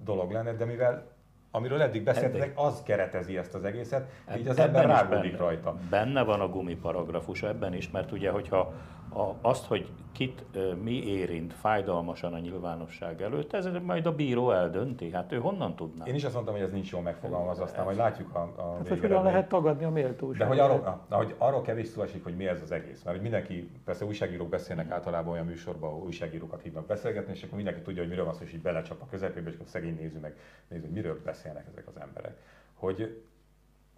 dolog 0.04 0.30
lenne, 0.30 0.52
de 0.52 0.64
mivel 0.64 1.18
amiről 1.50 1.82
eddig 1.82 2.02
beszéltek, 2.02 2.52
az 2.54 2.82
keretezi 2.82 3.36
ezt 3.36 3.54
az 3.54 3.64
egészet, 3.64 4.10
így 4.38 4.48
az 4.48 4.58
ember 4.58 4.86
rágódik 4.86 5.36
rajta. 5.36 5.76
Benne 5.90 6.22
van 6.22 6.40
a 6.40 6.48
gumiparagrafus 6.48 7.42
ebben 7.42 7.74
is, 7.74 7.90
mert 7.90 8.12
ugye, 8.12 8.30
hogyha 8.30 8.74
a, 9.12 9.34
azt, 9.40 9.66
hogy 9.66 9.88
kit 10.12 10.44
mi 10.82 11.04
érint 11.04 11.52
fájdalmasan 11.52 12.32
a 12.32 12.38
nyilvánosság 12.38 13.22
előtt, 13.22 13.52
ez 13.52 13.68
majd 13.82 14.06
a 14.06 14.14
bíró 14.14 14.50
eldönti. 14.50 15.10
Hát 15.10 15.32
ő 15.32 15.38
honnan 15.38 15.76
tudná? 15.76 16.04
Én 16.04 16.14
is 16.14 16.24
azt 16.24 16.34
mondtam, 16.34 16.54
hogy 16.54 16.64
ez 16.64 16.70
nincs 16.70 16.90
jól 16.90 17.02
megfogalmazva, 17.02 17.64
aztán 17.64 17.84
majd 17.84 17.96
látjuk 17.96 18.34
a, 18.34 18.52
a 18.56 18.74
hát, 18.76 18.88
hogy 18.88 19.00
hogyan 19.00 19.22
lehet 19.22 19.48
tagadni 19.48 19.84
a 19.84 19.90
méltóságot. 19.90 20.38
De 20.38 20.44
hogy 20.44 20.58
arról, 20.58 21.04
hogy 21.08 21.34
arról 21.38 21.62
kevés 21.62 21.86
szó 21.86 22.02
esik, 22.02 22.24
hogy 22.24 22.36
mi 22.36 22.46
ez 22.46 22.62
az 22.62 22.70
egész. 22.72 23.02
Mert 23.02 23.16
hogy 23.16 23.20
mindenki, 23.20 23.70
persze 23.84 24.04
újságírók 24.04 24.48
beszélnek 24.48 24.90
általában 24.90 25.32
olyan 25.32 25.46
műsorban, 25.46 25.90
ahol 25.90 26.02
újságírókat 26.02 26.62
hívnak 26.62 26.86
beszélgetni, 26.86 27.32
és 27.32 27.42
akkor 27.42 27.56
mindenki 27.56 27.80
tudja, 27.80 28.00
hogy 28.00 28.10
miről 28.10 28.24
van 28.24 28.34
szó, 28.34 28.42
és 28.42 28.52
így 28.52 28.62
belecsap 28.62 29.02
a 29.02 29.06
közepébe, 29.10 29.48
és 29.48 29.54
akkor 29.54 29.66
szegény 29.66 29.94
néző 29.94 30.18
meg 30.18 30.36
néző, 30.68 30.82
hogy 30.82 30.94
miről 30.94 31.20
beszélnek 31.24 31.66
ezek 31.70 31.86
az 31.86 32.00
emberek. 32.00 32.36
Hogy 32.74 33.22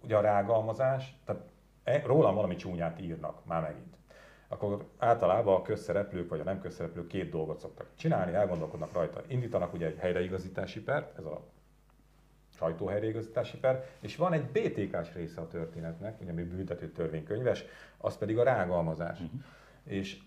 ugye 0.03 0.17
a 0.17 0.21
rágalmazás, 0.21 1.17
tehát 1.25 1.41
e, 1.83 2.03
rólam 2.05 2.35
valami 2.35 2.55
csúnyát 2.55 3.01
írnak, 3.01 3.45
már 3.45 3.61
megint 3.61 3.95
akkor 4.53 4.85
általában 4.97 5.55
a 5.55 5.61
közszereplők 5.61 6.29
vagy 6.29 6.39
a 6.39 6.43
nem 6.43 6.61
közszereplők 6.61 7.07
két 7.07 7.29
dolgot 7.29 7.59
szoktak 7.59 7.87
csinálni, 7.95 8.33
elgondolkodnak 8.33 8.93
rajta. 8.93 9.21
Indítanak 9.27 9.73
ugye 9.73 9.85
egy 9.85 9.97
helyreigazítási 9.97 10.81
pert, 10.81 11.17
ez 11.17 11.25
a 11.25 11.41
sajtóhelyreigazítási 12.49 13.57
per, 13.57 13.85
és 13.99 14.15
van 14.15 14.33
egy 14.33 14.45
BTK-s 14.45 15.13
része 15.13 15.41
a 15.41 15.47
történetnek, 15.47 16.21
ugye 16.21 16.31
ami 16.31 16.43
büntető 16.43 16.91
törvénykönyves, 16.91 17.65
az 17.97 18.17
pedig 18.17 18.37
a 18.37 18.43
rágalmazás. 18.43 19.19
Uh-huh. 19.19 19.41
És 19.83 20.19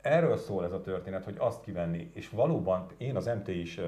erről 0.00 0.36
szól 0.36 0.64
ez 0.64 0.72
a 0.72 0.80
történet, 0.80 1.24
hogy 1.24 1.36
azt 1.38 1.62
kivenni, 1.62 2.10
és 2.14 2.28
valóban 2.28 2.86
én 2.96 3.16
az 3.16 3.26
MT 3.26 3.48
is 3.48 3.80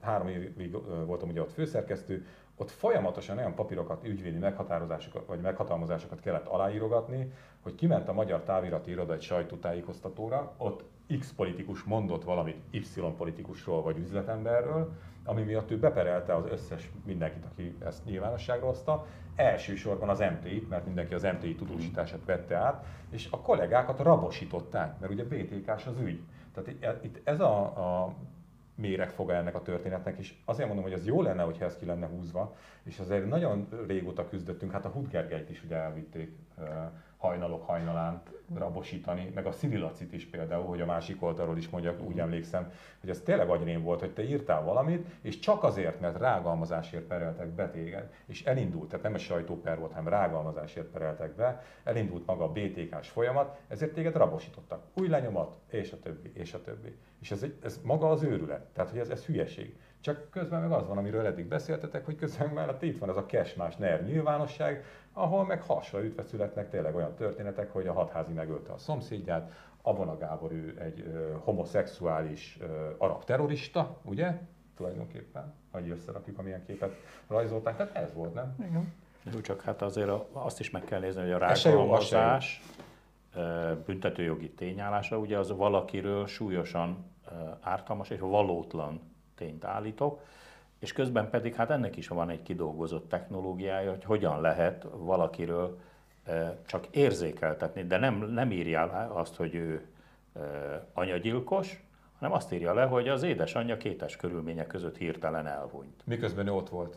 három 0.00 0.28
évig 0.28 0.76
voltam 1.06 1.28
ugye 1.28 1.40
ott 1.40 1.52
főszerkesztő, 1.52 2.26
ott 2.56 2.70
folyamatosan 2.70 3.38
olyan 3.38 3.54
papírokat, 3.54 4.04
ügyvédi 4.04 4.38
meghatározásokat 4.38 5.26
vagy 5.26 5.40
meghatalmazásokat 5.40 6.20
kellett 6.20 6.46
aláírogatni, 6.46 7.32
hogy 7.62 7.74
kiment 7.74 8.08
a 8.08 8.12
Magyar 8.12 8.42
Távirati 8.42 8.90
Iroda 8.90 9.12
egy 9.12 9.22
sajtótájékoztatóra, 9.22 10.52
ott 10.56 10.84
X 11.18 11.32
politikus 11.32 11.82
mondott 11.82 12.24
valamit 12.24 12.56
Y 12.70 13.00
politikusról 13.16 13.82
vagy 13.82 13.98
üzletemberről, 13.98 14.92
ami 15.24 15.42
miatt 15.42 15.70
ő 15.70 15.78
beperelte 15.78 16.34
az 16.34 16.44
összes 16.50 16.90
mindenkit, 17.04 17.44
aki 17.44 17.76
ezt 17.84 18.04
nyilvánosságra 18.04 18.66
hozta, 18.66 19.06
elsősorban 19.36 20.08
az 20.08 20.18
MTI-t, 20.18 20.68
mert 20.68 20.84
mindenki 20.84 21.14
az 21.14 21.22
MTI 21.22 21.54
tudósítását 21.54 22.24
vette 22.24 22.56
át, 22.56 22.84
és 23.10 23.28
a 23.30 23.40
kollégákat 23.40 23.98
rabosították, 23.98 24.98
mert 25.00 25.12
ugye 25.12 25.24
BTK-s 25.24 25.86
az 25.86 26.00
ügy. 26.00 26.20
Tehát 26.54 27.04
itt 27.04 27.20
ez 27.24 27.40
a, 27.40 27.56
a 27.60 28.14
méregfoga 28.74 29.34
ennek 29.34 29.54
a 29.54 29.62
történetnek, 29.62 30.18
és 30.18 30.34
azért 30.44 30.66
mondom, 30.66 30.84
hogy 30.84 30.94
az 30.94 31.06
jó 31.06 31.22
lenne, 31.22 31.42
hogyha 31.42 31.64
ez 31.64 31.76
ki 31.76 31.86
lenne 31.86 32.06
húzva, 32.06 32.56
és 32.82 32.98
azért 32.98 33.28
nagyon 33.28 33.68
régóta 33.86 34.28
küzdöttünk, 34.28 34.72
hát 34.72 34.84
a 34.84 34.88
Hudgergelyt 34.88 35.50
is 35.50 35.62
ugye 35.64 35.76
elvitték 35.76 36.36
hajnalok 37.24 37.66
hajnalán 37.66 38.22
rabosítani, 38.54 39.30
meg 39.34 39.46
a 39.46 39.52
szirilacit 39.52 40.12
is 40.12 40.26
például, 40.26 40.64
hogy 40.64 40.80
a 40.80 40.86
másik 40.86 41.22
oldalról 41.22 41.56
is 41.56 41.68
mondjak, 41.68 42.02
úgy 42.02 42.18
emlékszem, 42.18 42.72
hogy 43.00 43.10
ez 43.10 43.20
tényleg 43.20 43.48
agyrém 43.48 43.82
volt, 43.82 44.00
hogy 44.00 44.12
te 44.12 44.22
írtál 44.22 44.62
valamit, 44.62 45.06
és 45.20 45.38
csak 45.38 45.62
azért, 45.62 46.00
mert 46.00 46.18
rágalmazásért 46.18 47.04
pereltek 47.04 47.48
be 47.48 47.70
téged, 47.70 48.12
és 48.26 48.44
elindult, 48.44 48.88
tehát 48.88 49.04
nem 49.04 49.14
egy 49.14 49.20
sajtóper 49.20 49.78
volt, 49.78 49.92
hanem 49.92 50.08
rágalmazásért 50.08 50.86
pereltek 50.86 51.34
be, 51.34 51.62
elindult 51.84 52.26
maga 52.26 52.44
a 52.44 52.52
BTK-s 52.52 53.08
folyamat, 53.08 53.58
ezért 53.68 53.92
téged 53.92 54.16
rabosítottak. 54.16 54.82
Új 54.94 55.08
lenyomat, 55.08 55.58
és 55.70 55.92
a 55.92 56.00
többi, 56.00 56.30
és 56.34 56.54
a 56.54 56.62
többi. 56.62 56.96
És 57.20 57.30
ez, 57.30 57.46
ez 57.62 57.80
maga 57.82 58.10
az 58.10 58.22
őrület, 58.22 58.64
tehát 58.72 58.90
hogy 58.90 59.00
ez, 59.00 59.08
ez 59.08 59.24
hülyeség. 59.24 59.76
Csak 60.00 60.30
közben 60.30 60.60
meg 60.60 60.72
az 60.72 60.86
van, 60.86 60.98
amiről 60.98 61.26
eddig 61.26 61.46
beszéltetek, 61.46 62.04
hogy 62.04 62.16
közben 62.16 62.48
mellett 62.48 62.82
itt 62.82 62.98
van 62.98 63.08
ez 63.08 63.16
a 63.16 63.26
kesmás 63.26 63.76
NER 63.76 64.04
nyilvánosság, 64.04 64.84
ahol 65.14 65.44
meg 65.44 65.62
hasra 65.62 66.04
ütve 66.04 66.22
születnek 66.22 66.70
tényleg 66.70 66.94
olyan 66.94 67.14
történetek, 67.14 67.72
hogy 67.72 67.86
a 67.86 67.92
hatházi 67.92 68.32
megölte 68.32 68.72
a 68.72 68.78
szomszédját, 68.78 69.52
Abona 69.82 70.18
Gábor 70.18 70.52
ő 70.52 70.76
egy 70.80 71.00
ö, 71.00 71.34
homoszexuális 71.38 72.58
ö, 72.60 72.90
arab 72.98 73.24
terrorista, 73.24 73.96
ugye? 74.02 74.38
Tulajdonképpen, 74.76 75.54
hogy 75.70 75.88
összerakjuk, 75.88 76.38
amilyen 76.38 76.64
képet 76.66 76.94
rajzolták, 77.26 77.76
tehát 77.76 77.96
ez 77.96 78.14
volt, 78.14 78.34
nem? 78.34 78.54
Igen. 78.68 78.92
Jó, 79.32 79.40
csak 79.40 79.62
hát 79.62 79.82
azért 79.82 80.10
azt 80.32 80.60
is 80.60 80.70
meg 80.70 80.84
kell 80.84 81.00
nézni, 81.00 81.20
hogy 81.20 81.30
a 81.30 81.38
rágalmazás, 81.38 82.62
büntetőjogi 83.86 84.50
tényállása, 84.50 85.18
ugye 85.18 85.38
az 85.38 85.56
valakiről 85.56 86.26
súlyosan 86.26 87.04
ártalmas 87.60 88.10
és 88.10 88.20
valótlan 88.20 89.00
tényt 89.34 89.64
állítok, 89.64 90.20
és 90.84 90.92
közben 90.92 91.30
pedig 91.30 91.54
hát 91.54 91.70
ennek 91.70 91.96
is 91.96 92.08
van 92.08 92.30
egy 92.30 92.42
kidolgozott 92.42 93.08
technológiája, 93.08 93.90
hogy 93.90 94.04
hogyan 94.04 94.40
lehet 94.40 94.86
valakiről 94.96 95.78
csak 96.66 96.86
érzékeltetni, 96.90 97.82
de 97.82 97.98
nem, 97.98 98.14
nem 98.14 98.50
írja 98.50 98.86
le 98.86 99.08
azt, 99.12 99.36
hogy 99.36 99.54
ő 99.54 99.86
anyagyilkos, 100.92 101.84
hanem 102.18 102.34
azt 102.34 102.52
írja 102.52 102.74
le, 102.74 102.84
hogy 102.84 103.08
az 103.08 103.22
édesanyja 103.22 103.76
kétes 103.76 104.16
körülmények 104.16 104.66
között 104.66 104.96
hirtelen 104.96 105.46
elhunyt. 105.46 106.02
Miközben 106.04 106.46
ő 106.46 106.52
ott 106.52 106.68
volt. 106.68 106.96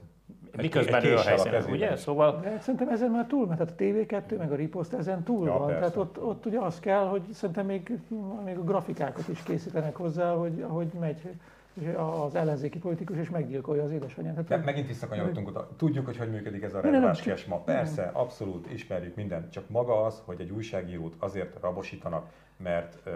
Miközben 0.57 1.01
egy, 1.01 1.05
ő 1.05 1.15
a 1.15 1.21
helyszínen, 1.21 1.63
ugye? 1.63 1.95
Szóval... 1.95 2.39
De 2.39 2.59
szerintem 2.59 2.89
ezen 2.89 3.11
már 3.11 3.25
túl, 3.25 3.47
mert 3.47 3.61
a 3.61 3.65
TV2 3.65 4.37
meg 4.37 4.51
a 4.51 4.55
Ripost 4.55 4.93
ezen 4.93 5.23
túl 5.23 5.47
ja, 5.47 5.57
van. 5.57 5.67
Persze. 5.67 5.79
Tehát 5.79 5.95
ott, 5.95 6.21
ott 6.21 6.45
ugye 6.45 6.59
az 6.59 6.79
kell, 6.79 7.05
hogy 7.05 7.21
szerintem 7.31 7.65
még, 7.65 7.99
még 8.45 8.57
a 8.57 8.63
grafikákat 8.63 9.27
is 9.27 9.43
készítenek 9.43 9.95
hozzá, 9.95 10.33
hogy, 10.33 10.65
hogy 10.67 10.91
megy 10.99 11.21
az 11.95 12.35
ellenzéki 12.35 12.77
politikus, 12.79 13.17
és 13.17 13.29
meggyilkolja 13.29 13.83
az 13.83 13.91
édesanyját. 13.91 14.35
Hát, 14.35 14.47
De 14.47 14.57
megint 14.57 14.87
visszakanyarodtunk 14.87 15.47
oda. 15.47 15.69
Tudjuk, 15.77 16.05
hogy 16.05 16.17
hogy 16.17 16.29
működik 16.29 16.63
ez 16.63 16.73
a 16.73 16.81
rendváskes 16.81 17.45
ma. 17.45 17.57
Persze, 17.57 18.05
nem. 18.05 18.17
abszolút 18.17 18.71
ismerjük 18.71 19.15
mindent. 19.15 19.51
Csak 19.51 19.69
maga 19.69 20.05
az, 20.05 20.21
hogy 20.25 20.41
egy 20.41 20.51
újságírót 20.51 21.15
azért 21.19 21.59
rabosítanak, 21.61 22.29
mert 22.57 22.97
ö, 23.03 23.11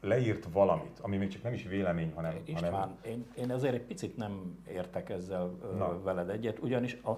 leírt 0.00 0.48
valamit, 0.52 0.98
ami 1.00 1.16
még 1.16 1.28
csak 1.28 1.42
nem 1.42 1.52
is 1.52 1.64
vélemény, 1.64 2.12
hanem... 2.14 2.32
István, 2.44 2.72
hanem... 2.72 2.96
én, 3.06 3.26
én 3.34 3.50
azért 3.50 3.74
egy 3.74 3.84
picit 3.84 4.16
nem 4.16 4.58
értek 4.68 5.10
ezzel 5.10 5.50
ö, 5.62 6.02
veled 6.02 6.28
egyet, 6.28 6.58
ugyanis 6.58 6.98
a, 7.02 7.10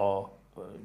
a 0.00 0.30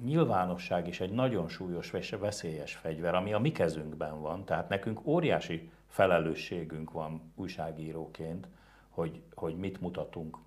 nyilvánosság 0.03 0.87
is 0.87 0.99
egy 0.99 1.11
nagyon 1.11 1.47
súlyos 1.47 1.93
és 1.93 2.09
veszélyes 2.19 2.75
fegyver, 2.75 3.15
ami 3.15 3.33
a 3.33 3.39
mi 3.39 3.51
kezünkben 3.51 4.21
van, 4.21 4.45
tehát 4.45 4.69
nekünk 4.69 4.99
óriási 5.03 5.69
felelősségünk 5.87 6.91
van 6.91 7.31
újságíróként, 7.35 8.47
hogy, 8.95 9.21
hogy 9.33 9.57
mit 9.57 9.81
mutatunk 9.81 10.37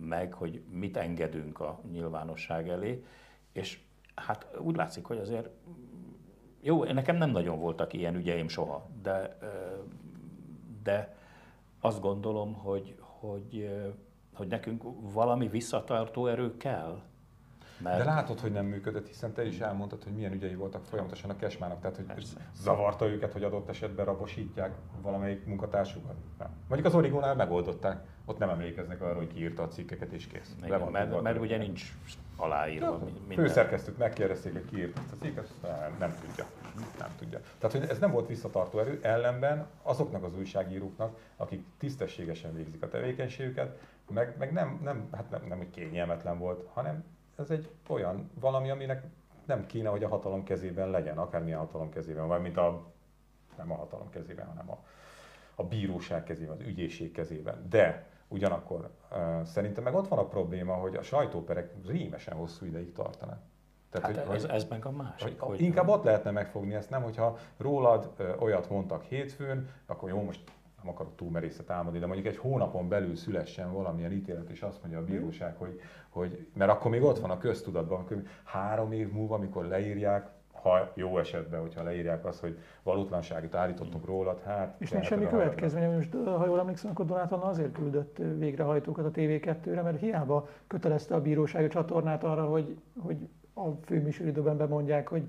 meg, 0.00 0.32
hogy 0.32 0.62
mit 0.70 0.96
engedünk 0.96 1.60
a 1.60 1.80
nyilvánosság 1.90 2.68
elé, 2.68 3.04
és 3.52 3.80
hát 4.14 4.46
úgy 4.58 4.76
látszik, 4.76 5.04
hogy 5.04 5.18
azért 5.18 5.48
jó, 6.60 6.84
nekem 6.84 7.16
nem 7.16 7.30
nagyon 7.30 7.58
voltak 7.58 7.92
ilyen 7.92 8.14
ügyeim 8.14 8.48
soha, 8.48 8.88
de, 9.02 9.38
de 10.82 11.16
azt 11.80 12.00
gondolom, 12.00 12.54
hogy, 12.54 12.94
hogy, 12.98 13.70
hogy 14.34 14.46
nekünk 14.46 14.82
valami 15.12 15.48
visszatartó 15.48 16.26
erő 16.26 16.56
kell, 16.56 17.02
mert... 17.82 17.98
De 17.98 18.04
látod, 18.04 18.40
hogy 18.40 18.52
nem 18.52 18.66
működött, 18.66 19.06
hiszen 19.06 19.32
te 19.32 19.46
is 19.46 19.58
elmondtad, 19.60 20.02
hogy 20.02 20.12
milyen 20.12 20.32
ügyei 20.32 20.54
voltak 20.54 20.84
folyamatosan 20.84 21.30
a 21.30 21.36
kesmának, 21.36 21.80
tehát 21.80 21.96
hogy 21.96 22.04
Persze. 22.04 22.36
zavarta 22.54 23.06
őket, 23.06 23.32
hogy 23.32 23.42
adott 23.42 23.68
esetben 23.68 24.04
rabosítják 24.04 24.74
valamelyik 25.02 25.46
munkatársukat. 25.46 26.14
Nem. 26.38 26.48
Mondjuk 26.68 26.92
az 26.92 26.98
Origónál 26.98 27.34
megoldották, 27.34 28.04
ott 28.24 28.38
nem 28.38 28.48
emlékeznek 28.48 29.00
arra, 29.00 29.16
hogy 29.16 29.26
kiírta 29.26 29.62
a 29.62 29.68
cikkeket 29.68 30.12
és 30.12 30.26
kész. 30.26 30.56
Igen, 30.64 30.80
mert, 30.80 31.22
mert 31.22 31.38
ugye 31.38 31.56
nincs 31.56 31.92
aláírva 32.36 32.86
ja, 32.86 32.98
minden. 33.28 33.46
Főszerkesztőt 33.46 33.98
megkérdezték, 33.98 34.52
hogy 34.52 34.64
kiírta 34.64 35.00
ezt 35.00 35.12
a 35.12 35.16
cikket, 35.24 35.48
nem, 35.62 35.96
nem 35.98 36.14
tudja. 36.20 36.46
Nem 36.98 37.10
tudja. 37.18 37.40
Tehát, 37.58 37.78
hogy 37.78 37.88
ez 37.88 37.98
nem 37.98 38.10
volt 38.10 38.28
visszatartó 38.28 38.78
erő, 38.78 38.98
ellenben 39.02 39.66
azoknak 39.82 40.24
az 40.24 40.36
újságíróknak, 40.36 41.18
akik 41.36 41.64
tisztességesen 41.78 42.54
végzik 42.54 42.82
a 42.82 42.88
tevékenységüket, 42.88 43.78
meg, 44.10 44.34
meg 44.38 44.52
nem, 44.52 44.80
nem, 44.82 45.08
hát 45.12 45.30
nem, 45.30 45.40
nem, 45.48 45.58
hogy 45.58 45.70
kényelmetlen 45.70 46.38
volt, 46.38 46.68
hanem 46.72 47.04
ez 47.42 47.50
egy 47.50 47.70
olyan 47.88 48.30
valami, 48.40 48.70
aminek 48.70 49.02
nem 49.46 49.66
kéne, 49.66 49.88
hogy 49.88 50.04
a 50.04 50.08
hatalom 50.08 50.44
kezében 50.44 50.90
legyen, 50.90 51.18
akármilyen 51.18 51.58
hatalom 51.58 51.90
kezében, 51.90 52.26
vagy 52.26 52.40
mint 52.40 52.56
a, 52.56 52.84
nem 53.56 53.72
a 53.72 53.74
hatalom 53.74 54.10
kezében, 54.10 54.46
hanem 54.46 54.70
a, 54.70 54.78
a 55.54 55.64
bíróság 55.64 56.24
kezében, 56.24 56.56
az 56.56 56.66
ügyészség 56.66 57.12
kezében. 57.12 57.66
De 57.68 58.06
ugyanakkor 58.28 58.90
uh, 59.10 59.42
szerintem 59.42 59.84
meg 59.84 59.94
ott 59.94 60.08
van 60.08 60.18
a 60.18 60.26
probléma, 60.26 60.74
hogy 60.74 60.96
a 60.96 61.02
sajtóperek 61.02 61.72
rémesen 61.86 62.34
hosszú 62.34 62.66
ideig 62.66 62.92
tartanak. 62.92 63.40
Tehát, 63.90 64.16
hát 64.16 64.26
hogy, 64.26 64.36
ez, 64.36 64.44
ez 64.44 64.64
meg 64.68 64.86
a 64.86 64.90
másik. 64.90 65.40
Hogy, 65.40 65.48
hogy 65.48 65.60
inkább 65.60 65.88
ott 65.88 66.04
lehetne 66.04 66.30
megfogni 66.30 66.74
ezt, 66.74 66.90
nem, 66.90 67.02
hogyha 67.02 67.38
rólad 67.56 68.12
ö, 68.16 68.36
olyat 68.38 68.70
mondtak 68.70 69.02
hétfőn, 69.02 69.68
akkor 69.86 70.08
jó, 70.08 70.22
most 70.22 70.40
nem 70.82 70.92
akarok 70.92 71.16
túl 71.16 71.30
merészet 71.30 71.70
álmodni, 71.70 71.98
de 71.98 72.06
mondjuk 72.06 72.26
egy 72.26 72.36
hónapon 72.36 72.88
belül 72.88 73.16
szülessen 73.16 73.72
valamilyen 73.72 74.12
ítélet, 74.12 74.50
és 74.50 74.62
azt 74.62 74.80
mondja 74.80 74.98
a 75.00 75.04
bíróság, 75.04 75.56
hogy, 75.56 75.80
hogy 76.08 76.46
mert 76.52 76.70
akkor 76.70 76.90
még 76.90 77.02
ott 77.02 77.18
van 77.18 77.30
a 77.30 77.38
köztudatban, 77.38 78.04
hogy 78.08 78.26
három 78.44 78.92
év 78.92 79.12
múlva, 79.12 79.34
amikor 79.34 79.64
leírják, 79.64 80.30
ha 80.62 80.92
jó 80.94 81.18
esetben, 81.18 81.60
hogyha 81.60 81.82
leírják 81.82 82.24
azt, 82.24 82.40
hogy 82.40 82.58
valótlanságot 82.82 83.54
állítottunk 83.54 84.06
rólad, 84.06 84.40
hát... 84.40 84.74
És 84.78 84.90
nincs 84.90 85.06
semmi 85.06 85.26
következménye, 85.26 85.94
most 85.94 86.14
ha 86.24 86.46
jól 86.46 86.58
emlékszem, 86.58 86.90
akkor 86.90 87.04
Donát 87.06 87.32
Anna 87.32 87.44
azért 87.44 87.72
küldött 87.72 88.16
végrehajtókat 88.38 89.04
a 89.04 89.10
TV2-re, 89.10 89.82
mert 89.82 90.00
hiába 90.00 90.48
kötelezte 90.66 91.14
a 91.14 91.20
bíróság 91.20 91.64
a 91.64 91.68
csatornát 91.68 92.24
arra, 92.24 92.44
hogy, 92.44 92.76
hogy 92.98 93.28
a 93.54 93.68
főműsoridőben 93.84 94.56
bemondják, 94.56 95.08
hogy 95.08 95.22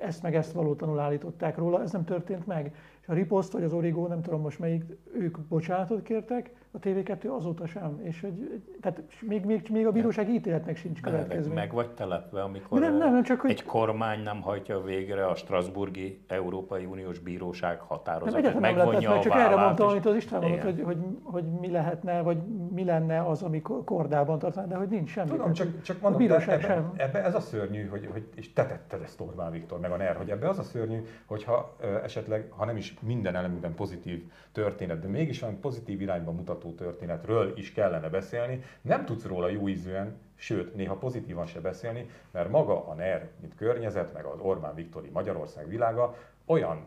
ezt 0.00 0.22
meg 0.22 0.34
ezt 0.34 0.52
valótlanul 0.52 0.98
állították 0.98 1.56
róla, 1.56 1.82
ez 1.82 1.92
nem 1.92 2.04
történt 2.04 2.46
meg. 2.46 2.74
És 3.04 3.10
a 3.10 3.14
Ripost 3.14 3.52
vagy 3.52 3.62
az 3.62 3.72
Origo, 3.72 4.06
nem 4.06 4.22
tudom 4.22 4.40
most 4.40 4.58
melyik, 4.58 4.84
ők 5.12 5.38
bocsánatot 5.38 6.02
kértek, 6.02 6.63
a 6.74 6.78
TV2 6.78 7.36
azóta 7.36 7.66
sem. 7.66 8.00
És 8.02 8.20
hogy, 8.20 8.62
tehát 8.80 9.02
még, 9.20 9.44
még, 9.44 9.68
még 9.70 9.86
a 9.86 9.92
bíróság 9.92 10.28
ítéletnek 10.28 10.76
sincs 10.76 11.00
következmény. 11.00 11.54
Meg 11.54 11.72
vagy 11.72 11.90
telepve, 11.90 12.42
amikor 12.42 12.80
nem, 12.80 12.96
nem, 12.96 13.12
nem, 13.12 13.22
csak, 13.22 13.40
hogy... 13.40 13.50
egy 13.50 13.64
kormány 13.64 14.22
nem 14.22 14.40
hajtja 14.40 14.82
végre 14.82 15.26
a 15.26 15.34
Strasburgi 15.34 16.24
Európai 16.26 16.84
Uniós 16.84 17.18
Bíróság 17.18 17.80
határozatát, 17.80 18.60
megvonja 18.60 19.08
meg, 19.08 19.18
a 19.18 19.22
Csak 19.22 19.34
erre 19.34 19.56
mondtam, 19.56 19.88
amit 19.88 20.06
az 20.06 20.14
István 20.14 20.40
mondott, 20.40 20.62
hogy, 20.62 20.82
hogy, 20.82 20.98
hogy, 21.22 21.44
mi 21.44 21.70
lehetne, 21.70 22.22
vagy 22.22 22.38
mi 22.70 22.84
lenne 22.84 23.20
az, 23.20 23.42
ami 23.42 23.60
kordában 23.60 24.38
tartaná, 24.38 24.66
de 24.66 24.74
hogy 24.74 24.88
nincs 24.88 25.10
semmi. 25.10 25.28
Tudom, 25.28 25.52
csak, 25.52 25.82
csak 25.82 26.00
mondom, 26.00 26.20
a 26.20 26.24
bíróság 26.24 26.58
ebbe, 26.58 26.66
sem. 26.66 26.92
Ebbe 26.96 27.24
ez 27.24 27.34
a 27.34 27.40
szörnyű, 27.40 27.86
hogy, 27.86 28.08
hogy 28.12 28.28
és 28.34 28.52
te 28.52 28.66
tetted 28.66 29.02
ezt 29.02 29.20
Orbán 29.20 29.50
Viktor, 29.50 29.80
meg 29.80 29.90
a 29.90 29.96
NER, 29.96 30.16
hogy 30.16 30.30
ebbe 30.30 30.48
az 30.48 30.58
a 30.58 30.62
szörnyű, 30.62 30.98
hogyha 31.24 31.76
esetleg, 32.02 32.50
ha 32.50 32.64
nem 32.64 32.76
is 32.76 32.94
minden 33.00 33.34
elemben 33.34 33.74
pozitív 33.74 34.24
történet, 34.52 35.00
de 35.00 35.08
mégis 35.08 35.40
van 35.40 35.60
pozitív 35.60 36.00
irányba 36.00 36.30
mutató 36.30 36.63
történetről 36.72 37.58
is 37.58 37.72
kellene 37.72 38.08
beszélni, 38.08 38.62
nem 38.80 39.04
tudsz 39.04 39.24
róla 39.24 39.48
jó 39.48 39.68
ízűen, 39.68 40.20
sőt, 40.34 40.74
néha 40.74 40.96
pozitívan 40.96 41.46
se 41.46 41.60
beszélni, 41.60 42.10
mert 42.30 42.50
maga 42.50 42.86
a 42.86 42.94
NER, 42.94 43.30
mint 43.40 43.54
környezet, 43.54 44.12
meg 44.12 44.24
az 44.24 44.38
Orbán 44.40 44.74
Viktori 44.74 45.08
Magyarország 45.08 45.68
világa 45.68 46.16
olyan, 46.44 46.86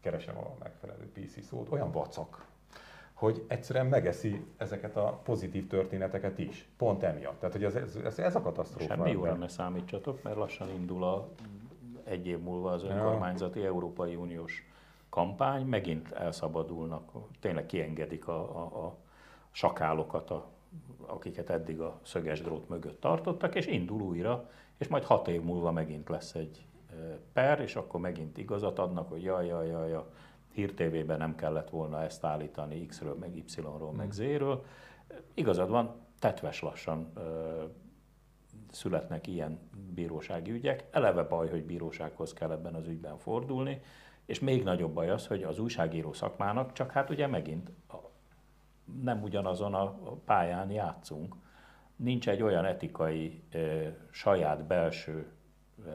keresem 0.00 0.38
a 0.38 0.54
megfelelő 0.58 1.10
PC 1.12 1.44
szót, 1.44 1.70
olyan 1.70 1.92
vacak, 1.92 2.46
hogy 3.12 3.44
egyszerűen 3.48 3.86
megeszi 3.86 4.44
ezeket 4.56 4.96
a 4.96 5.20
pozitív 5.24 5.66
történeteket 5.66 6.38
is. 6.38 6.68
Pont 6.76 7.02
emiatt. 7.02 7.38
Tehát, 7.38 7.54
hogy 7.54 7.64
ez, 7.64 7.74
ez, 7.74 8.18
ez, 8.18 8.34
a 8.34 8.40
katasztrófa. 8.40 8.94
Semmi 8.94 9.10
jóra 9.10 9.34
ne 9.34 9.48
számítsatok, 9.48 10.22
mert 10.22 10.36
lassan 10.36 10.68
indul 10.70 11.04
a 11.04 11.28
egy 12.04 12.26
év 12.26 12.38
múlva 12.38 12.70
az 12.70 12.84
önkormányzati 12.84 13.60
ja. 13.60 13.66
Európai 13.66 14.14
Uniós 14.14 14.70
kampány, 15.08 15.66
megint 15.66 16.12
elszabadulnak, 16.12 17.12
tényleg 17.40 17.66
kiengedik 17.66 18.28
a, 18.28 18.56
a, 18.56 18.84
a 18.86 18.96
sakálokat, 19.50 20.30
a, 20.30 20.48
akiket 21.06 21.50
eddig 21.50 21.80
a 21.80 22.00
szöges 22.02 22.40
drót 22.40 22.68
mögött 22.68 23.00
tartottak, 23.00 23.54
és 23.54 23.66
indul 23.66 24.00
újra, 24.00 24.50
és 24.78 24.88
majd 24.88 25.04
hat 25.04 25.28
év 25.28 25.42
múlva 25.42 25.72
megint 25.72 26.08
lesz 26.08 26.34
egy 26.34 26.66
per, 27.32 27.60
és 27.60 27.76
akkor 27.76 28.00
megint 28.00 28.38
igazat 28.38 28.78
adnak, 28.78 29.08
hogy 29.08 29.22
jaj, 29.22 29.46
jaj, 29.46 29.66
jaj, 29.68 29.90
jaj 29.90 30.04
Hír 30.56 30.74
TV-ben 30.74 31.18
nem 31.18 31.34
kellett 31.34 31.70
volna 31.70 32.02
ezt 32.02 32.24
állítani 32.24 32.86
X-ről, 32.86 33.14
meg 33.14 33.36
Y-ról, 33.36 33.92
meg 33.92 34.06
hmm. 34.06 34.10
Z-ről. 34.10 34.64
Igazad 35.34 35.68
van, 35.68 35.94
tetves 36.18 36.62
lassan 36.62 37.12
születnek 38.70 39.26
ilyen 39.26 39.58
bírósági 39.94 40.50
ügyek. 40.50 40.86
Eleve 40.90 41.22
baj, 41.22 41.48
hogy 41.48 41.64
bírósághoz 41.64 42.32
kell 42.32 42.50
ebben 42.50 42.74
az 42.74 42.86
ügyben 42.86 43.18
fordulni, 43.18 43.80
és 44.26 44.40
még 44.40 44.62
nagyobb 44.62 44.92
baj 44.92 45.10
az, 45.10 45.26
hogy 45.26 45.42
az 45.42 45.58
újságíró 45.58 46.12
szakmának 46.12 46.72
csak 46.72 46.90
hát 46.90 47.10
ugye 47.10 47.26
megint 47.26 47.70
nem 49.02 49.22
ugyanazon 49.22 49.74
a 49.74 49.94
pályán 50.24 50.70
játszunk. 50.70 51.34
Nincs 51.96 52.28
egy 52.28 52.42
olyan 52.42 52.64
etikai 52.64 53.42
saját 54.10 54.64
belső 54.64 55.30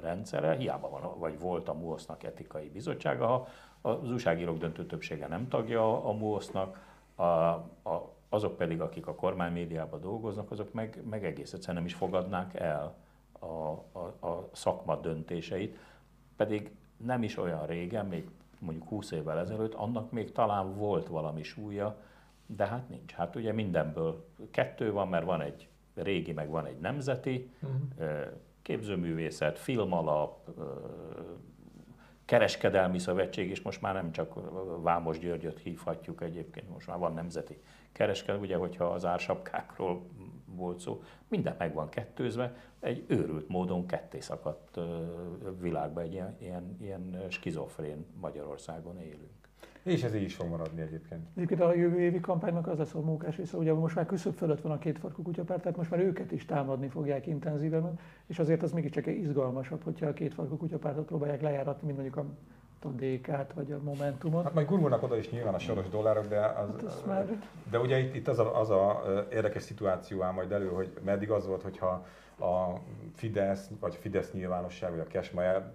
rendszere, 0.02 0.56
hiába 0.56 0.90
van, 0.90 1.20
vagy 1.20 1.40
volt 1.40 1.70
a 1.70 1.74
MUOSZ-nak 1.74 2.24
etikai 2.24 2.70
bizottsága, 2.70 3.28
ha 3.28 3.48
az 3.82 4.12
újságírók 4.12 4.58
döntő 4.58 4.86
többsége 4.86 5.28
nem 5.28 5.48
tagja 5.48 6.06
a 6.06 6.12
MUOSZ-nak, 6.12 6.90
a, 7.16 7.24
a, 7.24 8.16
azok 8.30 8.58
pedig, 8.58 8.82
akik 8.82 9.08
a 9.08 9.16
kormánymédiában 9.16 10.02
dolgoznak, 10.02 10.52
azok 10.52 10.74
meg, 10.74 11.02
meg 11.10 11.26
egész 11.26 11.54
egyszerűen 11.54 11.78
nem 11.78 11.86
is 11.86 11.94
fogadnák 11.94 12.54
el 12.54 12.96
a, 13.40 13.46
a, 13.46 14.28
a 14.28 14.50
szakma 14.52 14.96
döntéseit, 14.96 15.78
pedig 16.36 16.72
nem 17.06 17.24
is 17.24 17.38
olyan 17.38 17.66
régen, 17.66 18.06
még 18.06 18.30
mondjuk 18.60 18.88
20 18.88 19.12
évvel 19.12 19.40
ezelőtt, 19.40 19.74
annak 19.74 20.12
még 20.12 20.32
talán 20.32 20.76
volt 20.76 21.08
valami 21.08 21.44
súlya, 21.44 21.98
de 22.46 22.66
hát 22.66 22.90
nincs. 22.90 23.12
Hát 23.14 23.36
ugye 23.36 23.54
mindenből 23.54 24.26
kettő 24.52 24.92
van, 24.92 25.08
mert 25.08 25.26
van 25.26 25.42
egy 25.42 25.68
régi, 25.96 26.34
meg 26.34 26.50
van 26.50 26.66
egy 26.66 26.80
nemzeti, 26.80 27.52
uh-huh. 27.62 28.20
képzőművészet, 28.62 29.60
filmalap, 29.60 30.50
kereskedelmi 32.26 33.00
szövetség, 33.00 33.50
és 33.50 33.62
most 33.62 33.82
már 33.82 33.94
nem 33.94 34.12
csak 34.12 34.34
Vámos 34.82 35.20
Györgyöt 35.20 35.60
hívhatjuk 35.60 36.22
egyébként, 36.22 36.70
most 36.70 36.88
már 36.88 36.98
van 36.98 37.14
nemzeti 37.14 37.62
kereskedelmi, 37.92 38.46
ugye, 38.46 38.56
hogyha 38.56 38.86
az 38.86 39.06
ársapkákról 39.06 40.02
volt 40.56 40.80
szó, 40.80 41.02
minden 41.28 41.56
meg 41.58 41.74
van 41.74 41.90
kettőzve, 41.90 42.56
egy 42.80 43.06
őrült 43.08 43.48
módon 43.48 43.86
ketté 43.86 44.20
szakadt 44.20 44.80
világban 45.60 46.04
egy 46.04 46.14
ilyen, 46.14 46.36
ilyen, 46.40 46.78
ilyen 46.80 47.26
skizofrén 47.30 48.06
Magyarországon 48.20 49.00
élünk. 49.00 49.42
És 49.84 50.04
ez 50.04 50.16
így 50.16 50.22
is 50.22 50.36
fog 50.36 50.50
maradni 50.50 50.82
egyébként. 50.82 51.22
Egyébként 51.36 51.62
a 51.62 51.74
jövő 51.74 52.00
évi 52.00 52.20
kampánynak 52.20 52.68
az 52.68 52.78
lesz 52.78 52.96
a 52.96 53.02
mókás 53.02 53.38
része, 53.38 53.58
ugye 53.58 53.74
most 53.74 53.96
már 53.96 54.06
küszöbb 54.06 54.34
fölött 54.34 54.62
van 54.62 54.72
a 54.72 54.78
két 54.78 55.00
farkú 55.00 55.22
kutyapárt, 55.22 55.62
tehát 55.62 55.78
most 55.78 55.90
már 55.90 56.00
őket 56.00 56.32
is 56.32 56.46
támadni 56.46 56.88
fogják 56.88 57.28
intenzíven, 57.28 58.00
és 58.28 58.40
azért 58.40 58.64
az 58.64 58.72
mégiscsak 58.72 59.08
izgalmasabb, 59.08 59.84
hogyha 59.84 60.06
a 60.06 60.14
két 60.14 60.34
farkú 60.34 60.58
kutyapártot 60.58 61.06
próbálják 61.06 61.42
lejáratni, 61.42 61.86
mint 61.86 62.00
mondjuk 62.00 62.26
a 62.26 62.30
a 62.86 62.88
DK-t 62.88 63.54
vagy 63.54 63.72
a 63.72 63.80
Momentumot. 63.84 64.44
Hát 64.44 64.54
majd 64.54 64.68
gurulnak 64.68 65.04
oda 65.04 65.18
is 65.18 65.30
nyilván 65.30 65.54
a 65.54 65.60
soros 65.60 65.90
dollárok, 65.90 66.28
de, 66.28 66.46
az, 66.46 66.70
hát 66.80 67.06
már... 67.06 67.42
de 67.70 67.80
ugye 67.80 67.98
itt, 67.98 68.16
itt 68.16 68.28
az, 68.28 68.40
a, 68.40 68.60
az 68.60 68.70
a 68.70 69.04
érdekes 69.32 69.64
szituáció 69.64 70.22
áll 70.22 70.32
majd 70.32 70.52
elő, 70.52 70.68
hogy 70.68 70.92
meddig 71.04 71.32
az 71.32 71.48
volt, 71.48 71.62
hogyha 71.62 72.06
a 72.40 72.80
Fidesz, 73.14 73.70
vagy 73.80 73.96
Fidesz 73.96 74.32
nyilvánosság, 74.32 74.92
vagy 74.92 75.00
a 75.00 75.08
Kesmajer 75.08 75.72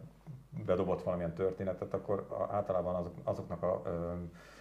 bedobott 0.66 1.02
valamilyen 1.02 1.34
történetet, 1.34 1.94
akkor 1.94 2.26
általában 2.50 2.94
azok, 2.94 3.12
azoknak 3.24 3.62
a 3.62 3.82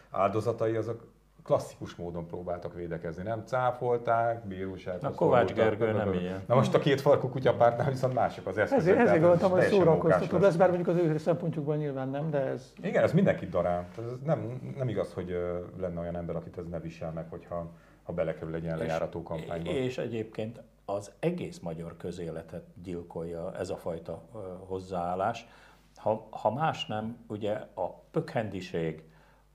áldozatai 0.09 0.75
azok 0.75 1.03
klasszikus 1.45 1.95
módon 1.95 2.27
próbáltak 2.27 2.73
védekezni, 2.73 3.23
nem 3.23 3.43
cáfolták, 3.45 4.47
bíróság. 4.47 5.01
Na 5.01 5.11
Kovács 5.11 5.53
Gergő 5.53 5.91
nem 5.91 6.13
ilyen. 6.13 6.43
Na 6.47 6.55
most 6.55 6.73
a 6.73 6.79
két 6.79 7.01
farkú 7.01 7.29
kutyapártnál 7.29 7.89
viszont 7.89 8.13
mások 8.13 8.47
az 8.47 8.57
eszközök. 8.57 8.79
Ezért, 8.79 8.99
ezért 8.99 9.19
gondoltam, 9.19 9.51
hogy 9.51 9.61
szórakoztató 9.61 10.37
lesz, 10.37 10.55
bár 10.55 10.69
mondjuk 10.69 10.97
az 10.97 11.03
ő 11.03 11.17
szempontjukban 11.17 11.77
nyilván 11.77 12.09
nem, 12.09 12.29
de 12.29 12.39
ez... 12.39 12.73
Igen, 12.81 13.03
ez 13.03 13.13
mindenkit 13.13 13.49
darál. 13.49 13.87
Ez 13.97 14.19
nem, 14.23 14.73
nem 14.77 14.89
igaz, 14.89 15.13
hogy 15.13 15.37
lenne 15.79 15.99
olyan 15.99 16.15
ember, 16.15 16.35
akit 16.35 16.57
ez 16.57 16.65
ne 16.67 16.79
visel 16.79 17.11
meg, 17.11 17.25
hogyha 17.29 17.71
ha 18.03 18.13
belekerül 18.13 18.55
egy 18.55 18.63
ilyen 18.63 18.77
lejárató 18.77 19.23
kampányba. 19.23 19.71
És 19.71 19.97
egyébként 19.97 20.61
az 20.85 21.11
egész 21.19 21.59
magyar 21.59 21.97
közéletet 21.97 22.63
gyilkolja 22.83 23.51
ez 23.57 23.69
a 23.69 23.77
fajta 23.77 24.23
hozzáállás. 24.67 25.47
Ha, 25.95 26.27
ha 26.31 26.51
más 26.51 26.85
nem, 26.85 27.17
ugye 27.27 27.51
a 27.73 27.89
pökhendiség, 28.11 29.03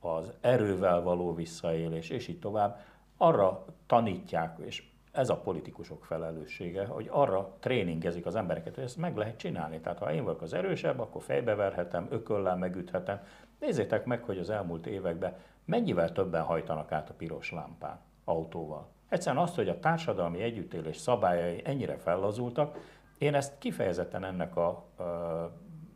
az 0.00 0.32
erővel 0.40 1.00
való 1.00 1.34
visszaélés, 1.34 2.10
és 2.10 2.28
így 2.28 2.38
tovább, 2.38 2.80
arra 3.16 3.64
tanítják, 3.86 4.58
és 4.58 4.90
ez 5.12 5.28
a 5.28 5.36
politikusok 5.36 6.04
felelőssége, 6.04 6.86
hogy 6.86 7.08
arra 7.10 7.56
tréningezik 7.60 8.26
az 8.26 8.36
embereket, 8.36 8.74
hogy 8.74 8.84
ezt 8.84 8.96
meg 8.96 9.16
lehet 9.16 9.36
csinálni. 9.36 9.80
Tehát 9.80 9.98
ha 9.98 10.12
én 10.12 10.24
vagyok 10.24 10.42
az 10.42 10.54
erősebb, 10.54 11.00
akkor 11.00 11.22
fejbeverhetem, 11.22 12.06
ököllel 12.10 12.56
megüthetem. 12.56 13.20
Nézzétek 13.58 14.04
meg, 14.04 14.22
hogy 14.22 14.38
az 14.38 14.50
elmúlt 14.50 14.86
években 14.86 15.36
mennyivel 15.64 16.12
többen 16.12 16.42
hajtanak 16.42 16.92
át 16.92 17.10
a 17.10 17.14
piros 17.14 17.52
lámpán 17.52 18.00
autóval. 18.24 18.88
Egyszerűen 19.08 19.42
azt, 19.42 19.54
hogy 19.54 19.68
a 19.68 19.78
társadalmi 19.78 20.42
együttélés 20.42 20.96
szabályai 20.96 21.60
ennyire 21.64 21.96
fellazultak, 21.96 22.76
én 23.18 23.34
ezt 23.34 23.58
kifejezetten 23.58 24.24
ennek 24.24 24.56
a, 24.56 24.84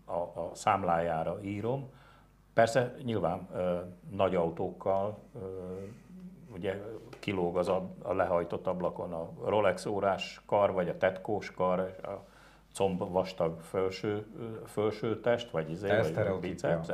a, 0.04 0.14
a, 0.14 0.50
számlájára 0.52 1.38
írom, 1.42 1.90
Persze 2.54 2.94
nyilván 3.02 3.48
nagy 4.10 4.34
autókkal, 4.34 5.18
ugye 6.54 6.82
kilóg 7.18 7.56
az 7.56 7.68
a, 7.68 7.90
a 8.02 8.12
lehajtott 8.12 8.66
ablakon 8.66 9.12
a 9.12 9.30
Rolex 9.44 9.86
órás 9.86 10.42
kar, 10.46 10.72
vagy 10.72 10.88
a 10.88 10.96
tetkós 10.96 11.50
kar, 11.50 11.96
a 12.02 12.32
comb 12.74 13.10
vastag 13.10 13.60
felső, 13.60 14.26
felső 14.64 15.20
test, 15.20 15.50
vagy 15.50 15.70
izé, 15.70 15.88
Ez 15.88 16.14
vagy 16.14 16.26
a 16.26 16.38
biceps. 16.38 16.88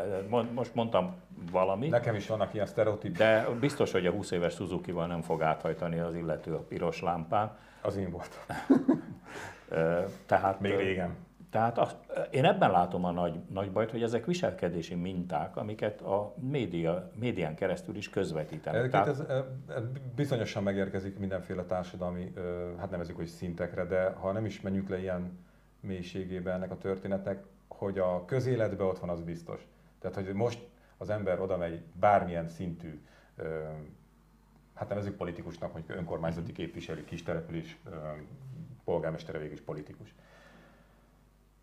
Most 0.53 0.75
mondtam 0.75 1.15
valami. 1.51 1.89
Nekem 1.89 2.15
is 2.15 2.27
vannak 2.27 2.55
ilyen 2.55 2.67
sztereotíp. 2.67 3.17
De 3.17 3.49
biztos, 3.61 3.93
hogy 3.93 4.07
a 4.07 4.11
20 4.11 4.31
éves 4.31 4.55
Suzuki-val 4.55 5.07
nem 5.07 5.23
fog 5.23 5.43
áthajtani 5.43 5.99
az 5.99 6.15
illető 6.15 6.55
a 6.55 6.59
piros 6.59 7.01
lámpán. 7.01 7.57
Az 7.83 7.97
én 7.97 8.11
volt. 8.11 8.39
Tehát, 10.27 10.61
Még 10.61 10.77
régen. 10.77 11.17
Tehát 11.51 11.79
az, 11.79 11.97
én 12.31 12.45
ebben 12.45 12.71
látom 12.71 13.05
a 13.05 13.11
nagy, 13.11 13.41
nagy 13.49 13.73
bajt, 13.73 13.91
hogy 13.91 14.03
ezek 14.03 14.27
viselkedési 14.27 14.95
minták, 14.95 15.57
amiket 15.57 16.01
a 16.01 16.35
média, 16.39 17.11
médián 17.15 17.55
keresztül 17.55 17.97
is 17.97 18.11
közvetítenek. 18.11 18.91
Tehát... 18.91 19.09
Ez, 19.09 19.21
ez 19.69 19.85
bizonyosan 20.15 20.63
megérkezik 20.63 21.19
mindenféle 21.19 21.65
társadalmi, 21.65 22.33
hát 22.79 22.91
nevezük, 22.91 23.17
hogy 23.17 23.27
szintekre, 23.27 23.85
de 23.85 24.11
ha 24.11 24.33
nem 24.33 24.45
is 24.45 24.61
menjünk 24.61 24.89
le 24.89 24.99
ilyen 24.99 25.39
mélységébe 25.81 26.53
ennek 26.53 26.71
a 26.71 26.79
történetnek, 26.79 27.43
hogy 27.69 27.99
a 27.99 28.25
közéletben 28.25 28.87
ott 28.87 28.99
van, 28.99 29.11
az 29.11 29.21
biztos. 29.21 29.69
Tehát, 29.99 30.17
hogy 30.17 30.35
most 30.35 30.69
az 30.97 31.11
ember 31.11 31.41
oda 31.41 31.57
megy 31.57 31.83
bármilyen 31.93 32.49
szintű, 32.49 33.03
hát 34.75 34.89
nevezük 34.89 35.17
politikusnak, 35.17 35.73
hogy 35.73 35.85
önkormányzati 35.87 36.53
képviselő, 36.53 37.05
kis 37.05 37.23
település, 37.23 37.79
polgármestere 38.85 39.39
végül 39.39 39.53
is 39.53 39.61
politikus 39.61 40.15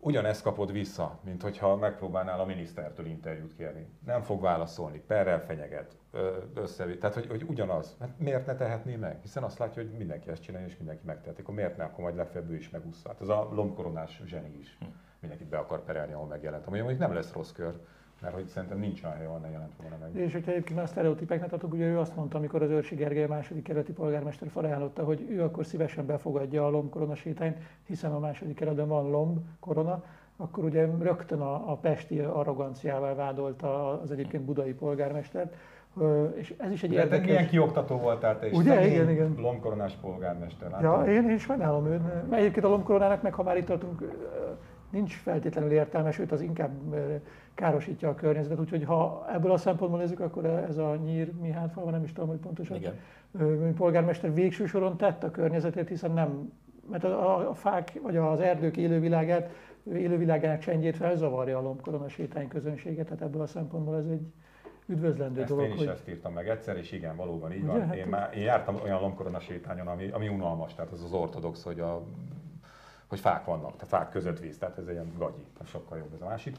ugyanezt 0.00 0.42
kapod 0.42 0.72
vissza, 0.72 1.18
mint 1.24 1.42
hogyha 1.42 1.76
megpróbálnál 1.76 2.40
a 2.40 2.44
minisztertől 2.44 3.06
interjút 3.06 3.56
kérni. 3.56 3.86
Nem 4.06 4.22
fog 4.22 4.40
válaszolni, 4.40 4.98
perrel 5.06 5.40
fenyeget, 5.40 5.96
össze, 6.54 6.96
tehát 6.96 7.14
hogy, 7.14 7.26
hogy 7.26 7.44
ugyanaz. 7.48 7.96
Hát 8.00 8.18
miért 8.18 8.46
ne 8.46 8.54
tehetné 8.54 8.96
meg? 8.96 9.18
Hiszen 9.22 9.42
azt 9.42 9.58
látja, 9.58 9.82
hogy 9.82 9.90
mindenki 9.90 10.28
ezt 10.30 10.42
csinálja, 10.42 10.66
és 10.66 10.76
mindenki 10.76 11.06
megteheti. 11.06 11.40
Akkor 11.40 11.54
miért 11.54 11.76
ne, 11.76 11.84
akkor 11.84 12.04
majd 12.04 12.16
legfeljebb 12.16 12.50
ő 12.50 12.54
is 12.54 12.70
megúszva. 12.70 13.08
Hát 13.08 13.20
ez 13.20 13.28
a 13.28 13.48
lombkoronás 13.52 14.22
zseni 14.24 14.58
is. 14.58 14.76
Hm. 14.78 14.86
Mindenkit 15.20 15.48
be 15.48 15.58
akar 15.58 15.84
perelni, 15.84 16.12
ahol 16.12 16.26
megjelent. 16.26 16.66
Ami 16.66 16.78
mondjuk 16.78 17.00
nem 17.00 17.12
lesz 17.12 17.32
rossz 17.32 17.52
kör, 17.52 17.80
mert 18.20 18.34
hogy 18.34 18.46
szerintem 18.46 18.78
nincs 18.78 19.02
olyan 19.02 19.16
hely, 19.16 19.26
ahol 19.26 19.38
ne 19.38 19.50
jelent 19.50 19.72
volna 19.80 19.96
meg. 20.00 20.22
És 20.22 20.32
hogyha 20.32 20.50
egyébként 20.50 20.78
a 20.78 20.86
sztereotípeknek 20.86 21.52
adok, 21.52 21.72
ugye 21.72 21.84
ő 21.84 21.98
azt 21.98 22.16
mondta, 22.16 22.38
amikor 22.38 22.62
az 22.62 22.70
Őrsi 22.70 22.94
Gergely 22.94 23.24
a 23.24 23.28
második 23.28 23.62
kerületi 23.62 23.92
polgármester 23.92 24.48
felajánlotta, 24.48 25.04
hogy 25.04 25.26
ő 25.30 25.42
akkor 25.42 25.66
szívesen 25.66 26.06
befogadja 26.06 26.66
a 26.66 26.70
lombkorona 26.70 27.14
sétányt, 27.14 27.56
hiszen 27.86 28.12
a 28.12 28.18
második 28.18 28.54
kerületben 28.54 28.88
van 28.88 29.10
lomb 29.10 29.38
korona, 29.60 30.02
akkor 30.36 30.64
ugye 30.64 30.88
rögtön 31.00 31.40
a, 31.40 31.70
a 31.70 31.76
pesti 31.76 32.18
arroganciával 32.18 33.14
vádolta 33.14 34.00
az 34.00 34.10
egyébként 34.10 34.42
budai 34.44 34.72
polgármestert, 34.72 35.54
és 36.34 36.54
ez 36.58 36.70
is 36.70 36.82
egy 36.82 36.90
de, 36.90 36.96
érdekes... 36.96 37.26
De 37.26 37.32
milyen 37.32 37.48
kioktató 37.48 37.96
voltál 37.96 38.38
te 38.38 38.46
is. 38.46 38.56
Ugye, 38.56 38.86
igen, 38.86 39.10
igen. 39.10 39.34
Lomkoronás 39.38 39.94
polgármester. 40.00 40.76
Ja, 40.80 41.04
én, 41.06 41.30
én 41.30 41.38
sajnálom 41.38 41.86
őt. 41.86 42.00
Egyébként 42.30 42.66
a 42.66 42.68
lomkoronának 42.68 43.22
meg, 43.22 43.34
ha 43.34 43.42
már 43.42 43.56
itt 43.56 43.66
tartunk, 43.66 44.02
nincs 44.90 45.14
feltétlenül 45.16 45.70
értelme, 45.70 46.10
sőt 46.10 46.32
az 46.32 46.40
inkább 46.40 46.72
károsítja 47.54 48.08
a 48.08 48.14
környezetet, 48.14 48.58
úgyhogy 48.58 48.84
ha 48.84 49.26
ebből 49.32 49.50
a 49.50 49.56
szempontból 49.56 50.00
nézzük, 50.00 50.20
akkor 50.20 50.44
ez 50.44 50.76
a 50.76 50.96
nyír 50.96 51.32
Mihály 51.40 51.68
falva, 51.74 51.90
nem 51.90 52.02
is 52.02 52.12
tudom, 52.12 52.28
hogy 52.28 52.38
pontosan, 52.38 52.76
Igen. 52.76 52.94
polgármester 53.74 54.34
végső 54.34 54.66
soron 54.66 54.96
tett 54.96 55.24
a 55.24 55.30
környezetét, 55.30 55.88
hiszen 55.88 56.12
nem, 56.12 56.52
mert 56.90 57.04
a, 57.04 57.48
a 57.50 57.54
fák 57.54 58.00
vagy 58.02 58.16
az 58.16 58.40
erdők 58.40 58.76
élővilágát 58.76 59.50
élővilágának 59.94 60.58
csendjét 60.58 60.96
felzavarja 60.96 61.58
a 61.58 61.62
lombkorona 61.62 62.08
sétány 62.08 62.48
közönséget, 62.48 63.04
tehát 63.04 63.22
ebből 63.22 63.42
a 63.42 63.46
szempontból 63.46 63.96
ez 63.96 64.06
egy 64.06 64.32
üdvözlendő 64.86 65.40
ezt 65.40 65.50
dolog. 65.50 65.64
Én 65.64 65.72
is 65.72 65.78
hogy... 65.78 65.86
ezt 65.86 66.08
írtam 66.08 66.32
meg 66.32 66.48
egyszer, 66.48 66.76
és 66.76 66.92
igen, 66.92 67.16
valóban 67.16 67.52
így 67.52 67.62
Ugye, 67.62 67.72
van. 67.72 67.86
Hát 67.86 67.96
én, 67.96 68.06
már, 68.06 68.36
én 68.36 68.42
jártam 68.42 68.80
olyan 68.82 69.00
lombkorona 69.00 69.40
sétányon, 69.40 69.86
ami, 69.86 70.10
ami 70.10 70.28
unalmas, 70.28 70.74
tehát 70.74 70.92
ez 70.92 71.02
az 71.02 71.12
ortodox, 71.12 71.62
hogy, 71.62 71.80
a, 71.80 72.02
hogy 73.08 73.20
fák 73.20 73.44
vannak, 73.44 73.72
tehát 73.72 73.88
fák 73.88 74.10
között 74.10 74.38
víz, 74.38 74.58
tehát 74.58 74.78
ez 74.78 74.86
egy 74.86 74.92
ilyen 74.92 75.12
gagyi, 75.16 75.46
tehát 75.52 75.68
sokkal 75.68 75.98
jobb 75.98 76.14
ez 76.14 76.20
a 76.20 76.26
másik. 76.26 76.56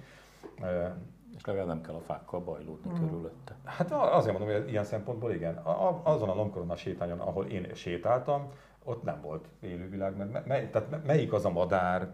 És 1.36 1.46
legalább 1.46 1.68
nem 1.68 1.82
kell 1.82 1.96
a 1.96 2.00
fákkal 2.00 2.40
bajlódni 2.40 2.92
mm. 2.92 2.96
körülötte. 2.96 3.56
Hát 3.64 3.92
azért 3.92 4.40
mondom, 4.40 4.56
hogy 4.56 4.70
ilyen 4.70 4.84
szempontból 4.84 5.34
igen. 5.34 5.56
A, 5.58 6.02
azon 6.04 6.30
a 6.30 6.36
lombkorona 6.36 6.76
sétányon, 6.76 7.20
ahol 7.20 7.46
én 7.46 7.74
sétáltam, 7.74 8.52
ott 8.84 9.04
nem 9.04 9.22
volt 9.22 9.48
élővilág, 9.60 10.18
mert 10.18 10.46
mely, 10.46 10.70
tehát 10.70 11.06
melyik 11.06 11.34
az 11.34 11.46
a 11.46 11.50
madár, 11.50 12.14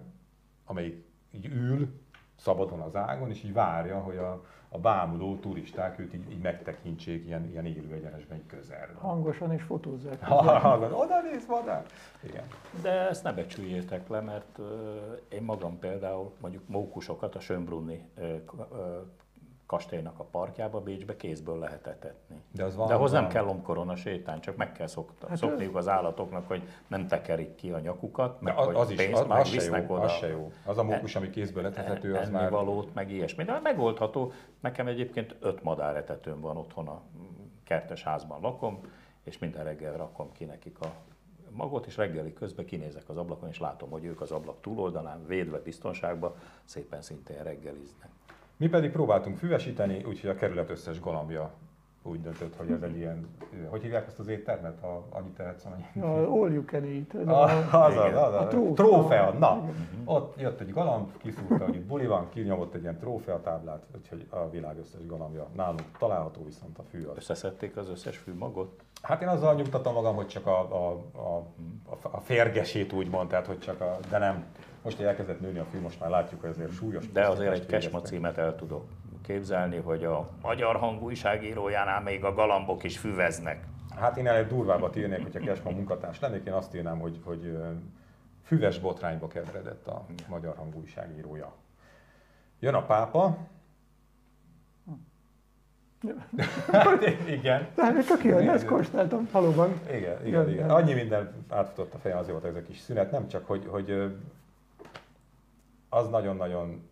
amelyik 0.66 1.06
így 1.32 1.46
ül 1.46 2.04
szabadon 2.36 2.80
az 2.80 2.96
ágon, 2.96 3.30
és 3.30 3.44
így 3.44 3.54
várja, 3.54 4.00
hogy 4.00 4.18
a, 4.18 4.44
a 4.70 4.78
bámuló 4.78 5.36
turisták 5.36 6.00
őt 6.00 6.14
így, 6.14 6.32
így 6.32 6.42
megtekintsék 6.42 7.26
ilyen, 7.26 7.50
ilyen 7.50 7.66
élő 7.66 7.94
egyenesben 7.94 8.38
így 8.38 8.46
közelről. 8.46 8.96
Hangosan 8.96 9.52
és 9.52 9.62
fotózzák. 9.64 10.24
Ha, 10.24 10.80
oda 10.92 11.22
néz 11.32 11.46
madár! 11.48 11.86
Igen. 12.24 12.44
De 12.82 13.10
ezt 13.10 13.24
ne 13.24 13.34
becsüljétek 13.34 14.08
le, 14.08 14.20
mert 14.20 14.58
uh, 14.58 14.66
én 15.30 15.44
magam 15.44 15.80
például 15.80 16.32
mondjuk 16.42 16.68
mókusokat 16.68 17.36
a 17.36 17.40
Sönbrunni 17.40 18.06
uh, 18.18 18.36
uh, 18.54 18.68
kastélynak 19.66 20.20
a 20.20 20.24
parkjába 20.24 20.82
Bécsbe 20.82 21.16
kézből 21.16 21.60
lehet 21.60 21.88
etetni. 21.88 22.42
De, 22.52 22.64
az 22.64 22.76
van, 22.76 22.88
De 22.88 22.94
ahhoz 22.94 23.12
van. 23.12 23.22
nem 23.22 23.32
kell 23.32 23.44
lomkorona 23.44 23.96
sétán, 23.96 24.42
csak 24.42 24.56
meg 24.56 24.72
kell 24.72 24.88
szokta, 24.88 25.28
hát 25.28 25.38
szokniuk 25.38 25.76
az 25.76 25.88
állatoknak, 25.88 26.48
hogy 26.48 26.64
nem 26.88 27.08
tekerik 27.08 27.56
ki 27.56 27.72
a 27.72 27.80
nyakukat, 27.80 28.42
meg 28.42 28.58
az, 28.58 28.68
az 28.74 28.90
is, 28.90 28.98
pénzt 28.98 29.22
az, 29.22 29.40
az, 29.40 29.64
se 29.64 29.78
jó, 29.78 29.84
oda. 29.88 30.02
az 30.02 30.12
se 30.12 30.28
jó. 30.28 30.52
Az 30.66 30.78
a 30.78 30.84
mókus, 30.84 31.16
ami 31.16 31.30
kézből 31.30 31.66
etethető, 31.66 32.16
az 32.16 32.30
már... 32.30 32.50
valót, 32.50 32.94
meg 32.94 33.12
ilyesmi. 33.12 33.44
De 33.44 33.60
megoldható. 33.60 34.32
Nekem 34.60 34.88
egyébként 34.88 35.36
öt 35.40 35.64
madáretetőm 35.64 36.42
van 36.42 36.58
otthon 36.58 36.88
a 36.88 37.02
kertes 37.64 38.04
házban 38.04 38.42
lakom, 38.42 38.80
és 39.24 39.40
minden 39.40 39.64
reggel 39.64 39.98
rakom 39.98 40.32
ki 40.32 40.46
nekik 40.46 40.80
a 40.80 40.92
magot, 41.50 41.86
és 41.86 41.98
reggeli 41.98 42.34
közben 42.34 42.66
kinézek 42.66 43.10
az 43.10 43.18
ablakon, 43.18 43.50
és 43.50 43.60
látom, 43.60 43.90
hogy 43.90 44.04
ők 44.04 44.22
az 44.22 44.32
ablak 44.32 44.62
túloldalán, 44.62 45.26
védve 45.28 45.60
biztonságban, 45.60 46.34
szépen 46.64 47.02
szintén 47.02 47.44
reggeliznek. 47.44 48.10
Mi 48.58 48.68
pedig 48.68 48.92
próbáltunk 48.92 49.38
füvesíteni, 49.38 50.04
úgyhogy 50.04 50.30
a 50.30 50.36
kerület 50.36 50.70
összes 50.70 51.00
galambja 51.00 51.54
úgy 52.04 52.22
döntött, 52.22 52.56
hogy 52.56 52.72
ez 52.72 52.82
egy 52.82 52.98
ilyen, 52.98 53.28
hogy 53.70 53.82
hívják 53.82 54.08
ezt 54.08 54.20
az 54.20 54.28
éttermet, 54.28 54.80
ha 54.82 55.06
annyit 55.10 55.34
tehetsz, 55.34 55.66
annyi? 55.66 56.06
A 56.06 56.32
all 56.32 56.52
you 56.52 56.64
can 56.66 56.84
eat. 56.84 57.28
A, 57.28 57.44
az, 57.86 57.98
az, 57.98 58.16
az, 58.16 58.34
a 58.34 58.48
trófea. 58.48 58.74
trófea. 58.74 59.32
Na, 59.32 59.62
igen. 59.64 60.02
ott 60.06 60.40
jött 60.40 60.60
egy 60.60 60.72
galamb, 60.72 61.18
kiszúrta, 61.18 61.66
hogy 61.66 61.76
itt 61.76 61.86
buli 61.86 62.06
van, 62.06 62.30
kinyomott 62.30 62.74
egy 62.74 62.82
ilyen 62.82 62.98
trófea 62.98 63.42
táblát, 63.42 63.84
úgyhogy 63.96 64.26
a 64.30 64.50
világ 64.50 64.78
összes 64.78 65.06
galambja 65.06 65.48
nálunk 65.56 65.98
található 65.98 66.46
viszont 66.46 66.78
a 66.78 66.84
fű 66.84 67.06
az. 67.06 67.18
Összeszedték 67.18 67.78
az 67.78 67.90
összes 67.90 68.18
fűmagot? 68.18 68.84
Hát 69.02 69.22
én 69.22 69.28
azzal 69.28 69.56
nyugtatom 69.56 69.94
magam, 69.94 70.16
hogy 70.16 70.28
csak 70.28 70.48
a, 70.48 70.60
a, 70.60 70.92
a, 71.14 71.38
a, 71.90 71.98
a 72.12 72.20
férgesét 72.20 72.94
úgymond, 72.94 73.30
tehát 73.30 73.46
hogy 73.46 73.60
csak 73.60 73.82
a, 73.82 73.98
de 74.10 74.18
nem, 74.18 74.46
most, 74.86 74.98
hogy 74.98 75.06
elkezdett 75.06 75.40
nőni 75.40 75.60
a 75.60 75.66
film, 75.66 75.84
most 75.84 76.00
már 76.00 76.10
látjuk, 76.10 76.42
hogy 76.42 76.50
azért 76.50 76.72
súlyos. 76.72 77.12
De 77.12 77.28
azért 77.28 77.54
egy 77.54 77.66
Kesma 77.66 78.02
címet 78.02 78.38
el 78.38 78.56
tudok 78.56 78.86
képzelni, 79.22 79.78
hogy 79.78 80.04
a 80.04 80.30
magyar 80.42 80.76
hangú 80.76 81.06
újságírójánál 81.06 82.02
még 82.02 82.24
a 82.24 82.34
galambok 82.34 82.84
is 82.84 82.98
füveznek. 82.98 83.66
Hát 83.96 84.18
én 84.18 84.28
egy 84.28 84.48
durvábbat 84.48 84.96
írnék, 84.96 85.22
hogyha 85.22 85.40
Kesma 85.40 85.72
munkatárs 85.72 86.20
lennék, 86.20 86.46
én 86.46 86.54
azt 86.54 86.76
írnám, 86.76 87.00
hogy, 87.00 87.20
hogy 87.24 87.58
füves 88.44 88.80
botrányba 88.80 89.28
keveredett 89.28 89.88
a 89.88 90.06
magyar 90.28 90.56
hangú 90.56 90.80
újságírója. 90.80 91.54
Jön 92.60 92.74
a 92.74 92.86
pápa, 92.86 93.38
igen. 97.28 97.68
Tehát 97.76 98.08
csak 98.08 98.24
jön, 98.24 98.50
ezt 98.50 98.66
kóstáltam 98.66 99.30
valóban. 99.32 99.80
Igen, 99.94 100.26
igen, 100.26 100.50
igen. 100.50 100.70
Annyi 100.70 100.94
minden 100.94 101.46
átfutott 101.50 101.94
a 101.94 101.98
fejem, 101.98 102.18
azért 102.18 102.42
volt 102.42 102.46
ez 102.46 102.56
a 102.56 102.62
kis 102.62 102.80
szünet, 102.80 103.12
nem 103.12 103.28
csak, 103.28 103.46
hogy, 103.48 103.66
hogy 103.68 104.16
az 105.96 106.10
nagyon-nagyon, 106.10 106.90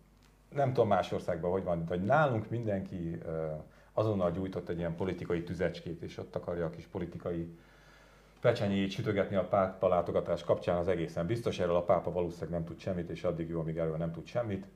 nem 0.48 0.68
tudom 0.68 0.88
más 0.88 1.12
országban 1.12 1.50
hogy 1.50 1.64
van, 1.64 1.86
hogy 1.86 2.04
nálunk 2.04 2.50
mindenki 2.50 3.18
azonnal 3.92 4.30
gyújtott 4.30 4.68
egy 4.68 4.78
ilyen 4.78 4.96
politikai 4.96 5.42
tüzecskét, 5.42 6.02
és 6.02 6.18
ott 6.18 6.36
akarja 6.36 6.64
a 6.64 6.70
kis 6.70 6.86
politikai 6.86 7.58
pecsenyét 8.40 8.90
sütögetni 8.90 9.36
a 9.36 9.48
pápa 9.48 9.88
látogatás 9.88 10.44
kapcsán 10.44 10.76
az 10.76 10.88
egészen 10.88 11.26
biztos, 11.26 11.58
erről 11.58 11.76
a 11.76 11.82
pápa 11.82 12.12
valószínűleg 12.12 12.50
nem 12.50 12.64
tud 12.64 12.78
semmit, 12.78 13.10
és 13.10 13.24
addig 13.24 13.48
jó, 13.48 13.60
amíg 13.60 13.78
erről 13.78 13.96
nem 13.96 14.12
tud 14.12 14.26
semmit. 14.26 14.66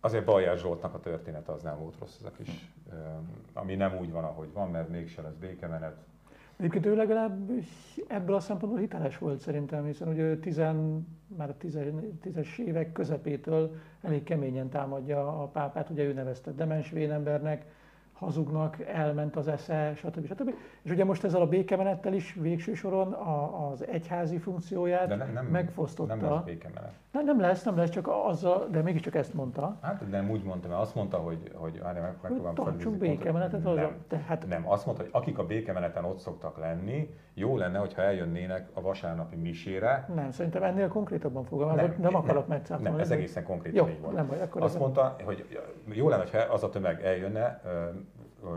Azért 0.00 0.24
Bajer 0.24 0.58
Zsoltnak 0.58 0.94
a 0.94 1.00
története 1.00 1.52
az 1.52 1.62
nem 1.62 1.78
volt 1.78 1.98
rossz, 1.98 2.16
ez 2.18 2.24
a 2.24 2.30
kis, 2.30 2.72
ami 3.52 3.74
nem 3.74 3.96
úgy 3.96 4.12
van, 4.12 4.24
ahogy 4.24 4.52
van, 4.52 4.70
mert 4.70 4.88
mégse 4.88 5.22
lesz 5.22 5.34
békemenet, 5.34 5.96
Egyébként 6.58 6.86
ő 6.86 6.94
legalább 6.94 7.50
ebből 8.08 8.34
a 8.34 8.40
szempontból 8.40 8.80
hiteles 8.80 9.18
volt 9.18 9.40
szerintem, 9.40 9.84
hiszen 9.84 10.08
ugye 10.08 10.38
tizen, 10.38 11.06
már 11.36 11.48
a 11.48 11.56
tízes, 11.56 11.86
tízes 12.20 12.58
évek 12.58 12.92
közepétől 12.92 13.74
elég 14.02 14.22
keményen 14.22 14.68
támadja 14.68 15.42
a 15.42 15.46
pápát, 15.46 15.90
ugye 15.90 16.02
ő 16.02 16.12
nevezte 16.12 16.50
demens 16.50 16.90
vénembernek, 16.90 17.64
hazugnak, 18.18 18.80
elment 18.80 19.36
az 19.36 19.48
esze, 19.48 19.92
stb. 19.94 20.26
stb. 20.26 20.54
És 20.82 20.90
ugye 20.90 21.04
most 21.04 21.24
ezzel 21.24 21.40
a 21.40 21.46
békemenettel 21.46 22.12
is 22.12 22.34
végső 22.34 22.74
soron 22.74 23.12
a, 23.12 23.68
az 23.70 23.86
egyházi 23.86 24.38
funkcióját 24.38 25.08
de 25.08 25.16
nem, 25.16 25.32
nem, 25.32 25.46
megfosztotta. 25.46 26.14
Nem 26.14 26.30
lesz 26.30 26.42
békemenet. 26.42 26.92
Nem, 27.12 27.24
nem 27.24 27.40
lesz, 27.40 27.62
nem 27.62 27.76
lesz, 27.76 27.90
csak 27.90 28.08
azzal, 28.08 28.68
de 28.70 28.82
mégiscsak 28.82 29.14
ezt 29.14 29.34
mondta. 29.34 29.78
Hát 29.80 30.10
nem 30.10 30.30
úgy 30.30 30.42
mondta, 30.42 30.68
mert 30.68 30.80
azt 30.80 30.94
mondta, 30.94 31.16
hogy, 31.16 31.52
hogy 31.54 31.80
hát 31.82 31.94
meg, 31.94 32.02
megpróbálom 32.02 32.54
Tartsunk 32.54 32.96
békemenetet. 32.96 33.62
Nem, 33.62 33.96
a, 34.10 34.14
hát... 34.26 34.46
nem, 34.48 34.70
azt 34.70 34.86
mondta, 34.86 35.04
hogy 35.04 35.12
akik 35.14 35.38
a 35.38 35.46
békemeneten 35.46 36.04
ott 36.04 36.18
szoktak 36.18 36.58
lenni, 36.58 37.14
jó 37.34 37.56
lenne, 37.56 37.78
hogyha 37.78 38.02
eljönnének 38.02 38.68
a 38.74 38.80
vasárnapi 38.80 39.36
misére. 39.36 40.08
Nem, 40.14 40.30
szerintem 40.30 40.62
ennél 40.62 40.88
konkrétabban 40.88 41.44
fogalmazott, 41.44 41.88
nem, 41.88 42.00
nem 42.00 42.14
akarok 42.14 42.46
megcáfolni. 42.46 42.90
Nem, 42.90 43.00
ez 43.00 43.10
egészen 43.10 43.44
konkrétan 43.44 43.88
így 43.88 44.00
volt. 44.00 44.14
Nem 44.14 44.26
baj, 44.26 44.40
akkor 44.40 44.62
azt 44.62 44.78
mondta, 44.78 45.16
hogy 45.24 45.58
jó 45.84 46.08
lenne, 46.08 46.22
hogyha 46.22 46.38
az 46.38 46.62
a 46.62 46.68
tömeg 46.68 47.04
eljönne, 47.04 47.60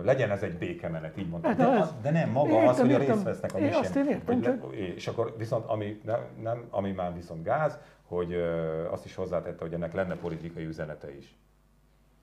legyen 0.03 0.31
ez 0.31 0.43
egy 0.43 0.57
békemenet, 0.57 1.17
így 1.17 1.29
mondtam. 1.29 1.51
Hát, 1.51 1.59
de, 1.59 1.79
az, 1.79 1.93
de 2.01 2.11
nem 2.11 2.29
maga 2.29 2.49
értem, 2.49 2.67
az, 2.67 2.79
hogy 2.79 2.89
értem, 2.89 3.07
részt 3.07 3.23
vesznek 3.23 3.53
a 3.53 3.57
misén. 3.59 3.79
Azt 3.79 3.95
én 3.95 4.05
értem, 4.07 4.41
csak... 4.41 4.75
És 4.75 5.07
akkor 5.07 5.35
viszont, 5.37 5.65
ami, 5.65 6.01
nem, 6.05 6.19
nem, 6.41 6.67
ami 6.69 6.91
már 6.91 7.13
viszont 7.13 7.43
gáz, 7.43 7.79
hogy 8.03 8.33
azt 8.91 9.05
is 9.05 9.15
hozzátette, 9.15 9.63
hogy 9.63 9.73
ennek 9.73 9.93
lenne 9.93 10.15
politikai 10.15 10.65
üzenete 10.65 11.15
is. 11.17 11.37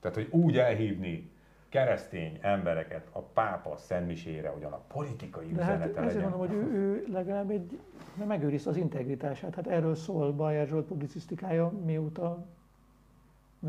Tehát, 0.00 0.16
hogy 0.16 0.28
úgy 0.30 0.58
elhívni 0.58 1.30
keresztény 1.68 2.38
embereket 2.40 3.08
a 3.12 3.20
pápa 3.20 3.76
szentmisére, 3.76 4.48
hogy 4.48 4.64
annak 4.64 4.88
politikai 4.88 5.44
hát 5.44 5.52
üzenete 5.52 6.00
hát 6.00 6.08
ezért 6.08 6.14
legyen. 6.14 6.30
mondom, 6.30 6.38
hogy 6.38 6.56
ő, 6.56 6.78
ő 6.78 7.04
legalább 7.12 7.50
egy, 7.50 7.78
megőrizte 8.26 8.70
az 8.70 8.76
integritását. 8.76 9.54
Hát 9.54 9.66
erről 9.66 9.94
szól 9.94 10.32
Bajer 10.32 10.66
Zsolt 10.66 10.86
publicisztikája, 10.86 11.72
mióta 11.84 12.46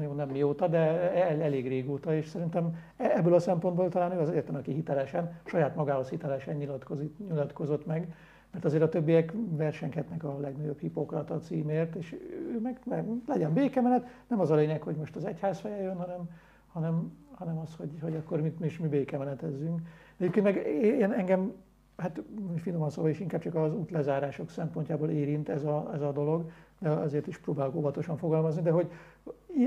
jó, 0.02 0.14
nem 0.14 0.30
mióta, 0.30 0.68
de 0.68 0.78
el, 1.12 1.42
elég 1.42 1.68
régóta, 1.68 2.16
és 2.16 2.28
szerintem 2.28 2.76
e, 2.98 3.12
ebből 3.16 3.34
a 3.34 3.40
szempontból 3.40 3.90
talán 3.90 4.12
ő 4.12 4.20
az 4.20 4.30
egyetlen, 4.30 4.56
aki 4.56 4.74
hitelesen, 4.74 5.40
saját 5.46 5.76
magához 5.76 6.10
hitelesen 6.10 6.56
nyilatkozott, 6.56 7.30
nyilatkozott 7.30 7.86
meg, 7.86 8.14
mert 8.52 8.66
azért 8.66 8.84
a 8.84 8.90
többiek 8.90 9.34
versenkednek 9.50 10.24
a 10.24 10.40
legnagyobb 10.40 10.80
hipokrata 10.80 11.40
címért, 11.40 11.96
és 11.96 12.16
ő 12.54 12.60
meg, 12.60 12.80
meg 12.86 13.06
legyen 13.28 13.54
békemenet, 13.54 14.08
nem 14.28 14.40
az 14.40 14.52
a 14.52 14.56
lényeg, 14.56 14.82
hogy 14.82 14.96
most 14.96 15.16
az 15.16 15.26
egyház 15.26 15.60
feje 15.60 15.82
jön, 15.82 15.96
hanem, 15.96 16.30
hanem, 16.68 17.12
hanem 17.34 17.58
az, 17.58 17.76
hogy, 17.76 17.90
hogy 18.02 18.16
akkor 18.16 18.42
mit, 18.42 18.60
mi 18.60 18.66
is 18.66 18.80
mi 18.80 18.88
békemenetezzünk. 18.88 19.82
Egyébként 20.18 20.46
meg 20.46 20.56
én, 20.84 21.12
engem, 21.12 21.54
hát 21.98 22.22
finoman 22.56 22.90
szóval 22.90 23.12
is 23.12 23.20
inkább 23.20 23.42
csak 23.42 23.56
az 23.56 23.74
útlezárások 23.74 24.50
szempontjából 24.50 25.10
érint 25.10 25.50
ez 25.50 25.64
a, 25.64 25.92
ez 25.94 26.02
a 26.02 26.12
dolog, 26.12 26.52
azért 26.82 27.28
is 27.28 27.38
próbálok 27.38 27.76
óvatosan 27.76 28.18
fogalmazni, 28.18 28.62
de 28.62 28.72
hogy 28.72 28.92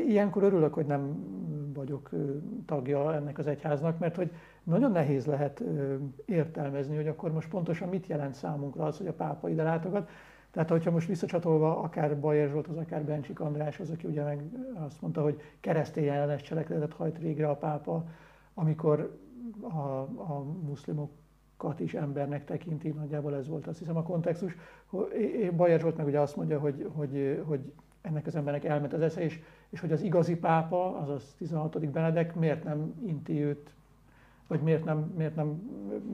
ilyenkor 0.06 0.42
örülök, 0.42 0.74
hogy 0.74 0.86
nem 0.86 1.24
vagyok 1.74 2.10
tagja 2.66 3.14
ennek 3.14 3.38
az 3.38 3.46
egyháznak, 3.46 3.98
mert 3.98 4.16
hogy 4.16 4.32
nagyon 4.62 4.90
nehéz 4.90 5.26
lehet 5.26 5.62
értelmezni, 6.24 6.96
hogy 6.96 7.08
akkor 7.08 7.32
most 7.32 7.48
pontosan 7.48 7.88
mit 7.88 8.06
jelent 8.06 8.34
számunkra 8.34 8.84
az, 8.84 8.98
hogy 8.98 9.06
a 9.06 9.12
pápa 9.12 9.48
ide 9.48 9.62
látogat. 9.62 10.10
Tehát, 10.50 10.70
hogyha 10.70 10.90
most 10.90 11.08
visszacsatolva 11.08 11.78
akár 11.82 12.20
Bajer 12.20 12.48
Zsolthoz, 12.48 12.76
akár 12.76 13.04
Bencsik 13.04 13.40
Andráshoz, 13.40 13.90
aki 13.90 14.06
ugye 14.06 14.22
meg 14.22 14.42
azt 14.86 15.00
mondta, 15.00 15.22
hogy 15.22 15.40
keresztény 15.60 16.06
ellenes 16.06 16.42
cselekedetet 16.42 16.92
hajt 16.92 17.18
végre 17.18 17.48
a 17.48 17.56
pápa, 17.56 18.04
amikor 18.54 19.18
a, 19.60 19.76
a 19.98 20.44
muszlimokat 21.62 21.80
is 21.80 21.94
embernek 21.94 22.44
tekinti, 22.44 22.88
nagyjából 22.88 23.34
ez 23.34 23.48
volt 23.48 23.66
azt 23.66 23.78
hiszem 23.78 23.96
a 23.96 24.02
kontextus. 24.02 24.56
Bajer 25.56 25.80
Zsolt 25.80 25.96
meg 25.96 26.06
ugye 26.06 26.20
azt 26.20 26.36
mondja, 26.36 26.58
hogy, 26.58 26.90
hogy, 26.94 27.42
hogy 27.46 27.72
ennek 28.00 28.26
az 28.26 28.36
embernek 28.36 28.64
elment 28.64 28.92
az 28.92 29.00
esze, 29.00 29.20
és, 29.20 29.40
és 29.70 29.80
hogy 29.80 29.92
az 29.92 30.02
igazi 30.02 30.36
pápa, 30.36 30.98
azaz 30.98 31.34
16. 31.38 31.90
Benedek 31.90 32.34
miért 32.34 32.64
nem 32.64 32.94
inti 33.06 33.42
őt, 33.42 33.74
vagy 34.46 34.60
miért 34.60 34.84
nem, 34.84 35.12
miért 35.16 35.36
nem 35.36 35.62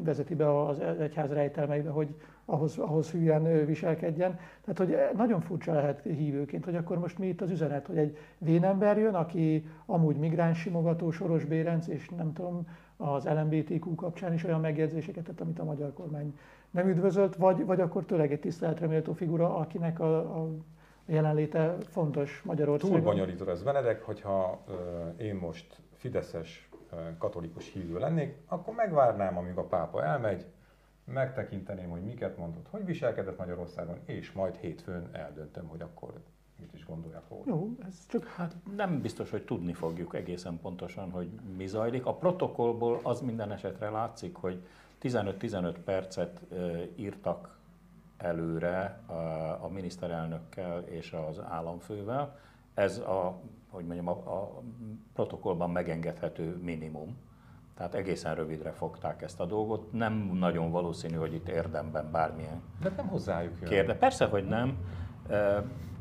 vezeti 0.05 0.35
be 0.35 0.67
az 0.67 0.81
egyház 0.81 1.31
rejtelmeibe, 1.31 1.91
hogy 1.91 2.15
ahhoz, 2.45 2.79
ahhoz 2.79 3.11
hülyen 3.11 3.67
viselkedjen. 3.67 4.39
Tehát, 4.61 4.79
hogy 4.79 5.17
nagyon 5.17 5.41
furcsa 5.41 5.73
lehet 5.73 6.03
hívőként, 6.03 6.65
hogy 6.65 6.77
akkor 6.77 6.99
most 6.99 7.19
mi 7.19 7.27
itt 7.27 7.41
az 7.41 7.51
üzenet, 7.51 7.87
hogy 7.87 7.99
egy 7.99 8.17
vénember 8.39 8.99
jön, 8.99 9.15
aki 9.15 9.67
amúgy 9.87 10.17
migráns 10.17 10.59
simogató, 10.59 11.11
Soros 11.11 11.45
Bérenc, 11.45 11.87
és 11.87 12.09
nem 12.09 12.33
tudom, 12.33 12.67
az 12.97 13.25
LMBTQ 13.25 13.95
kapcsán 13.95 14.33
is 14.33 14.45
olyan 14.45 14.61
megjegyzéseket 14.61 15.25
tett, 15.25 15.41
amit 15.41 15.59
a 15.59 15.65
magyar 15.65 15.93
kormány 15.93 16.39
nem 16.71 16.89
üdvözölt, 16.89 17.37
vagy, 17.37 17.65
vagy 17.65 17.81
akkor 17.81 18.05
tényleg 18.05 18.33
egy 18.33 18.41
tiszteletre 18.41 18.87
méltó 18.87 19.13
figura, 19.13 19.57
akinek 19.57 20.01
a, 20.01 20.19
a 20.19 20.49
jelenléte 21.07 21.77
fontos 21.81 22.43
Magyarországon. 22.45 23.01
Túl 23.01 23.13
bonyolítod 23.13 23.49
ez 23.49 23.63
Benedek, 23.63 24.03
hogyha 24.03 24.63
uh, 24.69 24.75
én 25.25 25.35
most 25.35 25.81
fideszes 25.93 26.69
uh, 26.93 26.99
katolikus 27.19 27.73
hívő 27.73 27.99
lennék, 27.99 28.37
akkor 28.47 28.75
megvárnám, 28.75 29.37
amíg 29.37 29.57
a 29.57 29.65
pápa 29.65 30.05
elmegy, 30.05 30.47
megtekinteném, 31.05 31.89
hogy 31.91 32.03
miket 32.03 32.37
mondott, 32.37 32.67
hogy 32.71 32.85
viselkedett 32.85 33.39
Magyarországon, 33.39 33.99
és 34.05 34.33
majd 34.33 34.55
hétfőn 34.55 35.09
eldöntöm, 35.13 35.67
hogy 35.67 35.81
akkor 35.81 36.13
mit 36.61 36.75
is 36.75 36.87
gondolják 36.87 37.23
róla. 37.29 37.43
Jó, 37.47 37.71
ez 37.87 38.07
csak 38.09 38.25
hát 38.27 38.57
nem 38.77 39.01
biztos, 39.01 39.31
hogy 39.31 39.45
tudni 39.45 39.73
fogjuk 39.73 40.15
egészen 40.15 40.59
pontosan, 40.61 41.11
hogy 41.11 41.29
mi 41.57 41.67
zajlik. 41.67 42.07
A 42.07 42.15
protokollból 42.15 43.01
az 43.03 43.21
minden 43.21 43.53
esetre 43.53 43.91
látszik, 43.91 44.37
hogy 44.37 44.63
15-15 45.03 45.75
percet 45.85 46.41
írtak 46.97 47.59
előre 48.17 49.01
a 49.61 49.69
miniszterelnökkel 49.69 50.81
és 50.81 51.13
az 51.29 51.41
államfővel. 51.49 52.39
Ez 52.75 52.99
a, 52.99 53.41
hogy 53.71 53.85
mondjam, 53.85 54.09
a, 54.09 54.13
a 54.13 54.63
protokollban 55.15 55.71
megengedhető 55.71 56.57
minimum. 56.63 57.17
Tehát 57.77 57.95
egészen 57.95 58.35
rövidre 58.35 58.71
fogták 58.73 59.23
ezt 59.23 59.41
a 59.41 59.45
dolgot. 59.45 59.93
Nem 59.93 60.13
nagyon 60.13 60.71
valószínű, 60.71 61.17
hogy 61.17 61.35
itt 61.35 61.49
érdemben 61.49 62.11
bármilyen. 62.11 62.63
De 62.83 62.93
nem 62.97 63.07
hozzájuk 63.07 63.61
jön. 63.61 63.71
Kérde. 63.71 63.97
Persze, 63.97 64.27
hogy 64.27 64.45
nem. 64.45 64.79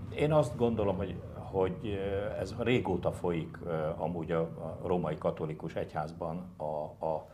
Én 0.09 0.31
azt 0.33 0.57
gondolom, 0.57 0.97
hogy, 0.97 1.21
hogy 1.33 1.99
ez 2.39 2.55
régóta 2.59 3.11
folyik 3.11 3.57
amúgy 3.97 4.31
a, 4.31 4.39
a 4.41 4.79
római 4.83 5.17
katolikus 5.17 5.75
egyházban 5.75 6.53
a, 6.57 7.05
a 7.05 7.27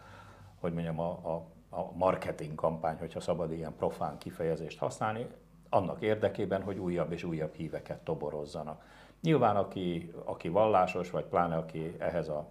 hogy 0.59 0.73
mondjam, 0.73 0.99
a, 0.99 1.09
a, 1.09 1.45
a 1.69 1.91
marketing 1.93 2.55
kampány, 2.55 2.97
hogyha 2.97 3.19
szabad 3.19 3.51
ilyen 3.51 3.75
profán 3.75 4.17
kifejezést 4.17 4.79
használni, 4.79 5.27
annak 5.69 6.01
érdekében, 6.01 6.63
hogy 6.63 6.77
újabb 6.77 7.11
és 7.11 7.23
újabb 7.23 7.53
híveket 7.53 8.03
toborozzanak. 8.03 8.83
Nyilván, 9.21 9.55
aki, 9.55 10.13
aki 10.23 10.49
vallásos, 10.49 11.11
vagy 11.11 11.23
pláne 11.25 11.55
aki 11.55 11.95
ehhez 11.99 12.29
a, 12.29 12.47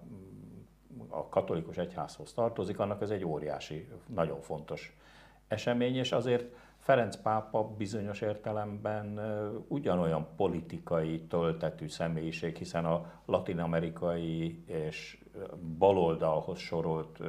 a 1.09 1.29
katolikus 1.29 1.77
egyházhoz 1.77 2.33
tartozik, 2.33 2.79
annak 2.79 3.03
ez 3.03 3.11
egy 3.11 3.25
óriási, 3.25 3.89
nagyon 4.07 4.41
fontos 4.41 4.97
esemény, 5.49 5.97
és 5.97 6.13
azért 6.13 6.55
Ferenc 6.81 7.17
pápa 7.17 7.69
bizonyos 7.77 8.21
értelemben 8.21 9.21
ugyanolyan 9.69 10.27
politikai 10.37 11.21
töltetű 11.21 11.89
személyiség, 11.89 12.57
hiszen 12.57 12.85
a 12.85 13.13
latinamerikai 13.25 14.65
és 14.67 15.25
baloldalhoz 15.79 16.59
sorolt 16.59 17.21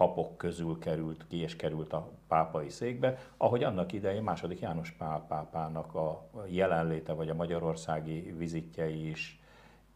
papok 0.00 0.36
közül 0.36 0.78
került 0.78 1.26
ki 1.26 1.36
és 1.36 1.56
került 1.56 1.92
a 1.92 2.10
pápai 2.28 2.68
székbe, 2.68 3.18
ahogy 3.36 3.62
annak 3.62 3.92
idején 3.92 4.22
második 4.22 4.60
János 4.60 4.90
Pál 4.90 5.24
pápának 5.28 5.94
a 5.94 6.30
jelenléte 6.46 7.12
vagy 7.12 7.28
a 7.28 7.34
magyarországi 7.34 8.34
vizitjei 8.36 9.08
is, 9.08 9.40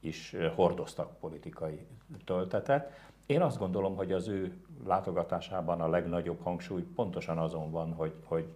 is 0.00 0.36
hordoztak 0.54 1.18
politikai 1.18 1.86
töltetet. 2.24 2.90
Én 3.26 3.42
azt 3.42 3.58
gondolom, 3.58 3.96
hogy 3.96 4.12
az 4.12 4.28
ő 4.28 4.56
látogatásában 4.86 5.80
a 5.80 5.88
legnagyobb 5.88 6.42
hangsúly 6.42 6.82
pontosan 6.82 7.38
azon 7.38 7.70
van, 7.70 7.92
hogy, 7.92 8.14
hogy 8.24 8.48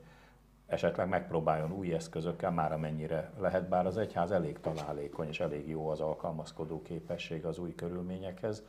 esetleg 0.67 1.09
megpróbáljon 1.09 1.73
új 1.73 1.93
eszközökkel, 1.93 2.51
már 2.51 2.73
amennyire 2.73 3.31
lehet, 3.39 3.69
bár 3.69 3.87
az 3.87 3.97
egyház 3.97 4.31
elég 4.31 4.61
találékony 4.61 5.29
és 5.29 5.41
elég 5.41 5.69
jó 5.69 5.89
az 5.89 6.01
alkalmazkodó 6.01 6.83
képesség 6.83 7.45
az 7.45 7.59
új 7.59 7.75
körülményekhez, 7.75 8.65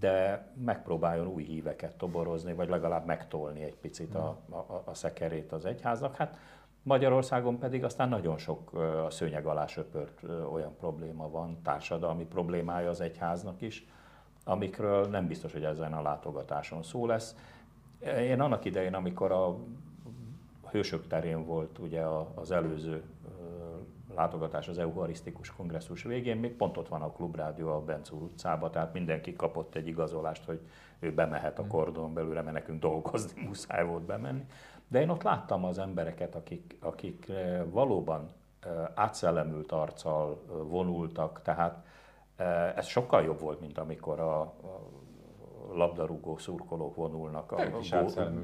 de 0.00 0.46
megpróbáljon 0.64 1.26
új 1.26 1.44
híveket 1.44 1.96
toborozni, 1.96 2.52
vagy 2.52 2.68
legalább 2.68 3.06
megtolni 3.06 3.62
egy 3.62 3.76
picit 3.76 4.14
a, 4.14 4.38
a, 4.50 4.82
a 4.84 4.94
szekerét 4.94 5.52
az 5.52 5.64
egyháznak. 5.64 6.16
Hát 6.16 6.38
Magyarországon 6.82 7.58
pedig 7.58 7.84
aztán 7.84 8.08
nagyon 8.08 8.38
sok 8.38 8.72
a 9.06 9.10
szőnyeg 9.10 9.46
alá 9.46 9.66
söpört 9.66 10.22
olyan 10.52 10.76
probléma 10.76 11.30
van, 11.30 11.62
társadalmi 11.62 12.24
problémája 12.24 12.88
az 12.88 13.00
egyháznak 13.00 13.60
is, 13.60 13.86
amikről 14.48 15.06
nem 15.06 15.26
biztos, 15.26 15.52
hogy 15.52 15.64
ezen 15.64 15.92
a 15.92 16.02
látogatáson 16.02 16.82
szó 16.82 17.06
lesz. 17.06 17.36
Én 18.20 18.40
annak 18.40 18.64
idején, 18.64 18.94
amikor 18.94 19.32
a 19.32 19.56
Hősök 20.70 21.06
terén 21.06 21.44
volt 21.44 21.78
ugye 21.78 22.02
az 22.34 22.50
előző 22.50 23.02
látogatás 24.14 24.68
az 24.68 24.78
Eucharisztikus 24.78 25.50
Kongresszus 25.50 26.02
végén, 26.02 26.36
még 26.36 26.52
pont 26.52 26.76
ott 26.76 26.88
van 26.88 27.02
a 27.02 27.12
Klubrádió 27.12 27.68
a 27.68 27.80
Bencúr 27.80 28.22
utcába, 28.22 28.70
tehát 28.70 28.92
mindenki 28.92 29.36
kapott 29.36 29.74
egy 29.74 29.86
igazolást, 29.86 30.44
hogy 30.44 30.60
ő 30.98 31.14
bemehet 31.14 31.58
a 31.58 31.62
hmm. 31.62 31.70
kordon 31.70 32.14
belőle, 32.14 32.42
mert 32.42 32.54
nekünk 32.54 32.80
dolgozni 32.80 33.42
muszáj 33.46 33.84
volt 33.86 34.02
bemenni. 34.02 34.46
De 34.88 35.00
én 35.00 35.08
ott 35.08 35.22
láttam 35.22 35.64
az 35.64 35.78
embereket, 35.78 36.34
akik, 36.34 36.76
akik 36.80 37.32
valóban 37.70 38.28
átszellemült 38.94 39.72
arccal 39.72 40.42
vonultak, 40.46 41.42
tehát 41.42 41.84
ez 42.76 42.86
sokkal 42.86 43.22
jobb 43.22 43.40
volt, 43.40 43.60
mint 43.60 43.78
amikor 43.78 44.20
a, 44.20 44.40
a 44.40 44.86
labdarúgó 45.74 46.36
szurkolók 46.36 46.96
vonulnak 46.96 47.52
a 47.52 47.62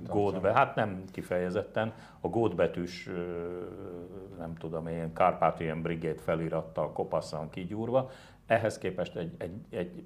gódbe. 0.08 0.52
Hát 0.52 0.74
nem 0.74 1.04
kifejezetten. 1.12 1.92
A 2.20 2.28
gódbetűs, 2.28 3.10
nem 4.38 4.54
tudom 4.54 4.86
én, 4.86 5.10
Carpathian 5.14 5.82
Brigade 5.82 6.20
felirattal 6.20 6.92
kopaszan 6.92 7.50
kigyúrva. 7.50 8.10
Ehhez 8.46 8.78
képest 8.78 9.16
egy, 9.16 9.34
egy, 9.38 9.54
egy 9.70 10.04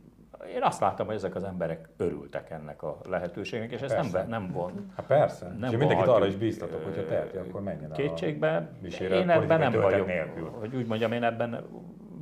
én 0.55 0.63
azt 0.63 0.81
láttam, 0.81 1.07
hogy 1.07 1.15
ezek 1.15 1.35
az 1.35 1.45
emberek 1.45 1.89
örültek 1.97 2.51
ennek 2.51 2.83
a 2.83 2.99
lehetőségnek, 3.09 3.73
és 3.73 3.81
ezt 3.81 4.13
nem, 4.13 4.29
nem 4.29 4.51
von. 4.53 4.93
Hát 4.97 5.07
persze. 5.07 5.55
Nem 5.59 5.71
és 5.73 5.77
mindenkit 5.77 6.07
arra 6.07 6.27
is 6.27 6.37
bíztatok, 6.37 6.85
hogyha 6.85 7.05
teheti, 7.05 7.37
akkor 7.37 7.63
menjen 7.63 7.93
Kétségbe. 7.93 8.71
Én 9.01 9.31
ebben 9.31 9.59
nem 9.59 9.81
vagyok. 9.81 10.07
Nélkül. 10.07 10.51
Hogy 10.59 10.77
úgy 10.77 10.87
mondjam, 10.87 11.13
én 11.13 11.23
ebben 11.23 11.67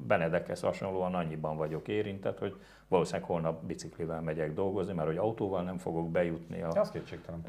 Benedekhez 0.06 0.60
hasonlóan 0.60 1.14
annyiban 1.14 1.56
vagyok 1.56 1.88
érintett, 1.88 2.38
hogy 2.38 2.56
valószínűleg 2.88 3.28
holnap 3.28 3.64
biciklivel 3.64 4.20
megyek 4.20 4.54
dolgozni, 4.54 4.92
mert 4.92 5.08
hogy 5.08 5.16
autóval 5.16 5.62
nem 5.62 5.78
fogok 5.78 6.10
bejutni. 6.10 6.62
A, 6.62 6.68
az 6.68 6.90
kétségtelen. 6.90 7.44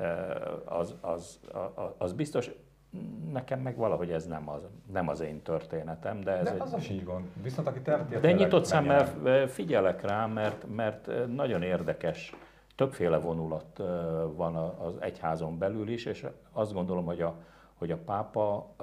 Az, 0.65 0.95
az, 1.01 1.39
az, 1.73 1.91
az 1.97 2.13
biztos, 2.13 2.51
nekem 3.31 3.59
meg 3.59 3.75
valahogy 3.75 4.11
ez 4.11 4.25
nem 4.25 4.49
az, 4.49 4.67
nem 4.91 5.07
az 5.07 5.19
én 5.21 5.41
történetem. 5.41 6.21
De, 6.21 6.31
ez 6.31 6.43
de 6.43 6.53
egy, 6.53 6.61
az 6.61 6.83
sincs 6.83 7.03
gond. 7.03 7.25
Viszont 7.41 7.67
aki 7.67 7.79
te, 7.79 8.05
De 8.21 8.31
nyitott 8.31 8.65
szemmel 8.65 9.05
figyelek 9.47 10.01
rá, 10.01 10.25
mert, 10.25 10.65
mert 10.75 11.09
nagyon 11.27 11.61
érdekes, 11.61 12.35
többféle 12.75 13.17
vonulat 13.17 13.77
van 14.35 14.55
az 14.55 14.95
egyházon 14.99 15.57
belül 15.57 15.89
is, 15.89 16.05
és 16.05 16.25
azt 16.51 16.73
gondolom, 16.73 17.05
hogy 17.05 17.21
a, 17.21 17.35
hogy 17.73 17.91
a 17.91 17.97
pápa 17.97 18.73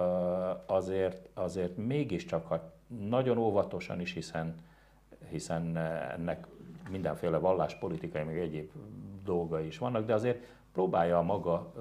azért, 0.67 1.29
azért 1.35 1.77
mégiscsak, 1.77 2.47
ha 2.47 2.72
nagyon 3.09 3.39
óvatosan 3.39 4.01
is, 4.01 4.13
hiszen, 4.13 4.55
hiszen 5.31 5.77
ennek 5.77 6.47
mindenféle 6.91 7.39
valláspolitikai, 7.39 8.23
meg 8.23 8.39
egyéb 8.39 8.71
dolga 9.25 9.61
is 9.61 9.79
vannak, 9.79 10.07
de 10.07 10.15
azért 10.15 10.47
próbálja 10.73 11.19
a 11.19 11.23
maga 11.23 11.73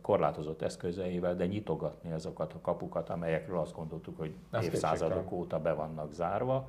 korlátozott 0.00 0.62
eszközeivel, 0.62 1.36
de 1.36 1.46
nyitogatni 1.46 2.12
azokat 2.12 2.52
a 2.52 2.60
kapukat, 2.60 3.08
amelyekről 3.08 3.58
azt 3.58 3.74
gondoltuk, 3.74 4.18
hogy 4.18 4.34
Ezt 4.50 4.66
évszázadok 4.66 5.32
óta 5.32 5.60
be 5.60 5.72
vannak 5.72 6.12
zárva. 6.12 6.68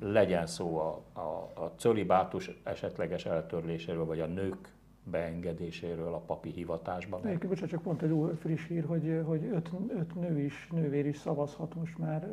Legyen 0.00 0.46
szó 0.46 0.78
a, 0.78 1.20
a, 1.20 1.60
a 1.62 1.72
cölibátus 1.76 2.50
esetleges 2.62 3.26
eltörléséről, 3.26 4.04
vagy 4.04 4.20
a 4.20 4.26
nők 4.26 4.72
beengedéséről 5.04 6.14
a 6.14 6.18
papi 6.18 6.50
hivatásban. 6.50 7.20
Egyébként, 7.26 7.48
bocsánat, 7.48 7.70
csak 7.70 7.82
pont 7.82 8.02
egy 8.02 8.10
új 8.10 8.32
friss 8.32 8.66
hír, 8.66 8.84
hogy, 8.84 9.22
hogy 9.26 9.44
öt, 9.44 9.70
öt 9.88 10.14
nő 10.14 10.40
is, 10.40 10.68
nővér 10.72 11.06
is 11.06 11.16
szavazhat 11.16 11.74
most 11.74 11.98
már 11.98 12.24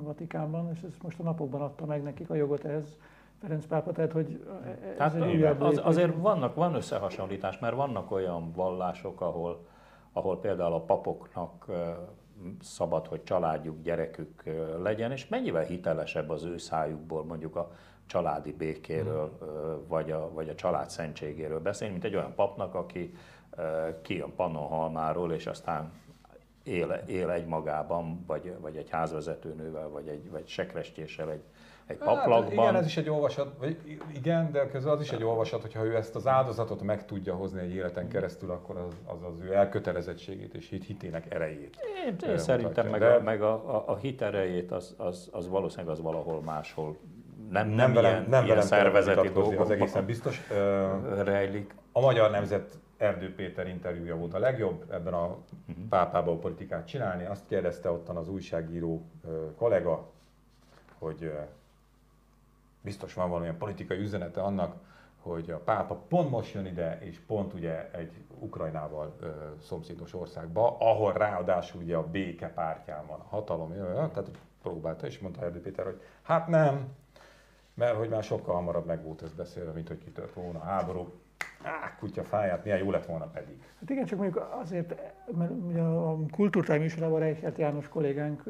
a 0.00 0.02
Vatikánban, 0.02 0.70
és 0.72 0.82
ezt 0.82 1.02
most 1.02 1.20
a 1.20 1.22
napokban 1.22 1.60
adta 1.60 1.86
meg 1.86 2.02
nekik 2.02 2.30
a 2.30 2.34
jogot 2.34 2.64
ehhez 2.64 2.96
Ferenc 3.40 3.66
pápa, 3.66 3.92
tehát 3.92 4.12
hogy 4.12 4.46
ez 4.82 4.96
tehát 4.96 5.14
egy 5.14 5.34
újabb 5.34 5.60
az, 5.60 5.80
Azért 5.82 6.14
vannak, 6.16 6.54
van 6.54 6.74
összehasonlítás, 6.74 7.58
mert 7.58 7.74
vannak 7.74 8.10
olyan 8.10 8.52
vallások, 8.52 9.20
ahol, 9.20 9.66
ahol 10.12 10.40
például 10.40 10.72
a 10.72 10.80
papoknak 10.80 11.66
szabad, 12.60 13.06
hogy 13.06 13.22
családjuk, 13.22 13.82
gyerekük 13.82 14.42
legyen, 14.82 15.12
és 15.12 15.28
mennyivel 15.28 15.64
hitelesebb 15.64 16.30
az 16.30 16.44
ő 16.44 16.56
szájukból 16.56 17.24
mondjuk 17.24 17.56
a 17.56 17.72
családi 18.06 18.52
békéről, 18.52 19.38
mm. 19.44 19.88
vagy, 19.88 20.10
a, 20.10 20.30
vagy 20.32 20.48
a 20.48 20.54
család 20.54 20.90
szentségéről 20.90 21.60
beszélni, 21.60 21.92
mint 21.92 22.04
egy 22.04 22.14
olyan 22.14 22.34
papnak, 22.34 22.74
aki 22.74 23.14
kijön 24.02 24.34
Pannonhalmáról, 24.34 25.32
és 25.32 25.46
aztán 25.46 25.92
él, 26.62 27.02
él 27.06 27.30
egymagában, 27.30 28.24
vagy, 28.26 28.54
vagy 28.60 28.76
egy 28.76 28.90
házvezetőnővel, 28.90 29.88
vagy 29.88 30.08
egy 30.08 30.30
vagy 30.30 30.46
sekrestéssel 30.46 31.30
egy, 31.30 31.42
egy 31.86 31.96
hát, 32.00 32.08
paplakban. 32.08 32.42
Hát, 32.42 32.52
igen, 32.52 32.74
ez 32.74 32.86
is 32.86 32.96
egy 32.96 33.08
olvasat, 33.08 33.54
vagy 33.58 33.98
igen, 34.14 34.52
de 34.52 34.66
közben 34.68 34.92
az 34.92 35.00
is 35.00 35.12
egy 35.12 35.24
olvasat, 35.24 35.60
hogyha 35.62 35.84
ő 35.84 35.96
ezt 35.96 36.14
az 36.14 36.26
áldozatot 36.26 36.82
meg 36.82 37.04
tudja 37.04 37.34
hozni 37.34 37.60
egy 37.60 37.74
életen 37.74 38.08
keresztül, 38.08 38.50
akkor 38.50 38.76
az 38.76 38.94
az, 39.04 39.22
az 39.22 39.40
ő 39.40 39.54
elkötelezettségét 39.54 40.54
és 40.54 40.68
hit, 40.68 40.84
hitének 40.84 41.34
erejét. 41.34 41.76
Én, 42.06 42.16
én 42.30 42.38
szerintem 42.38 42.88
meg, 42.88 43.00
de... 43.00 43.06
a, 43.06 43.20
meg 43.22 43.42
a, 43.42 43.52
a, 43.52 43.84
a 43.86 43.96
hit 43.96 44.22
erejét 44.22 44.72
az, 44.72 44.94
az, 44.96 45.28
az 45.32 45.48
valószínűleg 45.48 45.92
az 45.92 46.02
valahol 46.02 46.42
máshol 46.42 46.96
nem, 47.50 47.68
nem, 47.68 47.92
velem, 47.92 48.10
ilyen, 48.10 48.26
nem 48.28 48.44
ilyen 48.44 48.62
szervezeti 48.62 49.28
dolgok. 49.28 49.60
Az 49.60 49.70
egészen 49.70 50.04
biztos. 50.04 50.48
rejlik. 51.24 51.74
A 51.92 52.00
Magyar 52.00 52.30
Nemzet 52.30 52.78
Erdő 52.96 53.34
Péter 53.34 53.68
interjúja 53.68 54.16
volt 54.16 54.34
a 54.34 54.38
legjobb 54.38 54.84
ebben 54.90 55.14
a 55.14 55.24
uh-huh. 55.68 55.84
pápában 55.88 56.40
politikát 56.40 56.86
csinálni. 56.86 57.24
Azt 57.24 57.46
kérdezte 57.46 57.90
ottan 57.90 58.16
az 58.16 58.28
újságíró 58.28 59.02
kollega, 59.56 60.10
hogy 60.98 61.32
biztos 62.80 63.14
van 63.14 63.28
valamilyen 63.28 63.56
politikai 63.56 63.98
üzenete 63.98 64.42
annak, 64.42 64.74
hogy 65.20 65.50
a 65.50 65.58
pápa 65.58 65.94
pont 65.94 66.30
most 66.30 66.54
jön 66.54 66.66
ide, 66.66 66.98
és 67.00 67.18
pont 67.26 67.54
ugye 67.54 67.90
egy 67.90 68.12
Ukrajnával 68.38 69.16
ö, 69.20 69.28
szomszédos 69.62 70.14
országba, 70.14 70.76
ahol 70.78 71.12
ráadásul 71.12 71.82
ugye 71.82 71.96
a 71.96 72.06
béke 72.10 72.48
pártján 72.48 73.06
van 73.06 73.20
a 73.20 73.26
hatalom, 73.28 73.72
tehát 73.94 74.30
próbálta, 74.62 75.06
és 75.06 75.18
mondta 75.18 75.44
Erdő 75.44 75.60
Péter, 75.60 75.84
hogy 75.84 76.00
hát 76.22 76.48
nem, 76.48 76.88
mert 77.76 77.96
hogy 77.96 78.08
már 78.08 78.22
sokkal 78.22 78.54
hamarabb 78.54 78.86
meg 78.86 79.02
volt 79.04 79.22
ez 79.22 79.32
beszélve, 79.32 79.72
mint 79.72 79.88
hogy 79.88 79.98
kitört 79.98 80.34
volna 80.34 80.58
a 80.58 80.64
háború. 80.64 81.12
Á, 81.62 81.96
kutya 81.98 82.24
fáját, 82.24 82.64
milyen 82.64 82.78
jó 82.78 82.90
lett 82.90 83.06
volna 83.06 83.26
pedig. 83.26 83.62
Hát 83.80 83.90
igen, 83.90 84.04
csak 84.04 84.18
mondjuk 84.18 84.48
azért, 84.60 84.94
mert 85.36 85.50
ugye 85.50 85.80
a 85.80 86.16
Kultúrtáj 86.30 86.78
műsorában 86.78 87.18
Reichert 87.18 87.58
János 87.58 87.88
kollégánk 87.88 88.42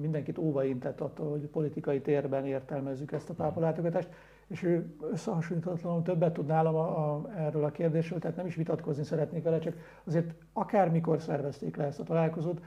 mindenkit 0.00 0.38
óvaintett 0.38 1.00
attól, 1.00 1.30
hogy 1.30 1.46
politikai 1.46 2.00
térben 2.00 2.46
értelmezzük 2.46 3.12
ezt 3.12 3.30
a 3.30 3.34
pápalátogatást, 3.34 4.08
és 4.46 4.62
ő 4.62 4.94
összehasonlítatlanul 5.10 6.02
többet 6.02 6.32
tud 6.32 6.46
nálam 6.46 6.74
a, 6.74 7.14
a, 7.14 7.30
erről 7.36 7.64
a 7.64 7.70
kérdésről, 7.70 8.18
tehát 8.18 8.36
nem 8.36 8.46
is 8.46 8.54
vitatkozni 8.54 9.04
szeretnék 9.04 9.42
vele, 9.42 9.58
csak 9.58 9.74
azért 10.04 10.34
akármikor 10.52 11.20
szervezték 11.20 11.76
le 11.76 11.84
ezt 11.84 12.00
a 12.00 12.04
találkozót, 12.04 12.60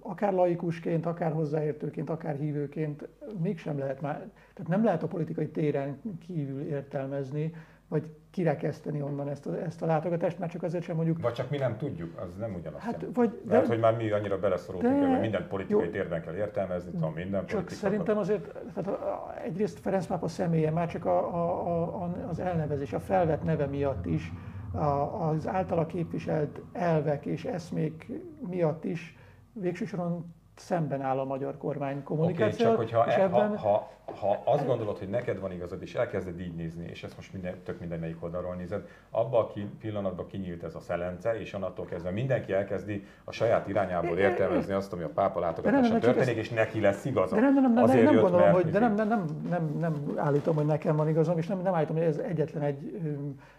akár 0.00 0.32
laikusként, 0.32 1.06
akár 1.06 1.32
hozzáértőként, 1.32 2.10
akár 2.10 2.36
hívőként 2.36 3.08
mégsem 3.42 3.78
lehet 3.78 4.00
már, 4.00 4.16
tehát 4.54 4.70
nem 4.70 4.84
lehet 4.84 5.02
a 5.02 5.06
politikai 5.06 5.48
téren 5.48 6.00
kívül 6.26 6.60
értelmezni, 6.60 7.52
vagy 7.88 8.10
kirekeszteni 8.30 9.02
onnan 9.02 9.28
ezt 9.28 9.46
a, 9.46 9.62
ezt 9.62 9.82
a 9.82 9.86
látogatást, 9.86 10.38
már 10.38 10.50
csak 10.50 10.62
azért 10.62 10.84
sem 10.84 10.96
mondjuk... 10.96 11.20
Vagy 11.20 11.32
csak 11.32 11.50
mi 11.50 11.56
nem 11.56 11.76
tudjuk, 11.76 12.18
az 12.18 12.36
nem 12.36 12.54
ugyanaz. 12.54 12.80
Hát, 12.80 13.06
vagy, 13.14 13.40
de, 13.44 13.52
Lehet, 13.52 13.66
hogy 13.66 13.78
már 13.78 13.96
mi 13.96 14.10
annyira 14.10 14.38
beleszorultunk, 14.38 15.08
hogy 15.10 15.20
minden 15.20 15.48
politikai 15.48 15.84
jó, 15.84 15.90
térben 15.90 16.22
kell 16.22 16.34
értelmezni, 16.34 16.90
tudom, 16.90 17.12
minden 17.12 17.46
Csak 17.46 17.70
szerintem 17.70 18.18
azért, 18.18 18.54
tehát 18.74 18.98
egyrészt 19.44 19.78
Ferenc 19.78 20.06
pápa 20.06 20.28
személye, 20.28 20.70
már 20.70 20.88
csak 20.88 21.04
a, 21.04 21.34
a, 21.34 22.02
a, 22.02 22.26
az 22.28 22.38
elnevezés, 22.38 22.92
a 22.92 23.00
felvett 23.00 23.42
neve 23.42 23.66
miatt 23.66 24.06
is, 24.06 24.32
a, 24.72 25.28
az 25.28 25.46
általa 25.46 25.86
képviselt 25.86 26.60
elvek 26.72 27.26
és 27.26 27.44
eszmék 27.44 28.10
miatt 28.48 28.84
is 28.84 29.16
végső 29.54 29.84
soron 29.84 30.34
szemben 30.56 31.00
áll 31.00 31.18
a 31.18 31.24
magyar 31.24 31.56
kormány 31.56 32.02
kommunikáció. 32.02 32.72
Okay, 32.72 32.86
csak 32.86 32.96
hogyha 32.96 33.12
e, 33.12 33.22
ebben... 33.22 33.56
ha, 33.56 33.90
ha, 34.04 34.14
ha 34.14 34.42
azt 34.44 34.66
gondolod, 34.66 34.98
hogy 34.98 35.08
neked 35.08 35.40
van 35.40 35.52
igazad, 35.52 35.82
és 35.82 35.94
elkezded 35.94 36.40
így 36.40 36.54
nézni, 36.54 36.86
és 36.90 37.02
ezt 37.02 37.16
most 37.16 37.32
minden, 37.32 37.54
tök 37.64 37.80
minden 37.80 37.98
melyik 37.98 38.22
oldalról 38.22 38.54
nézed, 38.54 38.88
abban 39.10 39.44
a 39.44 39.46
ki, 39.46 39.66
pillanatban 39.80 40.26
kinyílt 40.26 40.62
ez 40.62 40.74
a 40.74 40.80
szelence, 40.80 41.40
és 41.40 41.52
onnantól 41.52 41.84
kezdve 41.84 42.10
mindenki 42.10 42.52
elkezdi 42.52 43.06
a 43.24 43.32
saját 43.32 43.68
irányából 43.68 44.18
értelmezni 44.18 44.72
azt, 44.72 44.92
ami 44.92 45.02
a 45.02 45.08
pápa 45.08 45.40
látogatása 45.40 45.98
történik, 45.98 46.36
és 46.36 46.48
neki 46.48 46.80
lesz 46.80 47.04
igaza. 47.04 47.34
De 47.34 47.40
nem, 47.40 47.54
nem, 47.54 47.72
nem, 47.72 47.84
nem, 47.84 48.04
nem 48.04 48.20
gondolom, 48.20 48.50
hogy, 48.50 48.70
de 48.70 48.78
nem, 48.78 48.94
nem, 48.94 49.08
nem, 49.08 49.24
nem, 49.48 49.76
nem, 49.78 50.12
állítom, 50.16 50.54
hogy 50.54 50.66
nekem 50.66 50.96
van 50.96 51.08
igazam, 51.08 51.38
és 51.38 51.46
nem, 51.46 51.62
nem 51.62 51.74
állítom, 51.74 51.96
hogy 51.96 52.04
ez 52.04 52.18
egyetlen 52.18 52.62
egy 52.62 53.00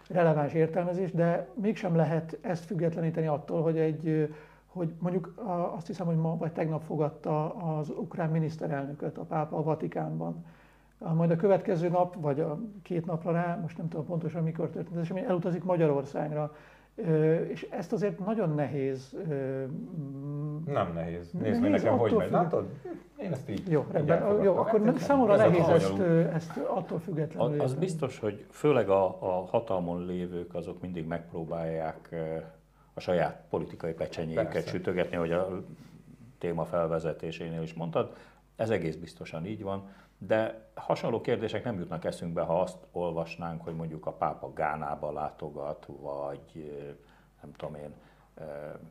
releváns 0.08 0.52
értelmezés, 0.52 1.12
de 1.12 1.48
mégsem 1.54 1.96
lehet 1.96 2.38
ezt 2.40 2.64
függetleníteni 2.64 3.26
attól, 3.26 3.62
hogy 3.62 3.78
egy 3.78 4.28
hogy 4.76 4.92
mondjuk 4.98 5.34
azt 5.76 5.86
hiszem, 5.86 6.06
hogy 6.06 6.16
ma 6.16 6.36
vagy 6.36 6.52
tegnap 6.52 6.82
fogadta 6.82 7.54
az 7.54 7.90
ukrán 7.90 8.30
miniszterelnököt 8.30 9.18
a 9.18 9.22
pápa 9.22 9.56
a 9.56 9.62
Vatikánban. 9.62 10.44
Majd 11.14 11.30
a 11.30 11.36
következő 11.36 11.88
nap, 11.88 12.16
vagy 12.20 12.40
a 12.40 12.58
két 12.82 13.06
napra 13.06 13.32
rá, 13.32 13.58
most 13.62 13.78
nem 13.78 13.88
tudom 13.88 14.06
pontosan 14.06 14.42
mikor 14.42 14.70
történt 14.70 14.96
ez 14.96 15.02
esemény, 15.02 15.24
elutazik 15.24 15.64
Magyarországra. 15.64 16.54
És 17.48 17.66
ezt 17.70 17.92
azért 17.92 18.18
nagyon 18.26 18.54
nehéz. 18.54 19.16
Nem 20.66 20.92
nehéz. 20.94 21.32
Nézd 21.32 21.60
meg 21.60 21.70
nekem, 21.70 21.98
hogy 21.98 22.12
megy. 22.16 22.30
Látod? 22.30 22.68
Én 23.16 23.32
ezt 23.32 23.50
így. 23.50 23.70
Jó, 23.70 23.86
rendben. 23.92 24.42
Jó, 24.42 24.56
akkor 24.56 24.94
számomra 24.96 25.36
nehéz 25.36 25.68
ezt, 25.68 25.98
ezt 26.32 26.56
attól 26.56 26.98
függetlenül. 26.98 27.60
Az, 27.60 27.72
az 27.72 27.74
biztos, 27.78 28.18
hogy 28.18 28.44
főleg 28.50 28.88
a, 28.88 29.04
a 29.04 29.46
hatalmon 29.50 30.06
lévők 30.06 30.54
azok 30.54 30.80
mindig 30.80 31.06
megpróbálják 31.06 32.14
a 32.96 33.00
saját 33.00 33.42
politikai 33.50 33.92
pecsenyéket 33.92 34.68
sütögetni, 34.68 35.16
hogy 35.16 35.32
a 35.32 35.62
téma 36.38 36.64
felvezetésénél 36.64 37.62
is 37.62 37.74
mondtad. 37.74 38.16
Ez 38.56 38.70
egész 38.70 38.96
biztosan 38.96 39.46
így 39.46 39.62
van, 39.62 39.88
de 40.18 40.68
hasonló 40.74 41.20
kérdések 41.20 41.64
nem 41.64 41.78
jutnak 41.78 42.04
eszünkbe, 42.04 42.42
ha 42.42 42.60
azt 42.60 42.76
olvasnánk, 42.92 43.62
hogy 43.62 43.74
mondjuk 43.74 44.06
a 44.06 44.12
pápa 44.12 44.52
Gánába 44.52 45.12
látogat, 45.12 45.86
vagy 46.00 46.72
nem 47.40 47.52
tudom 47.52 47.74
én, 47.74 47.94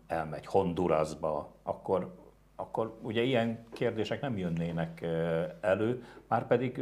elmegy 0.07 0.45
Hondurasba, 0.45 1.53
akkor 1.63 2.15
akkor 2.55 2.97
ugye 3.01 3.21
ilyen 3.21 3.65
kérdések 3.73 4.21
nem 4.21 4.37
jönnének 4.37 5.01
elő, 5.61 6.03
már 6.27 6.47
pedig 6.47 6.81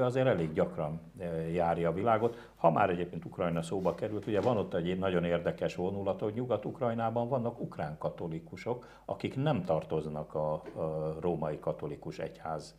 azért 0.00 0.26
elég 0.26 0.52
gyakran 0.52 1.00
járja 1.52 1.88
a 1.88 1.92
világot. 1.92 2.50
Ha 2.56 2.70
már 2.70 2.90
egyébként 2.90 3.24
Ukrajna 3.24 3.62
szóba 3.62 3.94
került, 3.94 4.26
ugye 4.26 4.40
van 4.40 4.56
ott 4.56 4.74
egy 4.74 4.98
nagyon 4.98 5.24
érdekes 5.24 5.74
vonulat, 5.74 6.20
hogy 6.20 6.34
Nyugat-Ukrajnában 6.34 7.28
vannak 7.28 7.60
ukrán 7.60 7.98
katolikusok, 7.98 8.86
akik 9.04 9.36
nem 9.36 9.62
tartoznak 9.62 10.34
a, 10.34 10.62
római 11.20 11.58
katolikus 11.58 12.18
egyház 12.18 12.74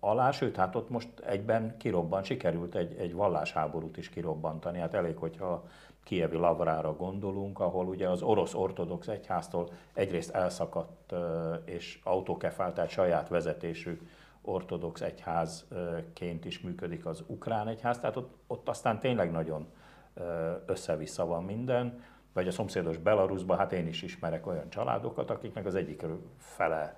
alá, 0.00 0.30
sőt, 0.30 0.56
hát 0.56 0.74
ott 0.74 0.90
most 0.90 1.08
egyben 1.26 1.76
kirobban, 1.76 2.22
sikerült 2.22 2.74
egy, 2.74 2.96
egy 2.98 3.14
vallásháborút 3.14 3.96
is 3.96 4.08
kirobbantani. 4.08 4.78
Hát 4.78 4.94
elég, 4.94 5.16
hogyha 5.16 5.64
kievi 6.06 6.36
Lavrára 6.36 6.96
gondolunk, 6.96 7.60
ahol 7.60 7.86
ugye 7.86 8.08
az 8.08 8.22
orosz 8.22 8.54
ortodox 8.54 9.08
egyháztól 9.08 9.68
egyrészt 9.92 10.34
elszakadt 10.34 11.14
és 11.64 12.00
autókefált, 12.04 12.74
tehát 12.74 12.90
saját 12.90 13.28
vezetésű 13.28 14.00
ortodox 14.42 15.00
egyházként 15.00 16.44
is 16.44 16.60
működik 16.60 17.06
az 17.06 17.24
ukrán 17.26 17.68
egyház, 17.68 17.98
tehát 17.98 18.16
ott, 18.16 18.34
ott 18.46 18.68
aztán 18.68 19.00
tényleg 19.00 19.30
nagyon 19.30 19.66
össze-vissza 20.66 21.26
van 21.26 21.44
minden, 21.44 22.02
vagy 22.32 22.48
a 22.48 22.52
szomszédos 22.52 22.98
Belarusban, 22.98 23.58
hát 23.58 23.72
én 23.72 23.86
is 23.86 24.02
ismerek 24.02 24.46
olyan 24.46 24.70
családokat, 24.70 25.30
akiknek 25.30 25.66
az 25.66 25.74
egyik 25.74 26.04
fele 26.38 26.96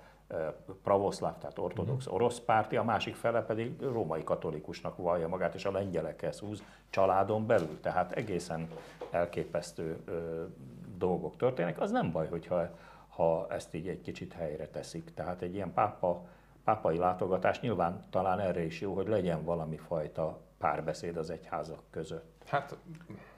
pravoszláv, 0.83 1.37
tehát 1.37 1.59
ortodox 1.59 2.05
uh-huh. 2.05 2.13
orosz 2.13 2.39
párti, 2.39 2.75
a 2.75 2.83
másik 2.83 3.15
fele 3.15 3.41
pedig 3.41 3.81
római 3.81 4.23
katolikusnak 4.23 4.97
vallja 4.97 5.27
magát, 5.27 5.53
és 5.55 5.65
a 5.65 5.71
lengyelekhez 5.71 6.39
húz 6.39 6.63
családon 6.89 7.45
belül. 7.45 7.79
Tehát 7.81 8.11
egészen 8.11 8.67
elképesztő 9.11 10.01
ö, 10.05 10.43
dolgok 10.97 11.37
történnek. 11.37 11.79
Az 11.79 11.91
nem 11.91 12.11
baj, 12.11 12.27
hogyha 12.27 12.69
ha 13.07 13.47
ezt 13.49 13.73
így 13.73 13.87
egy 13.87 14.01
kicsit 14.01 14.33
helyre 14.33 14.67
teszik. 14.67 15.13
Tehát 15.13 15.41
egy 15.41 15.53
ilyen 15.53 15.73
pápa, 15.73 16.21
pápai 16.63 16.97
látogatás 16.97 17.59
nyilván 17.59 18.05
talán 18.09 18.39
erre 18.39 18.63
is 18.63 18.81
jó, 18.81 18.93
hogy 18.93 19.07
legyen 19.07 19.43
valami 19.43 19.77
fajta 19.77 20.39
párbeszéd 20.57 21.17
az 21.17 21.29
egyházak 21.29 21.81
között. 21.89 22.43
Hát, 22.45 22.77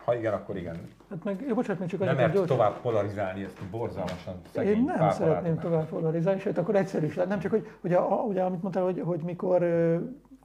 ha 0.05 0.15
igen, 0.15 0.33
akkor 0.33 0.57
igen. 0.57 0.75
Hát 1.09 1.23
meg, 1.23 1.43
jó, 1.47 1.55
bocsánat, 1.55 1.87
csak 1.87 1.99
Nem 1.99 2.15
mert 2.15 2.45
tovább 2.45 2.81
polarizálni 2.81 3.43
ezt 3.43 3.57
borzalmasan 3.71 4.35
szegény 4.53 4.77
Én 4.77 4.83
nem 4.83 5.09
szeretném 5.09 5.59
tovább 5.59 5.87
polarizálni, 5.87 6.39
sőt, 6.39 6.57
akkor 6.57 6.75
egyszerű 6.75 7.05
is. 7.05 7.15
Nem 7.15 7.39
csak, 7.39 7.51
hogy 7.51 7.67
ugye, 7.83 7.99
ugye 7.99 8.41
amit 8.41 8.61
mondtál, 8.61 8.83
hogy, 8.83 9.01
hogy 9.05 9.19
mikor 9.19 9.63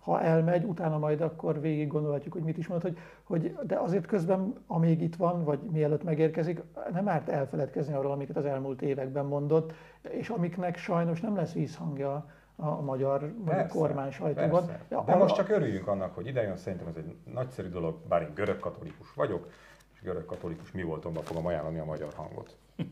ha 0.07 0.21
elmegy, 0.21 0.65
utána 0.65 0.99
majd 0.99 1.21
akkor 1.21 1.61
végig 1.61 1.89
gondolhatjuk, 1.89 2.33
hogy 2.33 2.43
mit 2.43 2.59
is 2.59 2.67
mondod, 2.67 2.91
hogy, 2.91 2.99
hogy 3.23 3.57
de 3.67 3.77
azért 3.77 4.07
közben, 4.07 4.55
amíg 4.67 5.03
itt 5.03 5.17
van, 5.17 5.45
vagy 5.45 5.59
mielőtt 5.73 6.03
megérkezik, 6.03 6.63
nem 6.93 7.09
árt 7.09 7.29
elfeledkezni 7.29 7.95
arról, 7.95 8.13
amiket 8.13 8.37
az 8.37 8.45
elmúlt 8.45 8.83
években 8.83 9.25
mondott, 9.25 9.73
és 10.03 10.29
amiknek 10.29 10.77
sajnos 10.77 11.21
nem 11.21 11.37
lesz 11.37 11.53
vízhangja 11.53 12.31
a 12.57 12.81
magyar 12.81 13.33
persze, 13.45 13.79
kormány 13.79 14.11
sajtóban. 14.11 14.67
Persze. 14.67 14.85
De 14.89 14.97
a, 14.97 15.17
most 15.17 15.35
csak 15.35 15.49
örüljünk 15.49 15.87
annak, 15.87 16.15
hogy 16.15 16.27
ide 16.27 16.43
jön, 16.43 16.57
szerintem 16.57 16.87
ez 16.87 16.97
egy 16.97 17.17
nagyszerű 17.33 17.69
dolog, 17.69 17.99
bár 18.09 18.23
én 18.23 18.35
görög 18.35 18.59
katolikus 18.59 19.15
vagyok, 19.15 19.49
és 19.95 20.01
görög 20.01 20.25
katolikus 20.25 20.73
mi 20.73 20.83
voltomban 20.83 21.23
fogom 21.23 21.47
ajánlani 21.47 21.79
a 21.79 21.85
magyar 21.85 22.13
hangot. 22.15 22.57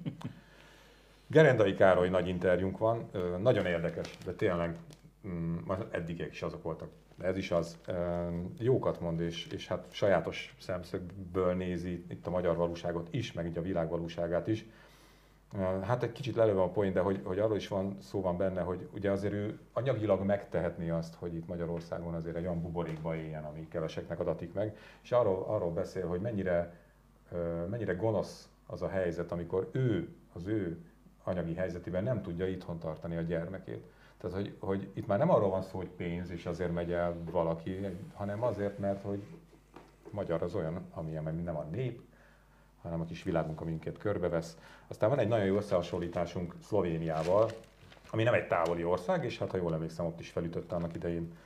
Gerendai 1.27 1.75
Károly 1.75 2.09
nagy 2.09 2.29
interjúnk 2.29 2.79
van, 2.79 3.11
nagyon 3.41 3.67
érdekes, 3.67 4.19
de 4.25 4.33
tényleg 4.33 4.77
mm, 5.29 5.57
eddig 5.91 6.29
is 6.31 6.43
azok 6.43 6.63
voltak. 6.63 6.89
De 7.17 7.27
ez 7.27 7.37
is 7.37 7.51
az. 7.51 7.79
Jókat 8.59 9.01
mond, 9.01 9.21
és, 9.21 9.47
és 9.47 9.69
hát 9.69 9.87
sajátos 9.91 10.55
szemszögből 10.61 11.55
nézi 11.55 12.05
itt 12.09 12.27
a 12.27 12.31
magyar 12.31 12.57
valóságot 12.57 13.09
is, 13.11 13.33
meg 13.33 13.47
így 13.47 13.59
a 13.59 13.63
világ 13.63 13.89
valóságát 13.89 14.47
is. 14.47 14.67
Hát 15.61 16.03
egy 16.03 16.13
kicsit 16.13 16.37
lelőve 16.37 16.63
a 16.63 16.69
point, 16.69 16.95
de 16.95 17.01
hogy, 17.01 17.21
hogy 17.25 17.39
arról 17.39 17.57
is 17.57 17.69
van 17.69 17.97
szó 18.01 18.21
van 18.21 18.37
benne, 18.37 18.61
hogy 18.61 18.89
ugye 18.95 19.11
azért 19.11 19.33
ő 19.33 19.59
anyagilag 19.73 20.23
megtehetné 20.23 20.91
azt, 20.91 21.15
hogy 21.15 21.35
itt 21.35 21.47
Magyarországon 21.47 22.15
azért 22.15 22.37
egy 22.37 22.43
olyan 22.43 22.63
buborékba 22.63 23.17
éljen, 23.17 23.45
ami 23.45 23.69
keveseknek 23.69 24.21
adatik 24.21 24.53
meg, 24.53 24.77
és 25.03 25.13
arról, 25.13 25.45
arról 25.49 25.71
beszél, 25.71 26.07
hogy 26.07 26.21
mennyire, 26.21 26.81
mennyire 27.71 27.93
gonosz 27.93 28.49
az 28.67 28.83
a 28.83 28.89
helyzet, 28.89 29.33
amikor 29.33 29.69
ő, 29.73 30.09
az 30.33 30.47
ő 30.47 30.79
anyagi 31.25 31.55
helyzetében 31.55 32.05
nem 32.05 32.23
tudja 32.23 32.47
itthon 32.47 32.79
tartani 32.79 33.17
a 33.17 33.21
gyermekét. 33.21 33.85
Tehát, 34.19 34.37
hogy, 34.37 34.57
hogy 34.59 34.91
itt 34.95 35.07
már 35.07 35.19
nem 35.19 35.31
arról 35.31 35.51
van 35.51 35.63
szó, 35.63 35.79
hogy 35.79 35.91
pénz, 35.97 36.31
és 36.31 36.47
azért 36.47 36.73
megy 36.73 36.93
el 36.93 37.17
valaki, 37.31 37.99
hanem 38.15 38.43
azért, 38.43 38.79
mert 38.79 39.03
hogy 39.03 39.23
magyar 40.11 40.43
az 40.43 40.55
olyan, 40.55 40.87
amilyen, 40.95 41.23
mert 41.23 41.45
nem 41.45 41.57
a 41.57 41.63
nép, 41.63 42.01
hanem 42.85 43.01
a 43.01 43.05
kis 43.05 43.23
világunk, 43.23 43.61
ami 43.61 43.71
minket 43.71 43.99
körbevesz. 43.99 44.57
Aztán 44.87 45.09
van 45.09 45.19
egy 45.19 45.29
nagyon 45.29 45.47
jó 45.47 45.57
összehasonlításunk 45.57 46.55
Szlovéniával, 46.63 47.51
ami 48.11 48.23
nem 48.23 48.35
egy 48.35 48.47
távoli 48.47 48.85
ország, 48.85 49.25
és 49.25 49.39
hát 49.39 49.51
ha 49.51 49.57
jól 49.57 49.75
emlékszem, 49.75 50.07
ott 50.07 50.21
is 50.21 50.31
felütötte 50.31 50.75
annak 50.75 50.95
idején 50.95 51.37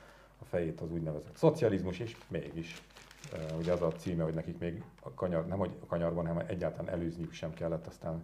a 0.41 0.45
fejét 0.45 0.81
az 0.81 0.91
úgynevezett 0.91 1.35
szocializmus, 1.35 1.99
és 1.99 2.15
mégis 2.27 2.81
Ugye 3.57 3.71
az 3.71 3.81
a 3.81 3.91
címe, 3.91 4.23
hogy 4.23 4.33
nekik 4.33 4.57
még 4.57 4.83
a 5.01 5.13
kanyar, 5.13 5.47
nem 5.47 5.57
hogy 5.57 5.71
a 5.81 5.85
kanyarban, 5.85 6.27
hanem 6.27 6.45
egyáltalán 6.47 6.93
előzniük 6.93 7.33
sem 7.33 7.53
kellett, 7.53 7.87
aztán 7.87 8.23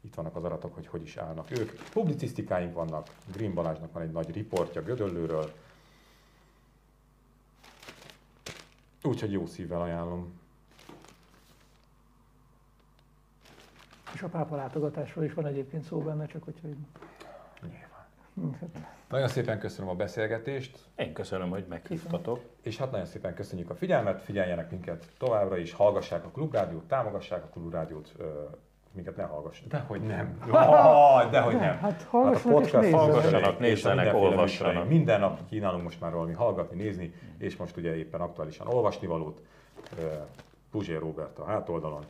itt 0.00 0.14
vannak 0.14 0.36
az 0.36 0.44
adatok, 0.44 0.74
hogy 0.74 0.86
hogy 0.86 1.02
is 1.02 1.16
állnak 1.16 1.50
ők. 1.50 1.70
Publicisztikáink 1.92 2.74
vannak, 2.74 3.08
Green 3.32 3.54
Balázsnak 3.54 3.92
van 3.92 4.02
egy 4.02 4.10
nagy 4.10 4.34
riportja 4.34 4.82
Gödöllőről, 4.82 5.52
úgyhogy 9.02 9.32
jó 9.32 9.46
szívvel 9.46 9.80
ajánlom. 9.80 10.42
És 14.14 14.22
a 14.22 14.28
pápa 14.28 14.56
látogatásról 14.56 15.24
is 15.24 15.34
van 15.34 15.46
egyébként 15.46 15.82
szó 15.82 15.98
benne, 15.98 16.26
csak 16.26 16.44
hogy... 16.44 16.54
Nyilván. 17.62 17.94
Nagyon 19.08 19.28
szépen 19.28 19.58
köszönöm 19.58 19.90
a 19.90 19.94
beszélgetést. 19.94 20.78
Én 20.96 21.12
köszönöm, 21.12 21.50
hogy 21.50 21.64
meghívtatok. 21.68 22.40
És 22.62 22.76
hát 22.76 22.90
nagyon 22.90 23.06
szépen 23.06 23.34
köszönjük 23.34 23.70
a 23.70 23.74
figyelmet, 23.74 24.22
figyeljenek 24.22 24.70
minket 24.70 25.06
továbbra 25.18 25.56
is, 25.56 25.72
hallgassák 25.72 26.24
a 26.24 26.28
Klubrádiót, 26.28 26.84
támogassák 26.84 27.44
a 27.44 27.46
Klubrádiót, 27.46 28.14
minket 28.92 29.16
ne 29.16 29.22
hallgassanak. 29.22 29.70
Dehogy 29.70 30.02
nem. 30.02 30.38
Oh, 30.52 31.30
dehogy 31.30 31.54
nem. 31.54 31.78
Hát 31.78 32.02
hallgassanak 32.02 32.70
hát 32.70 32.84
és 32.84 32.92
hallgassanak, 32.92 33.58
nézzenek, 33.58 34.14
olvassanak. 34.14 34.88
Minden 34.88 35.20
nap 35.20 35.48
kínálunk 35.48 35.82
most 35.82 36.00
már 36.00 36.12
valami 36.12 36.32
hallgatni, 36.32 36.82
nézni, 36.82 37.14
és 37.38 37.56
most 37.56 37.76
ugye 37.76 37.96
éppen 37.96 38.20
aktuálisan 38.20 38.66
olvasni 38.66 39.06
valót. 39.06 39.42
Puzsér 40.70 40.98
Robert 40.98 41.38
a 41.38 41.44
hátoldalon. 41.44 42.04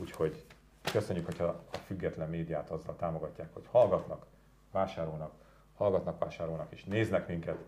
Úgyhogy 0.00 0.44
köszönjük, 0.92 1.24
hogyha 1.24 1.44
a 1.44 1.76
független 1.86 2.28
médiát 2.28 2.70
azzal 2.70 2.96
támogatják, 2.96 3.54
hogy 3.54 3.66
hallgatnak, 3.70 4.26
vásárolnak, 4.72 5.32
hallgatnak, 5.76 6.18
vásárolnak 6.18 6.72
és 6.72 6.84
néznek 6.84 7.28
minket. 7.28 7.58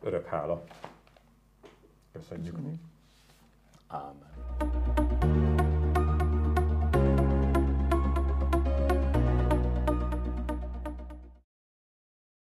Örök 0.00 0.26
hála. 0.26 0.64
Köszönjük. 2.12 2.56
Amen. 3.86 5.01